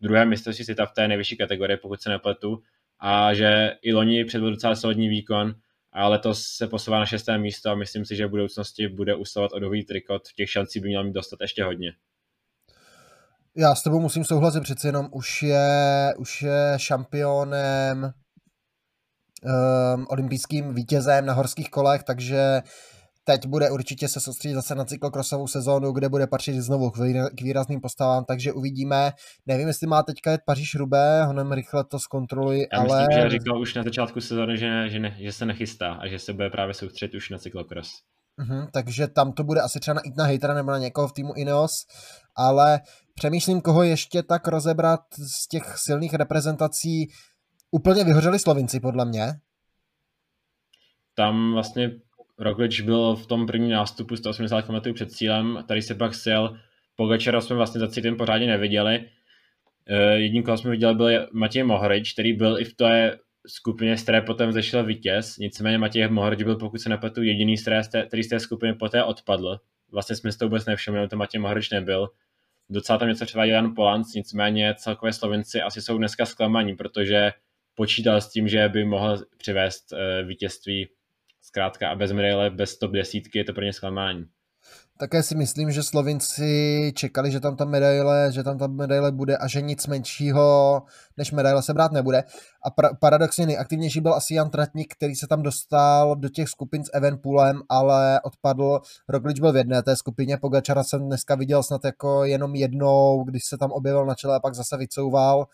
druhé 0.00 0.24
mistrovství 0.24 0.64
světa 0.64 0.86
v 0.86 0.92
té 0.92 1.08
nejvyšší 1.08 1.36
kategorii, 1.36 1.76
pokud 1.76 2.02
se 2.02 2.10
nepletu, 2.10 2.62
a 3.00 3.34
že 3.34 3.76
i 3.82 3.92
loni 3.92 4.24
předvedl 4.24 4.50
docela 4.50 4.74
solidní 4.74 5.08
výkon, 5.08 5.54
a 5.92 6.08
letos 6.08 6.42
se 6.42 6.66
posouvá 6.66 6.98
na 6.98 7.06
šesté 7.06 7.38
místo 7.38 7.70
a 7.70 7.74
myslím 7.74 8.04
si, 8.04 8.16
že 8.16 8.26
v 8.26 8.30
budoucnosti 8.30 8.88
bude 8.88 9.14
usilovat 9.14 9.52
o 9.52 9.60
nový 9.60 9.84
trikot. 9.84 10.22
Těch 10.36 10.50
šancí 10.50 10.80
by 10.80 10.88
měl 10.88 11.04
mít 11.04 11.12
dostat 11.12 11.40
ještě 11.40 11.64
hodně. 11.64 11.92
Já 13.58 13.74
s 13.74 13.82
tebou 13.82 14.00
musím 14.00 14.24
souhlasit, 14.24 14.62
přece 14.62 14.88
jenom 14.88 15.08
už 15.12 15.42
je, 15.42 16.14
už 16.18 16.42
je 16.42 16.74
šampionem 16.76 18.04
um, 18.04 20.06
olympijským 20.10 20.74
vítězem 20.74 21.26
na 21.26 21.32
horských 21.32 21.70
kolech, 21.70 22.02
takže 22.02 22.62
teď 23.24 23.46
bude 23.46 23.70
určitě 23.70 24.08
se 24.08 24.20
soustředit 24.20 24.54
zase 24.54 24.74
na 24.74 24.84
cyklokrosovou 24.84 25.46
sezónu, 25.46 25.92
kde 25.92 26.08
bude 26.08 26.26
patřit 26.26 26.60
znovu 26.60 26.90
k 27.36 27.42
výrazným 27.42 27.80
postavám, 27.80 28.24
takže 28.24 28.52
uvidíme. 28.52 29.12
Nevím, 29.46 29.68
jestli 29.68 29.86
má 29.86 30.02
teďka 30.02 30.30
jet 30.30 30.40
Paříž 30.46 30.74
Rubé, 30.74 31.24
honem 31.24 31.52
rychle 31.52 31.84
to 31.84 31.98
zkontroluji, 31.98 32.66
Já 32.72 32.78
ale... 32.78 33.00
myslím, 33.00 33.22
že 33.22 33.30
říkal 33.30 33.60
už 33.60 33.74
na 33.74 33.82
začátku 33.82 34.20
sezóny, 34.20 34.56
že, 34.56 34.88
že, 34.88 34.98
ne, 34.98 35.16
že 35.20 35.32
se 35.32 35.46
nechystá 35.46 35.92
a 35.92 36.06
že 36.06 36.18
se 36.18 36.32
bude 36.32 36.50
právě 36.50 36.74
soustředit 36.74 37.16
už 37.16 37.30
na 37.30 37.38
cyklokros. 37.38 37.88
Uh-huh, 38.38 38.68
takže 38.72 39.08
tam 39.08 39.32
to 39.32 39.44
bude 39.44 39.60
asi 39.60 39.80
třeba 39.80 39.94
na 39.94 40.00
na 40.16 40.24
hejtera 40.24 40.54
nebo 40.54 40.70
na 40.70 40.78
někoho 40.78 41.08
v 41.08 41.12
týmu 41.12 41.34
Ineos, 41.34 41.86
ale 42.36 42.80
přemýšlím, 43.18 43.60
koho 43.60 43.82
ještě 43.82 44.22
tak 44.22 44.48
rozebrat 44.48 45.00
z 45.14 45.48
těch 45.48 45.78
silných 45.78 46.14
reprezentací. 46.14 47.08
Úplně 47.70 48.04
vyhořeli 48.04 48.38
Slovinci, 48.38 48.80
podle 48.80 49.04
mě. 49.04 49.26
Tam 51.14 51.52
vlastně 51.52 51.90
Roglič 52.38 52.80
byl 52.80 53.16
v 53.16 53.26
tom 53.26 53.46
prvním 53.46 53.70
nástupu 53.70 54.16
180 54.16 54.62
km 54.62 54.94
před 54.94 55.12
cílem, 55.12 55.64
tady 55.68 55.82
se 55.82 55.94
pak 55.94 56.14
sjel. 56.14 56.58
Pogačara 56.96 57.40
jsme 57.40 57.56
vlastně 57.56 57.80
za 57.80 57.88
celý 57.88 58.16
pořádně 58.16 58.46
neviděli. 58.46 59.04
Eh, 59.86 60.14
jedním, 60.14 60.42
koho 60.42 60.58
jsme 60.58 60.70
viděli, 60.70 60.94
byl 60.94 61.28
Matěj 61.32 61.62
Mohorič, 61.62 62.12
který 62.12 62.32
byl 62.32 62.60
i 62.60 62.64
v 62.64 62.74
té 62.74 63.18
skupině, 63.46 63.96
z 63.96 64.02
které 64.02 64.22
potom 64.22 64.52
zešel 64.52 64.84
vítěz. 64.84 65.38
Nicméně 65.38 65.78
Matěj 65.78 66.08
Mohorič 66.08 66.42
byl, 66.42 66.56
pokud 66.56 66.80
se 66.80 66.88
nepletu, 66.88 67.22
jediný, 67.22 67.56
z 67.56 67.64
té, 67.64 68.06
který 68.06 68.22
z 68.22 68.28
té 68.28 68.40
skupiny 68.40 68.74
poté 68.74 69.04
odpadl. 69.04 69.60
Vlastně 69.92 70.16
jsme 70.16 70.32
si 70.32 70.38
to 70.38 70.44
vůbec 70.44 70.66
nevšimli, 70.66 71.08
to 71.08 71.16
Matěj 71.16 71.40
Mohorič 71.40 71.70
nebyl 71.70 72.08
docela 72.70 72.98
tam 72.98 73.08
něco 73.08 73.26
třeba 73.26 73.44
Jan 73.44 73.74
Polanc, 73.74 74.14
nicméně 74.14 74.74
celkově 74.74 75.12
Slovenci 75.12 75.60
asi 75.62 75.82
jsou 75.82 75.98
dneska 75.98 76.26
zklamaní, 76.26 76.76
protože 76.76 77.32
počítal 77.74 78.20
s 78.20 78.28
tím, 78.30 78.48
že 78.48 78.68
by 78.68 78.84
mohl 78.84 79.18
přivést 79.36 79.92
eh, 79.92 80.22
vítězství 80.22 80.88
zkrátka 81.42 81.90
a 81.90 81.94
bez 81.94 82.12
medaile, 82.12 82.50
bez 82.50 82.78
top 82.78 82.92
desítky 82.92 83.38
je 83.38 83.44
to 83.44 83.52
pro 83.52 83.64
ně 83.64 83.72
zklamání. 83.72 84.24
Také 85.00 85.22
si 85.22 85.34
myslím, 85.34 85.70
že 85.70 85.82
Slovinci 85.82 86.92
čekali, 86.96 87.30
že 87.30 87.40
tam 87.40 87.56
ta 87.56 87.64
medaile, 87.64 88.32
že 88.32 88.42
tam 88.42 88.58
ta 88.58 88.66
medaile 88.66 89.12
bude 89.12 89.36
a 89.36 89.46
že 89.46 89.60
nic 89.62 89.86
menšího 89.86 90.82
než 91.16 91.32
medaile 91.32 91.62
se 91.62 91.74
brát 91.74 91.92
nebude. 91.92 92.24
A 92.64 92.70
pra- 92.70 92.96
paradoxně 93.00 93.46
nejaktivnější 93.46 94.00
byl 94.00 94.14
asi 94.14 94.34
Jan 94.34 94.50
Tratník, 94.50 94.94
který 94.94 95.14
se 95.14 95.26
tam 95.26 95.42
dostal 95.42 96.16
do 96.16 96.28
těch 96.28 96.48
skupin 96.48 96.84
s 96.84 96.90
Evenpoolem, 96.92 97.62
ale 97.68 98.20
odpadl. 98.20 98.80
Roglič 99.08 99.40
byl 99.40 99.52
v 99.52 99.56
jedné 99.56 99.82
té 99.82 99.96
skupině, 99.96 100.36
Pogačara 100.36 100.84
jsem 100.84 101.06
dneska 101.06 101.34
viděl 101.34 101.62
snad 101.62 101.84
jako 101.84 102.24
jenom 102.24 102.54
jednou, 102.54 103.24
když 103.24 103.44
se 103.44 103.58
tam 103.58 103.70
objevil 103.72 104.06
na 104.06 104.14
čele 104.14 104.36
a 104.36 104.40
pak 104.40 104.54
zase 104.54 104.76
vycouval. 104.76 105.46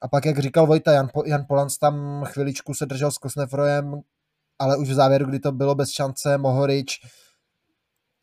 A 0.00 0.08
pak, 0.08 0.24
jak 0.24 0.38
říkal 0.38 0.66
Vojta, 0.66 0.92
Jan, 0.92 1.08
po- 1.12 1.24
Jan 1.26 1.44
Polans 1.48 1.78
tam 1.78 2.24
chviličku 2.24 2.74
se 2.74 2.86
držel 2.86 3.10
s 3.10 3.18
Kosnefrojem, 3.18 4.00
ale 4.58 4.76
už 4.76 4.88
v 4.88 4.94
závěru, 4.94 5.26
kdy 5.26 5.38
to 5.38 5.52
bylo 5.52 5.74
bez 5.74 5.90
šance, 5.90 6.38
Mohorič 6.38 7.00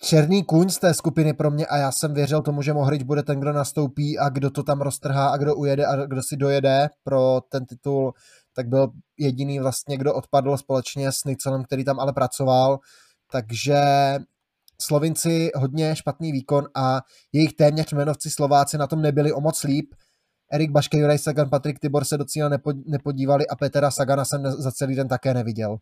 černý 0.01 0.43
kůň 0.43 0.69
z 0.69 0.79
té 0.79 0.93
skupiny 0.93 1.33
pro 1.33 1.51
mě 1.51 1.65
a 1.65 1.77
já 1.77 1.91
jsem 1.91 2.13
věřil 2.13 2.41
tomu, 2.41 2.61
že 2.61 2.73
Mohrič 2.73 3.03
bude 3.03 3.23
ten, 3.23 3.39
kdo 3.39 3.53
nastoupí 3.53 4.19
a 4.19 4.29
kdo 4.29 4.49
to 4.49 4.63
tam 4.63 4.81
roztrhá 4.81 5.29
a 5.29 5.37
kdo 5.37 5.55
ujede 5.55 5.85
a 5.85 6.05
kdo 6.05 6.23
si 6.23 6.37
dojede 6.37 6.89
pro 7.03 7.41
ten 7.49 7.65
titul, 7.65 8.13
tak 8.55 8.67
byl 8.67 8.87
jediný 9.17 9.59
vlastně, 9.59 9.97
kdo 9.97 10.13
odpadl 10.13 10.57
společně 10.57 11.11
s 11.11 11.23
Nicelem, 11.23 11.63
který 11.63 11.83
tam 11.83 11.99
ale 11.99 12.13
pracoval, 12.13 12.79
takže 13.31 13.83
Slovinci 14.81 15.51
hodně 15.55 15.95
špatný 15.95 16.31
výkon 16.31 16.65
a 16.75 17.01
jejich 17.33 17.53
téměř 17.53 17.91
jmenovci 17.91 18.29
Slováci 18.29 18.77
na 18.77 18.87
tom 18.87 19.01
nebyli 19.01 19.33
o 19.33 19.41
moc 19.41 19.63
líp. 19.63 19.93
Erik 20.51 20.71
Baške, 20.71 20.97
Juraj 20.97 21.17
Sagan, 21.17 21.49
Patrik 21.49 21.79
Tibor 21.79 22.05
se 22.05 22.17
do 22.17 22.25
cíle 22.25 22.59
nepodívali 22.85 23.47
a 23.47 23.55
Petra 23.55 23.91
Sagana 23.91 24.25
jsem 24.25 24.51
za 24.51 24.71
celý 24.71 24.95
den 24.95 25.07
také 25.07 25.33
neviděl. 25.33 25.77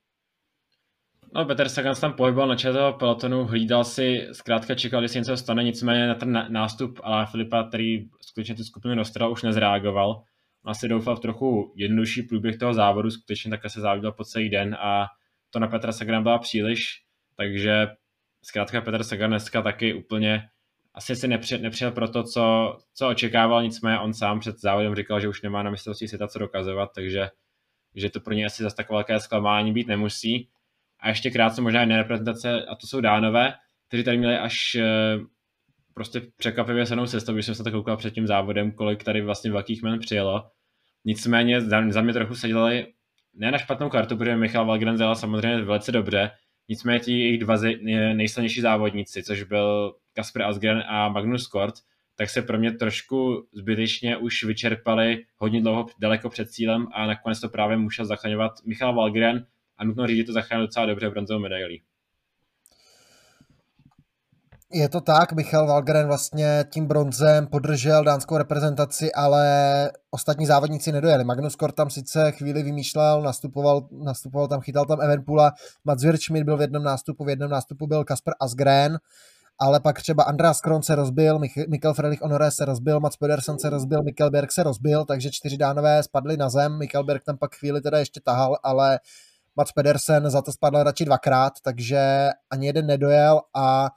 No, 1.35 1.45
Petr 1.45 1.69
Sagan 1.69 1.95
tam 1.95 2.13
pohyboval 2.13 2.47
na 2.47 2.55
čele 2.55 2.93
pelotonu, 2.93 3.45
hlídal 3.45 3.83
si, 3.83 4.27
zkrátka 4.31 4.75
čekal, 4.75 5.03
jestli 5.03 5.19
něco 5.19 5.37
stane, 5.37 5.63
nicméně 5.63 6.07
na 6.07 6.15
ten 6.15 6.45
nástup 6.49 6.99
Alá 7.03 7.25
Filipa, 7.25 7.63
který 7.63 8.09
skutečně 8.21 8.55
tu 8.55 8.63
skupinu 8.63 8.95
dostal, 8.95 9.31
už 9.31 9.43
nezreagoval. 9.43 10.23
Asi 10.65 10.87
doufal 10.87 11.15
v 11.15 11.19
trochu 11.19 11.73
jednodušší 11.75 12.21
průběh 12.21 12.57
toho 12.57 12.73
závodu, 12.73 13.11
skutečně 13.11 13.51
také 13.51 13.69
se 13.69 13.81
závodil 13.81 14.11
po 14.11 14.23
celý 14.23 14.49
den 14.49 14.77
a 14.79 15.07
to 15.49 15.59
na 15.59 15.67
Petra 15.67 15.91
Sagan 15.91 16.23
byla 16.23 16.37
příliš, 16.37 17.03
takže 17.35 17.87
zkrátka 18.43 18.81
Petr 18.81 19.03
Sagan 19.03 19.29
dneska 19.29 19.61
taky 19.61 19.93
úplně 19.93 20.49
asi 20.93 21.15
si 21.15 21.27
nepřijel, 21.27 21.61
nepřijel 21.61 21.91
pro 21.91 22.07
to, 22.07 22.23
co, 22.23 22.77
co 22.93 23.09
očekával, 23.09 23.63
nicméně 23.63 23.99
on 23.99 24.13
sám 24.13 24.39
před 24.39 24.59
závodem 24.59 24.95
říkal, 24.95 25.19
že 25.19 25.27
už 25.27 25.41
nemá 25.41 25.63
na 25.63 25.71
mistrovství 25.71 26.07
světa 26.07 26.27
co 26.27 26.39
dokazovat, 26.39 26.89
takže 26.95 27.29
že 27.95 28.09
to 28.09 28.19
pro 28.19 28.33
něj 28.33 28.45
asi 28.45 28.63
zase 28.63 28.75
takové 28.75 28.97
velké 28.97 29.19
zklamání 29.19 29.73
být 29.73 29.87
nemusí. 29.87 30.49
A 31.03 31.09
ještě 31.09 31.31
krátce 31.31 31.61
možná 31.61 31.79
jedna 31.79 31.97
reprezentace, 31.97 32.65
a 32.65 32.75
to 32.75 32.87
jsou 32.87 33.01
Dánové, 33.01 33.53
kteří 33.87 34.03
tady 34.03 34.17
měli 34.17 34.37
až 34.37 34.75
eh, 34.75 35.19
prostě 35.93 36.21
překvapivě 36.37 36.85
senou 36.85 37.05
cestu, 37.05 37.33
když 37.33 37.45
jsem 37.45 37.55
se 37.55 37.63
to 37.63 37.71
koukal 37.71 37.97
před 37.97 38.13
tím 38.13 38.27
závodem, 38.27 38.71
kolik 38.71 39.03
tady 39.03 39.21
vlastně 39.21 39.51
velkých 39.51 39.83
men 39.83 39.99
přijelo. 39.99 40.43
Nicméně 41.05 41.61
za, 41.61 42.01
mě 42.01 42.13
trochu 42.13 42.35
se 42.35 42.47
dělali 42.47 42.87
ne 43.33 43.51
na 43.51 43.57
špatnou 43.57 43.89
kartu, 43.89 44.17
protože 44.17 44.35
Michal 44.35 44.65
Valgren 44.65 44.97
zjela 44.97 45.15
samozřejmě 45.15 45.61
velice 45.61 45.91
dobře, 45.91 46.31
nicméně 46.69 46.99
ti 46.99 47.19
jejich 47.19 47.39
dva 47.39 47.55
nejsilnější 48.13 48.61
závodníci, 48.61 49.23
což 49.23 49.43
byl 49.43 49.95
Kasper 50.13 50.41
Asgren 50.41 50.83
a 50.87 51.09
Magnus 51.09 51.47
Kort, 51.47 51.75
tak 52.15 52.29
se 52.29 52.41
pro 52.41 52.59
mě 52.59 52.71
trošku 52.71 53.47
zbytečně 53.53 54.17
už 54.17 54.43
vyčerpali 54.43 55.25
hodně 55.37 55.61
dlouho 55.61 55.85
daleko 55.99 56.29
před 56.29 56.49
cílem 56.49 56.87
a 56.93 57.07
nakonec 57.07 57.39
to 57.39 57.49
právě 57.49 57.77
musel 57.77 58.05
zachraňovat 58.05 58.51
Michal 58.65 58.95
Valgren, 58.95 59.45
a 59.77 59.83
nutno 59.83 60.07
říct, 60.07 60.17
že 60.17 60.23
to 60.23 60.33
zachránil 60.33 60.67
docela 60.67 60.85
dobře 60.85 61.09
bronzovou 61.09 61.39
medailí. 61.39 61.81
Je 64.75 64.89
to 64.89 65.01
tak, 65.01 65.33
Michal 65.33 65.67
Valgren 65.67 66.07
vlastně 66.07 66.65
tím 66.69 66.87
bronzem 66.87 67.47
podržel 67.47 68.03
dánskou 68.03 68.37
reprezentaci, 68.37 69.11
ale 69.13 69.91
ostatní 70.11 70.45
závodníci 70.45 70.91
nedojeli. 70.91 71.23
Magnus 71.23 71.55
Kort 71.55 71.75
tam 71.75 71.89
sice 71.89 72.31
chvíli 72.31 72.63
vymýšlel, 72.63 73.21
nastupoval, 73.21 73.87
nastupoval 73.91 74.47
tam, 74.47 74.61
chytal 74.61 74.85
tam 74.85 75.01
Evenpula, 75.01 75.51
Mats 75.85 76.03
Wirtschmidt 76.03 76.45
byl 76.45 76.57
v 76.57 76.61
jednom 76.61 76.83
nástupu, 76.83 77.23
v 77.23 77.29
jednom 77.29 77.51
nástupu 77.51 77.87
byl 77.87 78.03
Kasper 78.03 78.33
Asgren, 78.39 78.99
ale 79.59 79.79
pak 79.79 80.01
třeba 80.01 80.23
Andreas 80.23 80.61
Kron 80.61 80.83
se 80.83 80.95
rozbil, 80.95 81.39
Mikkel 81.67 81.93
Frelich 81.93 82.21
Honoré 82.21 82.51
se 82.51 82.65
rozbil, 82.65 82.99
Mats 82.99 83.17
Pedersen 83.17 83.59
se 83.59 83.69
rozbil, 83.69 84.03
Mikkel 84.03 84.29
Berg 84.29 84.51
se 84.51 84.63
rozbil, 84.63 85.05
takže 85.05 85.31
čtyři 85.31 85.57
dánové 85.57 86.03
spadli 86.03 86.37
na 86.37 86.49
zem, 86.49 86.77
Mikkel 86.77 87.03
Berg 87.03 87.23
tam 87.23 87.37
pak 87.37 87.55
chvíli 87.55 87.81
teda 87.81 87.99
ještě 87.99 88.19
tahal, 88.19 88.57
ale 88.63 88.99
Mats 89.55 89.71
Pedersen 89.71 90.29
za 90.29 90.41
to 90.41 90.51
spadl 90.51 90.83
radši 90.83 91.05
dvakrát, 91.05 91.53
takže 91.63 92.29
ani 92.49 92.65
jeden 92.65 92.85
nedojel 92.85 93.41
a 93.53 93.89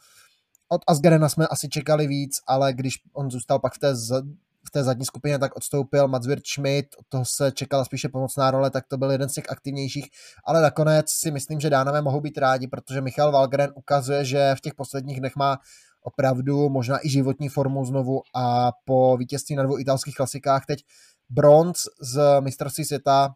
od 0.68 0.80
Asgerena 0.86 1.28
jsme 1.28 1.46
asi 1.46 1.68
čekali 1.68 2.06
víc, 2.06 2.40
ale 2.46 2.72
když 2.72 2.94
on 3.12 3.30
zůstal 3.30 3.58
pak 3.58 3.74
v 3.74 3.78
té, 3.78 3.96
z, 3.96 4.22
v 4.66 4.70
té 4.70 4.84
zadní 4.84 5.04
skupině, 5.04 5.38
tak 5.38 5.56
odstoupil 5.56 6.08
Mats 6.08 6.26
Wirt 6.26 6.46
Schmidt, 6.46 6.86
od 6.98 7.06
toho 7.08 7.24
se 7.24 7.52
čekala 7.52 7.84
spíše 7.84 8.08
pomocná 8.08 8.50
role, 8.50 8.70
tak 8.70 8.84
to 8.88 8.98
byl 8.98 9.10
jeden 9.10 9.28
z 9.28 9.32
těch 9.32 9.50
aktivnějších, 9.50 10.08
ale 10.44 10.62
nakonec 10.62 11.10
si 11.10 11.30
myslím, 11.30 11.60
že 11.60 11.70
Dánové 11.70 12.02
mohou 12.02 12.20
být 12.20 12.38
rádi, 12.38 12.66
protože 12.66 13.00
Michal 13.00 13.32
Valgren 13.32 13.72
ukazuje, 13.74 14.24
že 14.24 14.54
v 14.54 14.60
těch 14.60 14.74
posledních 14.74 15.20
dnech 15.20 15.36
má 15.36 15.58
opravdu 16.02 16.68
možná 16.68 17.06
i 17.06 17.10
životní 17.10 17.48
formu 17.48 17.84
znovu 17.84 18.22
a 18.34 18.72
po 18.84 19.16
vítězství 19.16 19.56
na 19.56 19.62
dvou 19.62 19.78
italských 19.78 20.14
klasikách 20.14 20.66
teď 20.66 20.84
bronz 21.28 21.76
z 22.00 22.40
mistrovství 22.40 22.84
světa 22.84 23.34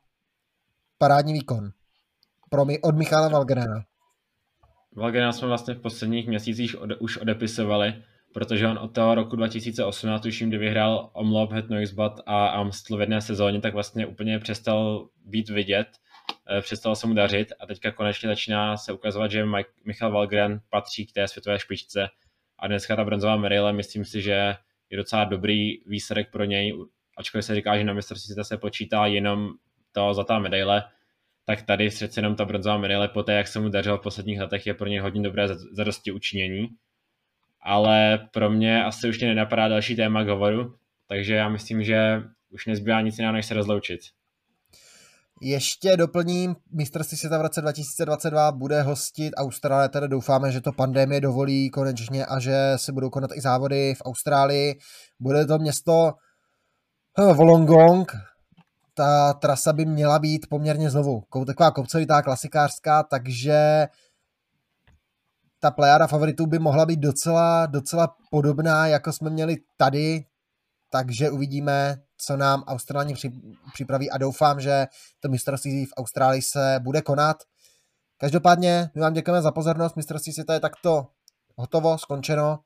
parádní 0.98 1.32
výkon 1.32 1.70
pro 2.50 2.64
mi, 2.64 2.80
od 2.80 2.96
Michala 2.96 3.28
Valgrena. 3.28 3.84
Valgrena 4.96 5.32
jsme 5.32 5.48
vlastně 5.48 5.74
v 5.74 5.80
posledních 5.80 6.28
měsících 6.28 6.80
od, 6.80 6.90
už 6.98 7.16
odepisovali, 7.16 7.94
protože 8.34 8.68
on 8.68 8.78
od 8.78 8.94
toho 8.94 9.14
roku 9.14 9.36
2018, 9.36 10.22
tuším, 10.22 10.48
kdy 10.48 10.58
vyhrál 10.58 11.10
Omlop, 11.12 11.52
Het 11.52 11.70
Noisbat 11.70 12.20
a 12.26 12.46
Amstel 12.46 12.96
v 12.96 13.00
jedné 13.00 13.20
sezóně, 13.20 13.60
tak 13.60 13.74
vlastně 13.74 14.06
úplně 14.06 14.38
přestal 14.38 15.08
být 15.24 15.48
vidět, 15.48 15.86
eh, 16.50 16.60
přestalo 16.60 16.96
se 16.96 17.06
mu 17.06 17.14
dařit 17.14 17.52
a 17.60 17.66
teďka 17.66 17.92
konečně 17.92 18.28
začíná 18.28 18.76
se 18.76 18.92
ukazovat, 18.92 19.30
že 19.30 19.44
Mike, 19.44 19.70
Michal 19.84 20.12
Valgren 20.12 20.60
patří 20.70 21.06
k 21.06 21.12
té 21.12 21.28
světové 21.28 21.58
špičce 21.58 22.08
a 22.58 22.66
dneska 22.66 22.96
ta 22.96 23.04
bronzová 23.04 23.36
medaile, 23.36 23.72
myslím 23.72 24.04
si, 24.04 24.22
že 24.22 24.56
je 24.90 24.96
docela 24.96 25.24
dobrý 25.24 25.84
výsledek 25.86 26.30
pro 26.30 26.44
něj, 26.44 26.74
ačkoliv 27.16 27.44
se 27.44 27.54
říká, 27.54 27.78
že 27.78 27.84
na 27.84 27.92
mistrovství 27.92 28.34
se 28.42 28.56
počítá 28.56 29.06
jenom 29.06 29.50
to 29.92 30.14
zlatá 30.14 30.38
medaile, 30.38 30.84
tak 31.50 31.62
tady 31.62 31.88
přece 31.88 32.18
jenom 32.18 32.36
ta 32.36 32.44
bronzová 32.44 32.78
medaile 32.78 33.08
po 33.08 33.22
té, 33.22 33.32
jak 33.32 33.48
se 33.48 33.60
mu 33.60 33.68
dařilo 33.68 33.98
v 33.98 34.02
posledních 34.02 34.40
letech, 34.40 34.66
je 34.66 34.74
pro 34.74 34.88
něj 34.88 34.98
hodně 34.98 35.22
dobré 35.22 35.48
zadosti 35.72 36.12
učinění. 36.12 36.68
Ale 37.62 38.28
pro 38.32 38.50
mě 38.50 38.84
asi 38.84 39.08
už 39.08 39.18
mě 39.18 39.28
nenapadá 39.28 39.68
další 39.68 39.96
téma 39.96 40.24
k 40.24 40.28
hovoru, 40.28 40.74
takže 41.08 41.34
já 41.34 41.48
myslím, 41.48 41.84
že 41.84 42.22
už 42.50 42.66
nezbývá 42.66 43.00
nic 43.00 43.18
jiného, 43.18 43.32
než 43.32 43.46
se 43.46 43.54
rozloučit. 43.54 44.00
Ještě 45.42 45.96
doplním, 45.96 46.56
mistrovství 46.72 47.16
světa 47.16 47.38
v 47.38 47.42
roce 47.42 47.60
2022 47.60 48.52
bude 48.52 48.82
hostit 48.82 49.32
Austrálie, 49.36 49.88
tedy 49.88 50.08
doufáme, 50.08 50.52
že 50.52 50.60
to 50.60 50.72
pandemie 50.72 51.20
dovolí 51.20 51.70
konečně 51.70 52.26
a 52.26 52.40
že 52.40 52.72
se 52.76 52.92
budou 52.92 53.10
konat 53.10 53.30
i 53.34 53.40
závody 53.40 53.94
v 53.94 54.02
Austrálii. 54.04 54.74
Bude 55.20 55.46
to 55.46 55.58
město 55.58 56.12
hm, 57.20 57.34
Wollongong, 57.34 58.12
ta 58.94 59.32
trasa 59.32 59.72
by 59.72 59.84
měla 59.84 60.18
být 60.18 60.46
poměrně 60.50 60.90
znovu 60.90 61.22
taková 61.46 61.70
kopcovitá, 61.70 62.22
klasikářská, 62.22 63.02
takže 63.02 63.88
ta 65.60 65.70
plejada 65.70 66.06
favoritů 66.06 66.46
by 66.46 66.58
mohla 66.58 66.86
být 66.86 67.00
docela, 67.00 67.66
docela 67.66 68.16
podobná, 68.30 68.86
jako 68.86 69.12
jsme 69.12 69.30
měli 69.30 69.56
tady, 69.76 70.24
takže 70.90 71.30
uvidíme, 71.30 71.96
co 72.16 72.36
nám 72.36 72.62
Australani 72.62 73.14
připraví 73.74 74.10
a 74.10 74.18
doufám, 74.18 74.60
že 74.60 74.86
to 75.20 75.28
mistrovství 75.28 75.86
v 75.86 75.92
Austrálii 75.96 76.42
se 76.42 76.80
bude 76.82 77.02
konat. 77.02 77.36
Každopádně 78.18 78.90
my 78.94 79.00
vám 79.00 79.12
děkujeme 79.12 79.42
za 79.42 79.52
pozornost, 79.52 79.96
mistrovství 79.96 80.32
světa 80.32 80.54
je 80.54 80.60
takto 80.60 81.06
hotovo, 81.56 81.98
skončeno, 81.98 82.58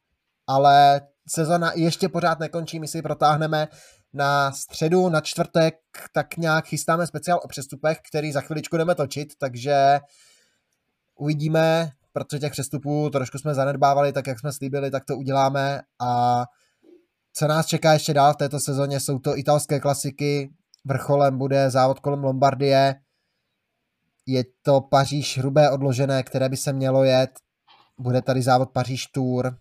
ale 0.46 1.00
sezona 1.28 1.72
ještě 1.74 2.08
pořád 2.08 2.38
nekončí, 2.38 2.80
my 2.80 2.88
si 2.88 2.98
ji 2.98 3.02
protáhneme 3.02 3.68
na 4.14 4.52
středu, 4.52 5.08
na 5.08 5.20
čtvrtek, 5.20 5.74
tak 6.12 6.36
nějak 6.36 6.64
chystáme 6.64 7.06
speciál 7.06 7.40
o 7.44 7.48
přestupech, 7.48 7.98
který 8.08 8.32
za 8.32 8.40
chviličku 8.40 8.76
jdeme 8.76 8.94
točit, 8.94 9.32
takže 9.38 10.00
uvidíme, 11.14 11.90
protože 12.12 12.38
těch 12.38 12.52
přestupů 12.52 13.10
trošku 13.10 13.38
jsme 13.38 13.54
zanedbávali, 13.54 14.12
tak 14.12 14.26
jak 14.26 14.40
jsme 14.40 14.52
slíbili, 14.52 14.90
tak 14.90 15.04
to 15.04 15.16
uděláme. 15.16 15.80
A 16.00 16.44
co 17.32 17.48
nás 17.48 17.66
čeká 17.66 17.92
ještě 17.92 18.14
dál 18.14 18.32
v 18.32 18.36
této 18.36 18.60
sezóně, 18.60 19.00
jsou 19.00 19.18
to 19.18 19.38
italské 19.38 19.80
klasiky, 19.80 20.50
vrcholem 20.84 21.38
bude 21.38 21.70
závod 21.70 22.00
kolem 22.00 22.24
Lombardie, 22.24 22.94
je 24.26 24.44
to 24.62 24.80
Paříž 24.80 25.38
hrubé 25.38 25.70
odložené, 25.70 26.22
které 26.22 26.48
by 26.48 26.56
se 26.56 26.72
mělo 26.72 27.04
jet, 27.04 27.30
bude 27.98 28.22
tady 28.22 28.42
závod 28.42 28.70
Paříž 28.70 29.06
Tour, 29.06 29.58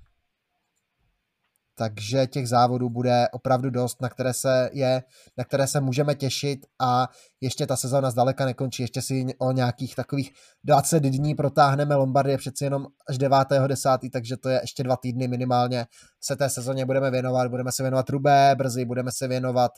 takže 1.76 2.28
těch 2.28 2.48
závodů 2.48 2.90
bude 2.90 3.28
opravdu 3.32 3.70
dost, 3.70 4.02
na 4.02 4.10
které 4.10 4.34
se 4.34 4.70
je, 4.74 5.04
na 5.38 5.44
které 5.44 5.68
se 5.68 5.82
můžeme 5.82 6.16
těšit 6.16 6.66
a 6.82 7.08
ještě 7.42 7.68
ta 7.68 7.76
sezóna 7.76 8.12
zdaleka 8.12 8.46
nekončí, 8.46 8.84
ještě 8.84 9.02
si 9.02 9.26
o 9.38 9.52
nějakých 9.52 9.96
takových 9.96 10.32
20 10.64 11.00
dní 11.04 11.36
protáhneme 11.36 11.96
Lombardie 11.96 12.38
přeci 12.38 12.64
jenom 12.64 12.86
až 13.10 13.18
9. 13.18 13.38
10. 13.68 13.90
takže 14.12 14.38
to 14.38 14.50
je 14.50 14.60
ještě 14.62 14.84
dva 14.84 14.98
týdny 14.98 15.28
minimálně 15.28 15.86
se 16.22 16.36
té 16.36 16.50
sezóně 16.50 16.86
budeme 16.86 17.12
věnovat, 17.12 17.48
budeme 17.48 17.72
se 17.72 17.84
věnovat 17.84 18.10
Rubé 18.10 18.56
brzy, 18.58 18.86
budeme 18.86 19.12
se 19.12 19.28
věnovat 19.28 19.72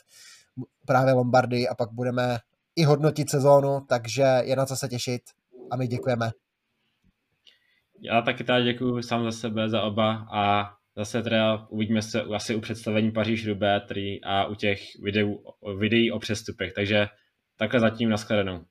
právě 0.86 1.12
Lombardii 1.12 1.68
a 1.68 1.74
pak 1.74 1.92
budeme 1.92 2.38
i 2.76 2.84
hodnotit 2.84 3.30
sezónu, 3.30 3.80
takže 3.88 4.40
je 4.44 4.56
na 4.56 4.66
co 4.66 4.76
se 4.76 4.88
těšit 4.88 5.22
a 5.70 5.76
my 5.76 5.86
děkujeme. 5.86 6.30
Já 8.00 8.22
taky 8.22 8.44
tady 8.44 8.64
děkuji 8.64 9.02
sám 9.02 9.24
za 9.24 9.32
sebe, 9.32 9.68
za 9.68 9.82
oba 9.82 10.26
a 10.32 10.70
Zase 10.98 11.22
teda 11.22 11.66
uvidíme 11.70 12.02
se 12.02 12.22
asi 12.22 12.54
u 12.54 12.60
představení 12.60 13.12
Paříž 13.12 13.46
Roubaix 13.46 13.84
a 14.24 14.46
u 14.46 14.54
těch 14.54 14.80
videů, 15.02 15.44
videí 15.78 16.10
o 16.10 16.18
přestupech. 16.18 16.72
Takže 16.72 17.06
takhle 17.58 17.80
zatím 17.80 18.08
nashledanou. 18.08 18.64